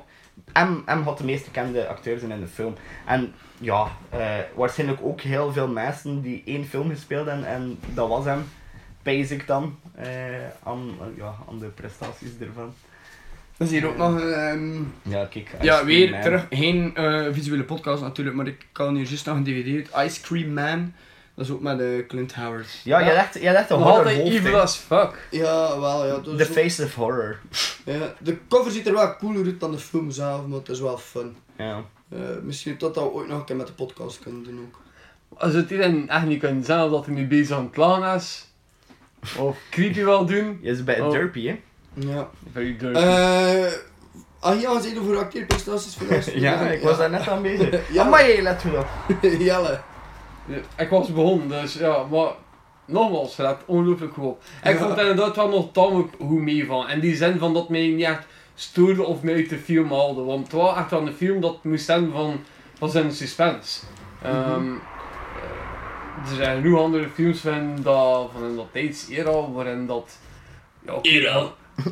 M, 0.53 0.81
M 0.85 1.01
had 1.03 1.17
de 1.17 1.23
meest 1.23 1.45
bekende 1.45 1.87
acteurs 1.87 2.21
in 2.21 2.39
de 2.39 2.47
film. 2.47 2.73
En 3.05 3.33
ja, 3.57 3.87
eh, 4.09 4.35
waarschijnlijk 4.55 4.99
ook 5.03 5.21
heel 5.21 5.51
veel 5.51 5.67
mensen 5.67 6.21
die 6.21 6.41
één 6.45 6.65
film 6.65 6.89
gespeeld 6.89 7.27
hebben 7.27 7.47
en 7.47 7.79
dat 7.93 8.07
was 8.09 8.25
hem. 8.25 8.43
Basic 9.03 9.47
dan, 9.47 9.79
eh, 9.95 10.07
aan, 10.63 10.91
ja, 11.17 11.35
aan 11.49 11.59
de 11.59 11.65
prestaties 11.65 12.29
ervan. 12.39 12.73
Dan 13.57 13.67
zie 13.67 13.79
je 13.81 13.87
ook 13.87 13.97
nog... 13.97 14.19
ehm, 14.19 14.75
Ja, 15.01 15.25
kijk. 15.25 15.47
Ice 15.53 15.63
ja, 15.63 15.73
Cream 15.73 15.85
weer 15.85 16.09
Man. 16.11 16.21
terug. 16.21 16.45
Geen 16.49 16.95
eh, 16.95 17.25
visuele 17.31 17.63
podcast 17.63 18.01
natuurlijk, 18.01 18.35
maar 18.35 18.47
ik 18.47 18.65
kan 18.71 18.95
hier 18.95 19.05
juist 19.05 19.25
nog 19.25 19.35
een 19.35 19.43
DVD 19.43 19.91
uit. 19.93 20.09
Ice 20.09 20.21
Cream 20.21 20.53
Man. 20.53 20.93
Dat 21.37 21.45
is 21.45 21.51
ook 21.51 21.61
met 21.61 21.79
eh, 21.79 22.07
Clint 22.07 22.33
Howard. 22.33 22.79
Ja, 22.83 23.03
jij 23.05 23.15
dacht, 23.15 23.33
jij 23.41 23.53
dacht 23.53 23.69
een 23.69 23.77
horror 23.77 23.97
altijd 23.97 24.17
hoofd, 24.21 24.31
evil 24.31 24.59
as 24.59 24.75
fuck. 24.75 25.27
Ja, 25.31 25.79
wel, 25.79 26.05
ja. 26.07 26.19
The 26.37 26.45
face 26.45 26.83
of 26.83 26.95
horror. 26.95 27.39
Ja, 27.85 28.13
de 28.19 28.37
cover 28.49 28.71
ziet 28.71 28.87
er 28.87 28.93
wel 28.93 29.15
cooler 29.15 29.45
uit 29.45 29.59
dan 29.59 29.71
de 29.71 29.77
film 29.77 30.11
zelf, 30.11 30.45
maar 30.45 30.57
het 30.59 30.69
is 30.69 30.79
wel 30.79 30.97
fun. 30.97 31.35
Ja. 31.57 31.81
Eh, 32.09 32.19
misschien 32.41 32.75
dat 32.77 32.93
dat 32.93 33.03
we 33.03 33.09
ooit 33.11 33.27
nog 33.27 33.37
een 33.39 33.45
keer 33.45 33.55
met 33.55 33.67
de 33.67 33.73
podcast 33.73 34.19
kunnen 34.19 34.43
doen 34.43 34.59
ook. 34.67 34.79
Als 35.39 35.53
het 35.53 35.69
iedereen 35.69 36.09
echt 36.09 36.25
niet 36.25 36.39
kan 36.39 36.63
zeggen 36.63 36.91
dat 36.91 37.05
hij 37.05 37.13
nu 37.15 37.27
bezig 37.27 37.55
aan 37.57 37.63
het 37.63 37.71
klagen 37.73 38.15
is. 38.15 38.47
Of 39.37 39.57
creepy 39.69 40.03
wil 40.03 40.25
doen. 40.25 40.59
Je 40.61 40.71
is 40.71 40.83
bij 40.83 41.01
Oh. 41.01 41.11
derpy, 41.11 41.47
hè? 41.47 41.59
Ja. 41.93 42.29
Very 42.51 42.77
dirty. 42.77 42.99
Eh 42.99 43.71
ah, 44.39 44.61
ja, 44.61 44.81
ze 44.81 44.99
over 44.99 45.17
acteerprestaties 45.17 45.95
voor 45.95 46.07
de 46.07 46.13
rest. 46.13 46.29
Ja, 46.33 46.59
ik 46.59 46.81
was 46.81 46.97
daar 46.97 47.09
net 47.09 47.27
aan 47.27 47.41
bezig. 47.41 47.79
Ja. 47.93 48.03
Amai, 48.03 48.41
let 48.41 48.61
goed 48.61 48.77
op. 48.77 48.87
Jelle. 49.39 49.79
Ik 50.77 50.89
was 50.89 51.13
begonnen, 51.13 51.47
dus 51.47 51.73
ja, 51.73 52.03
maar 52.11 52.29
nogmaals, 52.85 53.37
het 53.37 53.45
gaat 53.45 53.61
ongelooflijk 53.65 54.13
goed 54.13 54.23
op. 54.25 54.41
Ik 54.63 54.71
Ja. 54.71 54.77
vond 54.77 54.89
het 54.89 54.99
inderdaad 54.99 55.35
wel 55.35 55.49
nog 55.49 55.71
tamelijk 55.71 56.13
goed 56.19 56.39
mee 56.41 56.65
van. 56.65 56.89
In 56.89 56.99
die 56.99 57.15
zin 57.15 57.37
van 57.39 57.53
dat 57.53 57.69
mij 57.69 57.87
niet 57.87 58.05
echt 58.05 58.25
stoorde 58.55 59.03
of 59.03 59.21
mij 59.21 59.33
uit 59.33 59.49
de 59.49 59.57
film 59.57 59.89
haalde. 59.91 60.21
Want 60.23 60.43
het 60.43 60.51
was 60.51 60.77
echt 60.77 60.91
wel 60.91 61.07
een 61.07 61.13
film 61.13 61.41
dat 61.41 61.63
moest 61.63 61.85
zijn 61.85 62.11
van, 62.11 62.39
van 62.77 62.89
zijn 62.89 63.11
suspense. 63.11 63.79
Ehm, 64.23 64.67
eh, 64.73 66.29
er 66.29 66.35
zijn 66.35 66.61
genoeg 66.61 66.79
andere 66.79 67.09
films 67.13 67.39
van, 67.39 67.75
dat, 67.81 68.29
van 68.33 68.49
in 68.49 68.55
dat 68.55 68.67
tijdsera 68.71 69.51
waarin 69.51 69.85
dat... 69.85 70.17
Ja, 70.85 70.93
era. 71.11 71.43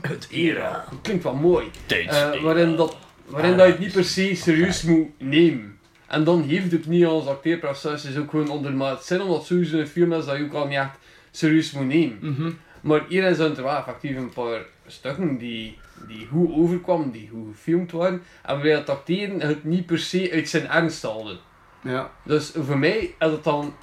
Het 0.02 0.28
era. 0.32 0.86
Klinkt 1.02 1.24
wel 1.24 1.34
mooi. 1.36 1.72
Eh, 1.88 2.42
waarin 2.44 2.76
dat, 2.76 2.98
waarin 3.26 3.58
dat 3.58 3.66
je 3.66 3.72
het 3.72 3.82
niet 3.82 3.92
per 3.94 4.04
se 4.06 4.36
serieus 4.36 4.84
moet 4.84 5.08
nemen. 5.18 5.75
En 6.16 6.24
dan 6.24 6.42
heeft 6.42 6.72
het 6.72 6.88
niet 6.88 7.06
als 7.06 7.28
acteerprestaties 7.28 8.18
ook 8.18 8.30
gewoon 8.30 8.50
ondermaat 8.50 9.06
zijn, 9.06 9.22
omdat 9.22 9.38
het 9.38 9.46
sowieso 9.46 9.78
een 9.78 9.88
film 9.88 10.14
is 10.14 10.26
dat 10.26 10.38
je 10.38 10.44
ook 10.44 10.54
al 10.54 10.68
niet 10.68 10.78
echt 10.78 10.98
serieus 11.32 11.72
moet 11.72 11.86
nemen. 11.86 12.18
Mhm. 12.22 12.52
Maar 12.82 13.06
hier 13.08 13.36
zijn 13.36 13.58
er 13.58 13.64
wel 13.64 13.78
effectief 13.78 14.16
een 14.16 14.30
paar 14.30 14.62
stukken 14.88 15.38
die, 15.38 15.78
die 16.08 16.28
goed 16.28 16.52
overkwamen, 16.52 17.12
die 17.12 17.30
goed 17.30 17.48
gefilmd 17.56 17.92
waren, 17.92 18.22
en 18.44 18.56
waarin 18.56 18.76
het 18.76 18.90
acteren 18.90 19.42
het 19.42 19.64
niet 19.64 19.86
per 19.86 20.00
se 20.00 20.30
uit 20.34 20.50
zijn 20.50 20.68
ernst 20.68 21.04
haalde. 21.04 21.38
Ja. 21.82 22.12
Dus 22.24 22.54
voor 22.60 22.78
mij 22.78 22.98
is 23.20 23.32
het 23.32 23.44
dan 23.44 23.74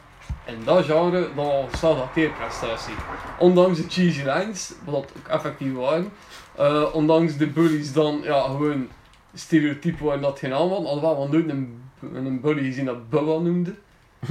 in 0.47 0.64
dat 0.64 0.85
genre 0.85 1.29
dan 1.35 1.45
al 1.45 1.68
een 1.83 1.97
acteerprestatie. 1.97 2.95
Ondanks 3.38 3.79
de 3.79 3.88
cheesy 3.88 4.23
lines, 4.23 4.73
wat 4.85 4.95
ook 4.95 5.29
effectief 5.29 5.75
waren, 5.75 6.12
eh, 6.57 6.85
ondanks 6.92 7.37
de 7.37 7.47
bullies 7.47 7.92
dan 7.92 8.21
ja, 8.23 8.42
gewoon 8.42 8.88
stereotypen 9.35 10.05
waren 10.05 10.23
dat 10.23 10.38
geen 10.38 10.53
allemaal, 10.53 10.87
alhoewel 10.87 11.23
we 11.23 11.37
nooit 11.37 11.49
een, 11.49 11.83
een 12.15 12.41
bully 12.41 12.62
gezien 12.65 12.85
dat 12.85 13.11
Bubba 13.11 13.33
noemde. 13.38 13.75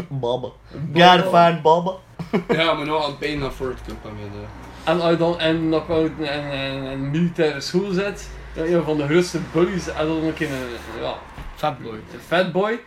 Baba. 0.07 0.47
Bubba. 0.71 1.17
Godfan 1.17 1.61
Baba. 1.61 1.91
ja, 2.47 2.73
maar 2.73 2.85
nou 2.85 3.03
aan 3.03 3.09
het 3.09 3.19
bijna 3.19 3.51
voor 3.51 3.67
het 3.69 3.81
Cup 3.87 4.05
aan 4.05 4.15
de... 4.31 4.39
En 4.83 5.01
als 5.01 5.09
je 5.11 5.17
dan 5.17 5.39
en 5.39 5.69
nog 5.69 5.87
wel 5.87 6.03
in 6.05 6.13
een, 6.19 6.53
een, 6.53 6.83
een 6.85 7.11
militaire 7.11 7.61
school 7.61 7.91
zit, 7.91 8.29
ja, 8.55 8.63
een 8.63 8.83
van 8.83 8.97
de 8.97 9.07
grootste 9.07 9.39
bullies, 9.53 9.87
en 9.87 10.07
dan 10.07 10.27
ook 10.27 10.39
in 10.39 10.51
een 10.51 11.01
ja, 11.01 11.13
Fatboy. 11.55 11.93
een 11.93 12.19
fatboy. 12.27 12.79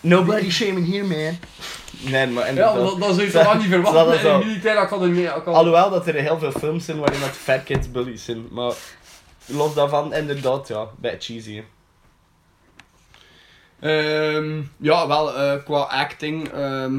Nobody 0.00 0.50
shaming 0.50 0.90
here, 0.92 1.04
man. 1.04 1.38
Nee, 2.10 2.26
maar 2.26 2.42
Ja, 2.42 2.48
inderdaad. 2.48 2.74
dat, 2.74 3.00
dat 3.00 3.14
zou 3.14 3.22
je 3.26 3.30
toch 3.32 3.44
wel 3.44 3.54
niet 3.54 3.70
Dat 3.70 3.80
verwachten 3.84 4.12
in 4.12 4.18
een 4.18 4.22
wel- 4.22 4.38
militaire 4.44 4.80
academie. 4.80 5.28
academie. 5.30 5.56
Alhoewel 5.58 5.90
dat 5.90 6.06
er 6.06 6.14
heel 6.14 6.38
veel 6.38 6.50
films 6.52 6.84
zijn 6.84 6.98
waarin 6.98 7.20
dat 7.20 7.28
fat 7.28 7.62
kids 7.64 7.90
bullies 7.90 8.24
zijn. 8.24 8.46
Maar 8.50 8.72
los 9.46 9.74
daarvan, 9.74 10.14
inderdaad, 10.14 10.68
ja, 10.68 10.86
beetje 10.98 11.32
cheesy. 11.34 11.62
Ehm, 13.80 14.60
ja, 14.76 15.06
wel 15.06 15.34
eh, 15.36 15.64
qua 15.64 15.80
acting. 15.80 16.48
ehm, 16.48 16.96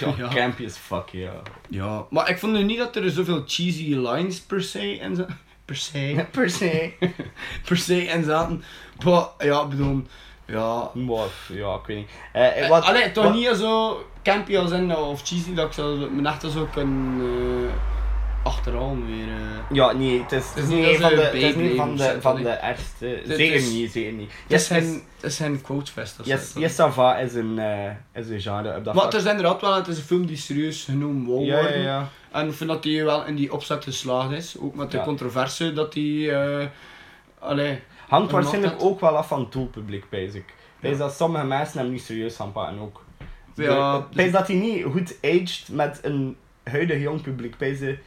Ja, 0.00 0.14
Ja. 0.18 0.28
campy 0.28 0.64
as 0.64 0.76
fuck, 0.76 1.08
ja. 1.08 1.32
ja, 1.68 2.04
maar 2.10 2.30
ik 2.30 2.38
vond 2.38 2.52
nu 2.52 2.62
niet 2.62 2.78
dat 2.78 2.96
er 2.96 3.10
zoveel 3.10 3.42
cheesy 3.46 3.94
lines 3.94 4.40
per 4.40 4.62
se 4.62 4.94
in 4.98 5.16
zaten. 5.16 5.38
Per 5.64 5.76
se. 5.76 6.24
Per 6.30 6.50
se. 6.50 6.92
per 7.68 7.76
se 7.76 8.04
in 8.04 8.24
zaten. 8.24 8.62
Maar 9.04 9.24
ja, 9.38 9.62
ik 9.62 9.68
bedoel. 9.68 10.02
Ja. 10.46 10.90
Maar, 10.94 11.26
ja, 11.52 11.74
ik 11.74 11.86
weet 11.86 11.96
niet. 11.96 12.08
Eh, 12.32 12.62
Eh, 12.62 12.68
wat, 12.68 12.84
Allee, 12.84 13.12
toch 13.12 13.24
wat- 13.24 13.34
niet 13.34 13.48
zo 13.56 14.02
campy 14.22 14.56
als 14.56 14.70
in 14.70 14.96
of 14.96 15.20
cheesy 15.24 15.54
dat 15.54 15.66
ik 15.66 15.72
zou 15.72 16.10
mijn 16.10 16.26
echt 16.26 16.42
zo 16.52 16.68
kan 16.74 17.20
eh 17.20 17.74
achterhalen 18.48 19.06
weer. 19.06 19.28
eh. 19.28 19.74
Ja, 19.76 19.92
nee, 19.92 20.22
het 20.22 20.32
is, 20.32 20.44
het 20.54 20.62
is 20.64 20.68
niet 20.68 20.86
een 20.86 21.00
van 21.00 21.10
de, 21.10 21.20
het 21.22 21.34
is 21.34 21.54
niet 21.54 21.76
van 21.76 21.96
de, 21.96 22.16
van 22.20 22.34
de 22.34 22.40
niet? 22.42 22.48
ergste. 22.60 23.22
Zeker 23.26 23.60
niet, 23.72 23.92
zeker 23.92 24.12
niet. 24.12 24.30
Het 24.30 24.40
Yes, 24.46 24.70
is 24.70 24.86
het 24.86 25.02
is 25.20 25.36
geen 25.36 25.60
quotefest 25.62 26.20
of 26.20 26.26
zo. 26.26 26.32
yes, 26.32 26.52
yes, 26.56 26.72
ça 26.72 26.92
va 26.92 27.16
is 27.18 27.34
een, 27.34 27.58
eh, 27.58 27.90
is 28.14 28.28
een 28.28 28.40
genre 28.40 28.68
op 28.76 28.84
dat 28.84 28.94
Maar 28.94 29.02
vlak. 29.02 29.12
het 29.12 29.22
is 29.22 29.28
inderdaad 29.30 29.60
wel, 29.60 29.74
het 29.74 29.86
is 29.88 29.96
een 29.98 30.04
film 30.04 30.26
die 30.26 30.36
serieus 30.36 30.84
genoemd 30.84 31.26
wil 31.26 31.40
Ja, 31.40 31.54
ja, 31.56 31.62
worden. 31.62 31.80
ja. 31.82 32.08
En 32.32 32.46
ik 32.48 32.52
vind 32.54 32.70
dat 32.70 32.84
hij 32.84 33.04
wel 33.04 33.24
in 33.26 33.34
die 33.34 33.52
opzet 33.52 33.84
geslaagd 33.84 34.30
is. 34.30 34.56
Ook 34.60 34.74
met 34.74 34.90
de 34.90 34.96
Ja. 34.96 35.04
controverse 35.04 35.72
dat 35.72 35.94
hij... 35.94 36.30
eh 36.60 36.66
allee, 37.38 37.80
Hangt 38.08 38.30
waarschijnlijk 38.32 38.74
ook 38.82 39.00
wel 39.00 39.16
af 39.16 39.28
van 39.28 39.40
het 39.40 39.52
doelpubliek, 39.52 40.08
pijs 40.08 40.34
ik. 40.34 40.44
Dat 40.98 41.14
sommige 41.16 41.44
mensen 41.44 41.78
hem 41.80 41.90
niet 41.90 42.02
serieus 42.02 42.36
gaan 42.36 42.52
pakken 42.52 42.78
ook. 42.78 43.04
Ja, 43.54 43.96
De- 43.98 44.02
Pijs 44.14 44.32
dat 44.32 44.46
hij 44.46 44.56
niet 44.56 44.84
goed 44.84 45.16
aged 45.22 45.68
met 45.72 45.98
een 46.02 46.36
huidig 46.64 47.00
jong 47.02 47.22
publiek. 47.22 47.56
Pijs 47.56 47.78
je 47.78 47.98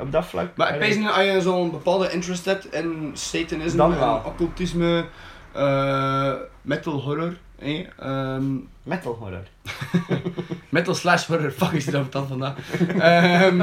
op 0.00 0.12
dat 0.12 0.26
vlak. 0.26 0.56
Maar 0.56 0.74
ik 0.74 0.80
weet 0.80 0.98
niet, 0.98 1.08
als 1.08 1.24
je 1.24 1.40
zo'n 1.40 1.70
bepaalde 1.70 2.10
interest 2.10 2.44
hebt 2.44 2.72
in 2.74 3.10
satanisme 3.14 3.76
Dan 3.76 3.92
en 3.92 3.98
wel. 3.98 4.22
occultisme, 4.26 5.04
eh, 5.52 6.32
metal 6.62 6.92
horror, 7.00 7.36
eh, 7.58 7.86
ehm, 7.98 8.54
Metal 8.82 9.12
horror. 9.20 9.42
metal 10.68 10.94
slash 10.94 11.26
horror, 11.26 11.50
fuck 11.50 11.70
is 11.72 11.84
dat 11.84 12.12
dan 12.12 12.26
vandaag, 12.28 12.54
Ehm, 12.98 13.58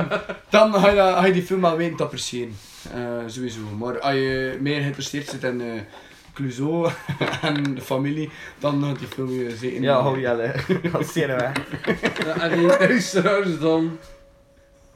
dan 0.50 0.74
ga 0.74 0.90
je, 0.90 0.96
dat- 0.96 1.18
ga 1.18 1.26
je 1.26 1.34
die 1.34 1.44
film 1.44 1.62
wel 1.62 1.78
weten 1.78 1.98
te 1.98 2.04
appreciëren, 2.04 2.56
Eh, 2.94 3.02
sowieso. 3.26 3.60
Maar 3.80 4.00
als 4.00 4.14
je 4.14 4.58
meer 4.62 4.80
geïnteresseerd 4.82 5.28
zit 5.30 5.44
in 5.44 5.62
eh 5.62 5.68
Clouseau 6.34 6.90
en 7.42 7.76
de 7.76 7.82
familie, 7.82 8.30
dan 8.60 8.84
gaat 8.84 9.00
die 9.00 9.08
film 9.08 9.30
je 9.30 9.56
zeker 9.56 9.82
Ja, 9.82 10.02
hou 10.02 10.20
Jelle. 10.20 10.56
Passeren 10.92 11.38
weg. 11.38 11.52
Ja, 12.26 12.42
en 12.42 12.58
die 12.58 12.68
luisteraars 12.78 13.60
dan... 13.60 13.98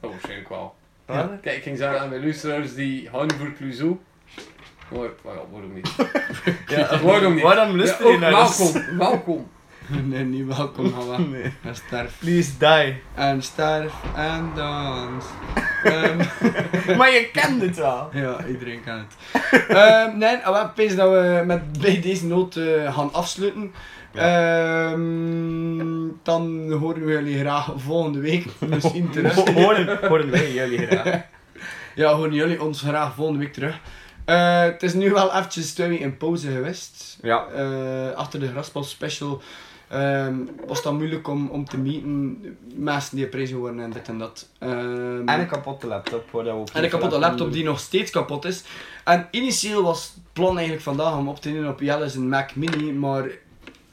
Oh, 0.00 0.10
waarschijnlijk 0.10 0.48
wel. 0.48 0.74
Kijk, 1.42 1.56
ik 1.56 1.62
ging 1.62 1.78
zeggen 1.78 2.00
aan 2.00 2.08
mijn 2.08 2.20
luisteraars 2.20 2.74
die 2.74 3.08
houden 3.10 3.36
voor 3.38 3.52
Clouseau. 3.52 3.98
Maar, 4.88 5.08
maar 5.24 5.34
ja, 5.34 5.40
waarom 5.50 5.72
niet? 5.74 5.90
Ja, 6.66 7.02
Waarom 7.02 7.34
niet? 7.34 7.42
Waarom 7.42 7.76
luister 7.76 8.10
je 8.10 8.18
naar 8.18 8.30
welkom, 8.30 8.98
welkom. 8.98 9.50
Nee, 10.10 10.24
niet 10.24 10.56
welkom, 10.56 10.94
weg. 11.08 11.18
Nee. 11.30 11.52
En 11.62 11.74
sterf. 11.74 12.18
Please 12.18 12.50
die. 12.58 13.02
En 13.14 13.42
sterf 13.42 13.92
en 14.16 14.50
dans. 14.54 15.24
Ehm, 15.84 16.16
maar 16.96 17.10
je 17.10 17.28
kent 17.32 17.62
het 17.62 17.76
wel. 17.76 18.08
Ja, 18.12 18.44
iedereen 18.46 18.82
kan 18.84 18.94
het. 18.98 19.16
Ehm 19.68 20.18
nee, 20.18 20.36
ah, 20.36 20.70
ik 20.74 20.96
dat 20.96 21.10
we 21.10 21.42
met, 21.46 21.80
bij 21.80 22.00
deze 22.00 22.26
noot 22.26 22.56
eh, 22.56 22.94
gaan 22.94 23.12
afsluiten. 23.12 23.72
Ehm, 24.14 26.08
dan 26.22 26.72
horen 26.72 27.04
we 27.04 27.12
jullie 27.12 27.38
graag 27.38 27.72
volgende 27.76 28.18
week 28.18 28.46
misschien 28.70 29.10
terug. 29.10 29.34
Horen, 29.34 30.08
horen 30.08 30.30
wij 30.30 30.52
jullie 30.52 30.86
graag. 30.86 31.20
Ja, 31.94 32.12
horen 32.14 32.32
jullie 32.32 32.62
ons 32.62 32.80
graag 32.80 33.14
volgende 33.14 33.40
week 33.40 33.52
terug. 33.52 33.78
Eh, 34.24 34.62
het 34.62 34.82
is 34.82 34.94
nu 34.94 35.10
wel 35.10 35.32
eventjes 35.32 35.74
twee 35.74 35.88
weken 35.88 36.04
in 36.04 36.16
pauze 36.16 36.50
geweest. 36.50 37.18
Ja. 37.22 37.46
Eh, 37.46 38.10
achter 38.16 38.40
de 38.40 38.48
Graspel 38.48 38.84
special 38.84 39.42
ehm, 39.88 40.34
was 40.66 40.76
het 40.76 40.86
dan 40.86 40.96
moeilijk 40.96 41.28
om, 41.28 41.48
om 41.48 41.64
te 41.64 41.78
meeten. 41.78 42.56
Mensen 42.74 43.16
die 43.16 43.26
prijzen 43.26 43.56
worden 43.56 43.80
en 43.80 43.90
dit 43.90 44.08
en 44.08 44.18
dat. 44.18 44.48
Ehm, 44.58 45.28
En 45.28 45.40
een 45.40 45.46
kapotte 45.46 45.86
laptop. 45.86 46.30
waar 46.30 46.44
dat 46.44 46.54
ook 46.54 46.68
En 46.72 46.84
een 46.84 46.90
kapotte 46.90 47.18
laptop 47.18 47.52
die 47.52 47.64
nog 47.64 47.80
steeds 47.80 48.10
kapot 48.10 48.44
is. 48.44 48.62
En 49.04 49.28
initieel 49.30 49.82
was 49.82 50.02
het 50.14 50.22
plan 50.32 50.52
eigenlijk 50.54 50.82
vandaag 50.84 51.16
om 51.16 51.28
op 51.28 51.40
te 51.40 51.48
nemen 51.48 51.68
op 51.70 51.80
Jelle's 51.80 52.14
een 52.14 52.28
Mac 52.28 52.54
Mini, 52.54 52.92
maar 52.92 53.24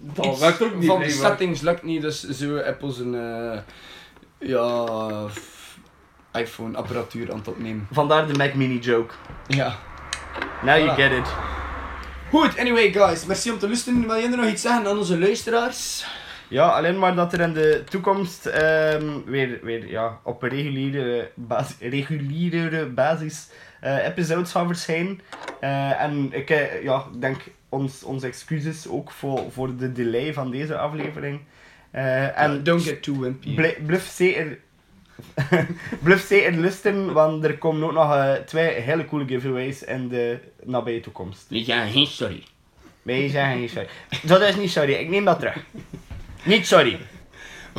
Dat 0.02 0.26
iets 0.26 0.40
werkt 0.40 0.62
ook 0.64 0.76
niet, 0.76 0.86
van 0.86 1.00
de 1.00 1.10
settings 1.10 1.62
lukt 1.62 1.84
niet, 1.84 2.02
dus 2.02 2.30
zo 2.30 2.58
Apple 2.58 2.92
zijn 2.92 3.16
eh, 3.16 3.60
ja, 4.38 4.86
f- 5.28 5.78
iPhone 6.34 6.78
apparatuur 6.78 7.32
aan 7.32 7.38
het 7.38 7.48
opnemen. 7.48 7.88
Vandaar 7.92 8.28
de 8.28 8.34
Mac 8.34 8.54
Mini 8.54 8.78
joke. 8.80 9.14
Ja. 9.48 9.76
Now 10.64 10.78
you 10.78 10.90
get 10.90 11.12
it. 11.12 11.28
Goed, 12.30 12.58
anyway 12.60 12.92
guys, 12.92 13.26
merci 13.26 13.52
om 13.52 13.60
te 13.60 13.68
luisteren. 13.68 14.08
Wil 14.08 14.16
je 14.16 14.28
nog 14.28 14.46
iets 14.46 14.62
zeggen 14.62 14.86
aan 14.88 14.98
onze 14.98 15.20
luisteraars? 15.20 16.06
Ja, 16.48 16.68
alleen 16.68 17.00
maar 17.00 17.16
dat 17.16 17.34
er 17.34 17.40
in 17.40 17.54
de 17.54 17.84
toekomst 17.90 18.46
ehm, 18.46 19.08
weer, 19.26 19.60
weer 19.64 19.88
ja, 19.90 20.20
op 20.24 20.44
een 20.44 20.50
reguliere, 20.50 21.32
bas 21.36 21.76
reguliere 21.80 22.86
basis 22.86 23.48
eh, 23.82 24.06
episodes 24.06 24.52
gaan 24.52 24.68
verschijnen. 24.68 25.20
Eh, 25.60 26.02
en 26.02 26.30
ik 26.32 26.50
eh, 26.50 26.84
ja, 26.84 27.04
ik 27.14 27.22
denk 27.22 27.42
ons, 27.70 28.04
onze 28.04 28.28
excuses 28.28 28.88
ook 28.88 29.12
voor, 29.12 29.52
voor 29.52 29.76
de 29.76 29.92
delay 29.92 30.34
van 30.34 30.52
deze 30.52 30.78
aflevering. 30.78 31.40
Eh, 31.92 32.40
en 32.40 32.64
don't 32.64 32.84
get 32.84 33.04
too 33.04 33.20
wimpy. 33.20 33.56
Bl 33.56 33.68
blijf 33.86 34.08
zeker... 34.08 34.60
blijf 36.04 36.26
zeker 36.26 36.58
luisteren, 36.58 37.14
want 37.14 37.44
er 37.44 37.58
komen 37.58 37.84
ook 37.84 37.94
nog 37.94 38.14
eh, 38.14 38.34
twee 38.34 38.70
hele 38.70 39.06
coole 39.06 39.28
giveaways 39.28 39.84
in 39.84 40.08
de 40.08 40.40
nabije 40.64 41.00
toekomst. 41.00 41.46
Nee, 41.50 41.66
ja, 41.66 41.86
geen 41.86 42.08
sorry. 42.08 42.44
Nee, 43.02 43.30
zeggen 43.30 43.58
geen 43.58 43.70
sorry. 43.70 43.88
Dat 44.24 44.42
is 44.42 44.56
niet 44.56 44.72
sorry, 44.72 44.94
ik 44.94 45.10
neem 45.10 45.26
dat 45.26 45.40
terug. 45.40 45.66
Niet 46.44 46.68
sorry. 46.68 47.00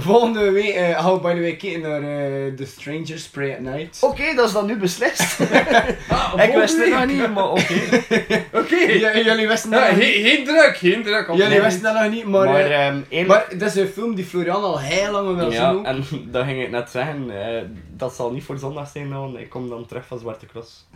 Volgende 0.01 0.51
week 0.51 0.75
uh, 0.77 1.01
gaan 1.01 1.13
we 1.15 1.21
by 1.21 1.35
the 1.35 1.41
way 1.41 1.57
kijken 1.57 1.81
naar 1.81 2.01
uh, 2.03 2.55
The 2.55 2.67
Strangers 2.67 3.29
Pray 3.29 3.53
at 3.53 3.61
Night. 3.61 3.99
Oké, 4.03 4.35
dat 4.35 4.47
is 4.47 4.53
dan 4.53 4.67
nu 4.67 4.77
beslist. 4.77 5.39
Ah, 6.09 6.43
ik 6.45 6.55
wist 6.55 6.77
het 6.79 6.91
nog 6.91 6.99
week. 7.05 7.09
niet, 7.17 7.35
maar 7.35 7.51
oké. 7.51 7.75
Oké. 8.61 8.77
Jullie 8.77 9.49
wisten 9.49 9.71
dat 9.71 9.81
Ja, 9.81 9.87
nog 9.91 9.97
niet. 9.97 10.05
geen, 10.05 10.25
geen 10.25 10.45
druk, 10.45 10.77
geen 10.77 11.03
druk. 11.03 11.29
Jullie 11.35 11.61
wisten 11.61 11.83
dat 11.83 11.95
nog 12.03 12.11
niet, 12.11 12.25
maar... 12.25 12.45
Maar, 12.47 12.61
eh, 12.61 12.87
ehm, 12.87 13.01
eerlijk- 13.09 13.29
maar 13.49 13.59
dat 13.59 13.69
is 13.69 13.75
een 13.77 13.89
film 13.89 14.15
die 14.15 14.25
Florian 14.25 14.63
al 14.63 14.81
heel 14.81 15.13
lang 15.13 15.37
wil 15.37 15.51
zien 15.51 15.61
Ja, 15.61 15.71
ook. 15.73 15.85
en 15.85 16.05
dat 16.33 16.45
ging 16.45 16.63
ik 16.63 16.71
net 16.71 16.91
zeggen. 16.91 17.31
eh, 17.57 17.63
dat 17.97 18.15
zal 18.15 18.31
niet 18.33 18.45
voor 18.45 18.59
zondag 18.59 18.89
zijn, 18.89 19.09
nou, 19.09 19.39
ik 19.39 19.49
kom 19.51 19.69
dan 19.69 19.87
terug 19.87 20.07
van 20.07 20.19
Zwarte 20.19 20.47
Cross. 20.47 20.87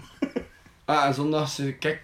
Ah, 0.84 1.04
en 1.04 1.14
zondag 1.14 1.58
is 1.58 1.60
kijk 1.78 2.00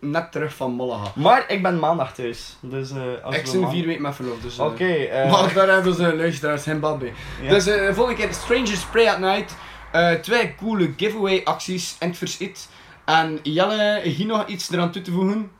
net 0.00 0.32
terug 0.32 0.54
van 0.54 0.72
Malaga. 0.74 1.12
Maar 1.14 1.44
ik 1.48 1.62
ben 1.62 1.78
maandag 1.78 2.14
thuis. 2.14 2.56
Dus, 2.60 2.90
eh, 2.90 3.02
als 3.22 3.36
Ik 3.36 3.46
zit 3.46 3.68
vier 3.68 3.86
weken 3.86 4.02
met 4.02 4.14
verlof, 4.14 4.40
dus... 4.40 4.58
eh, 4.58 4.64
Oké, 4.64 4.84
eh, 4.92 5.30
Maar 5.30 5.54
daar 5.54 5.68
hebben 5.68 5.94
ze 5.94 6.16
luisteraars 6.16 6.62
geen 6.62 6.80
bad 6.80 6.98
bij. 6.98 7.12
Ja. 7.42 7.50
Dus 7.50 7.66
eh 7.66 7.94
volgende 7.94 8.20
keer 8.22 8.34
Strangers 8.34 8.84
Pray 8.84 9.06
at 9.06 9.18
Night. 9.18 9.56
Eh, 9.92 10.12
twee 10.12 10.54
coole 10.54 10.92
giveaway 10.96 11.40
acties 11.44 11.96
in 12.00 12.08
het 12.08 12.16
verschiet. 12.18 12.68
En 13.04 13.38
Jelle, 13.42 14.00
hier 14.04 14.26
nog 14.26 14.46
iets 14.46 14.70
eraan 14.72 14.90
toe 14.90 15.02
te 15.02 15.10
voegen? 15.12 15.50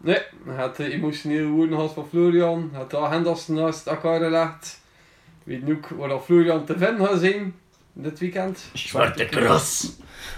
Nee, 0.00 0.18
het 0.46 0.78
emotionele 0.78 1.46
woorden 1.46 1.76
gehad 1.76 1.92
van 1.94 2.06
Florian. 2.10 2.70
Het 2.72 2.94
agendas 2.94 3.48
naast 3.48 3.86
elkaar 3.86 4.20
gelegd. 4.20 4.80
Weet 5.44 5.62
nu 5.62 5.74
ook 5.76 5.88
waar 6.08 6.20
Florian 6.20 6.64
te 6.64 6.78
vinden 6.78 7.06
gaat 7.06 7.20
zijn 7.20 7.54
dit 7.92 8.18
weekend. 8.18 8.64
Zwarte 8.72 9.24
Cross. 9.26 9.96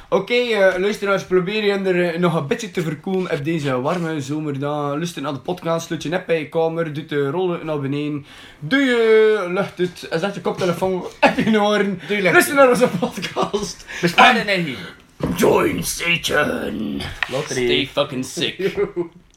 Oké, 0.08 0.34
eh, 0.34 0.78
luisteraars, 0.78 1.24
probeer 1.24 1.64
je 1.64 1.72
er 1.72 2.14
eh, 2.14 2.20
nog 2.20 2.34
een 2.34 2.46
beetje 2.46 2.70
te 2.70 2.82
verkoelen 2.82 3.32
op 3.32 3.44
deze 3.44 3.80
warme 3.80 4.20
zomerdag. 4.20 4.90
Luister 4.90 5.22
naar 5.22 5.32
de 5.32 5.38
podcast, 5.38 5.86
sluit 5.86 6.02
je 6.02 6.08
net 6.08 6.26
bij 6.26 6.38
je 6.38 6.48
kamer, 6.48 6.92
doe 6.92 7.04
de 7.04 7.30
rollen 7.30 7.66
naar 7.66 7.80
beneden. 7.80 8.26
Doe 8.58 8.80
je 8.80 9.46
lucht 9.48 10.08
en 10.08 10.20
zet 10.20 10.34
je 10.34 10.40
koptelefoon 10.40 10.92
op 11.20 11.32
je 11.44 11.62
oren. 11.62 12.00
Luister 12.08 12.54
naar 12.54 12.68
onze 12.68 12.88
podcast. 13.00 13.86
Bespaar 14.00 14.36
energie. 14.36 14.76
Join 15.36 15.84
Satan. 15.84 17.00
Lottery. 17.28 17.64
Stay 17.64 17.86
fucking 17.86 18.24
sick. 18.24 18.56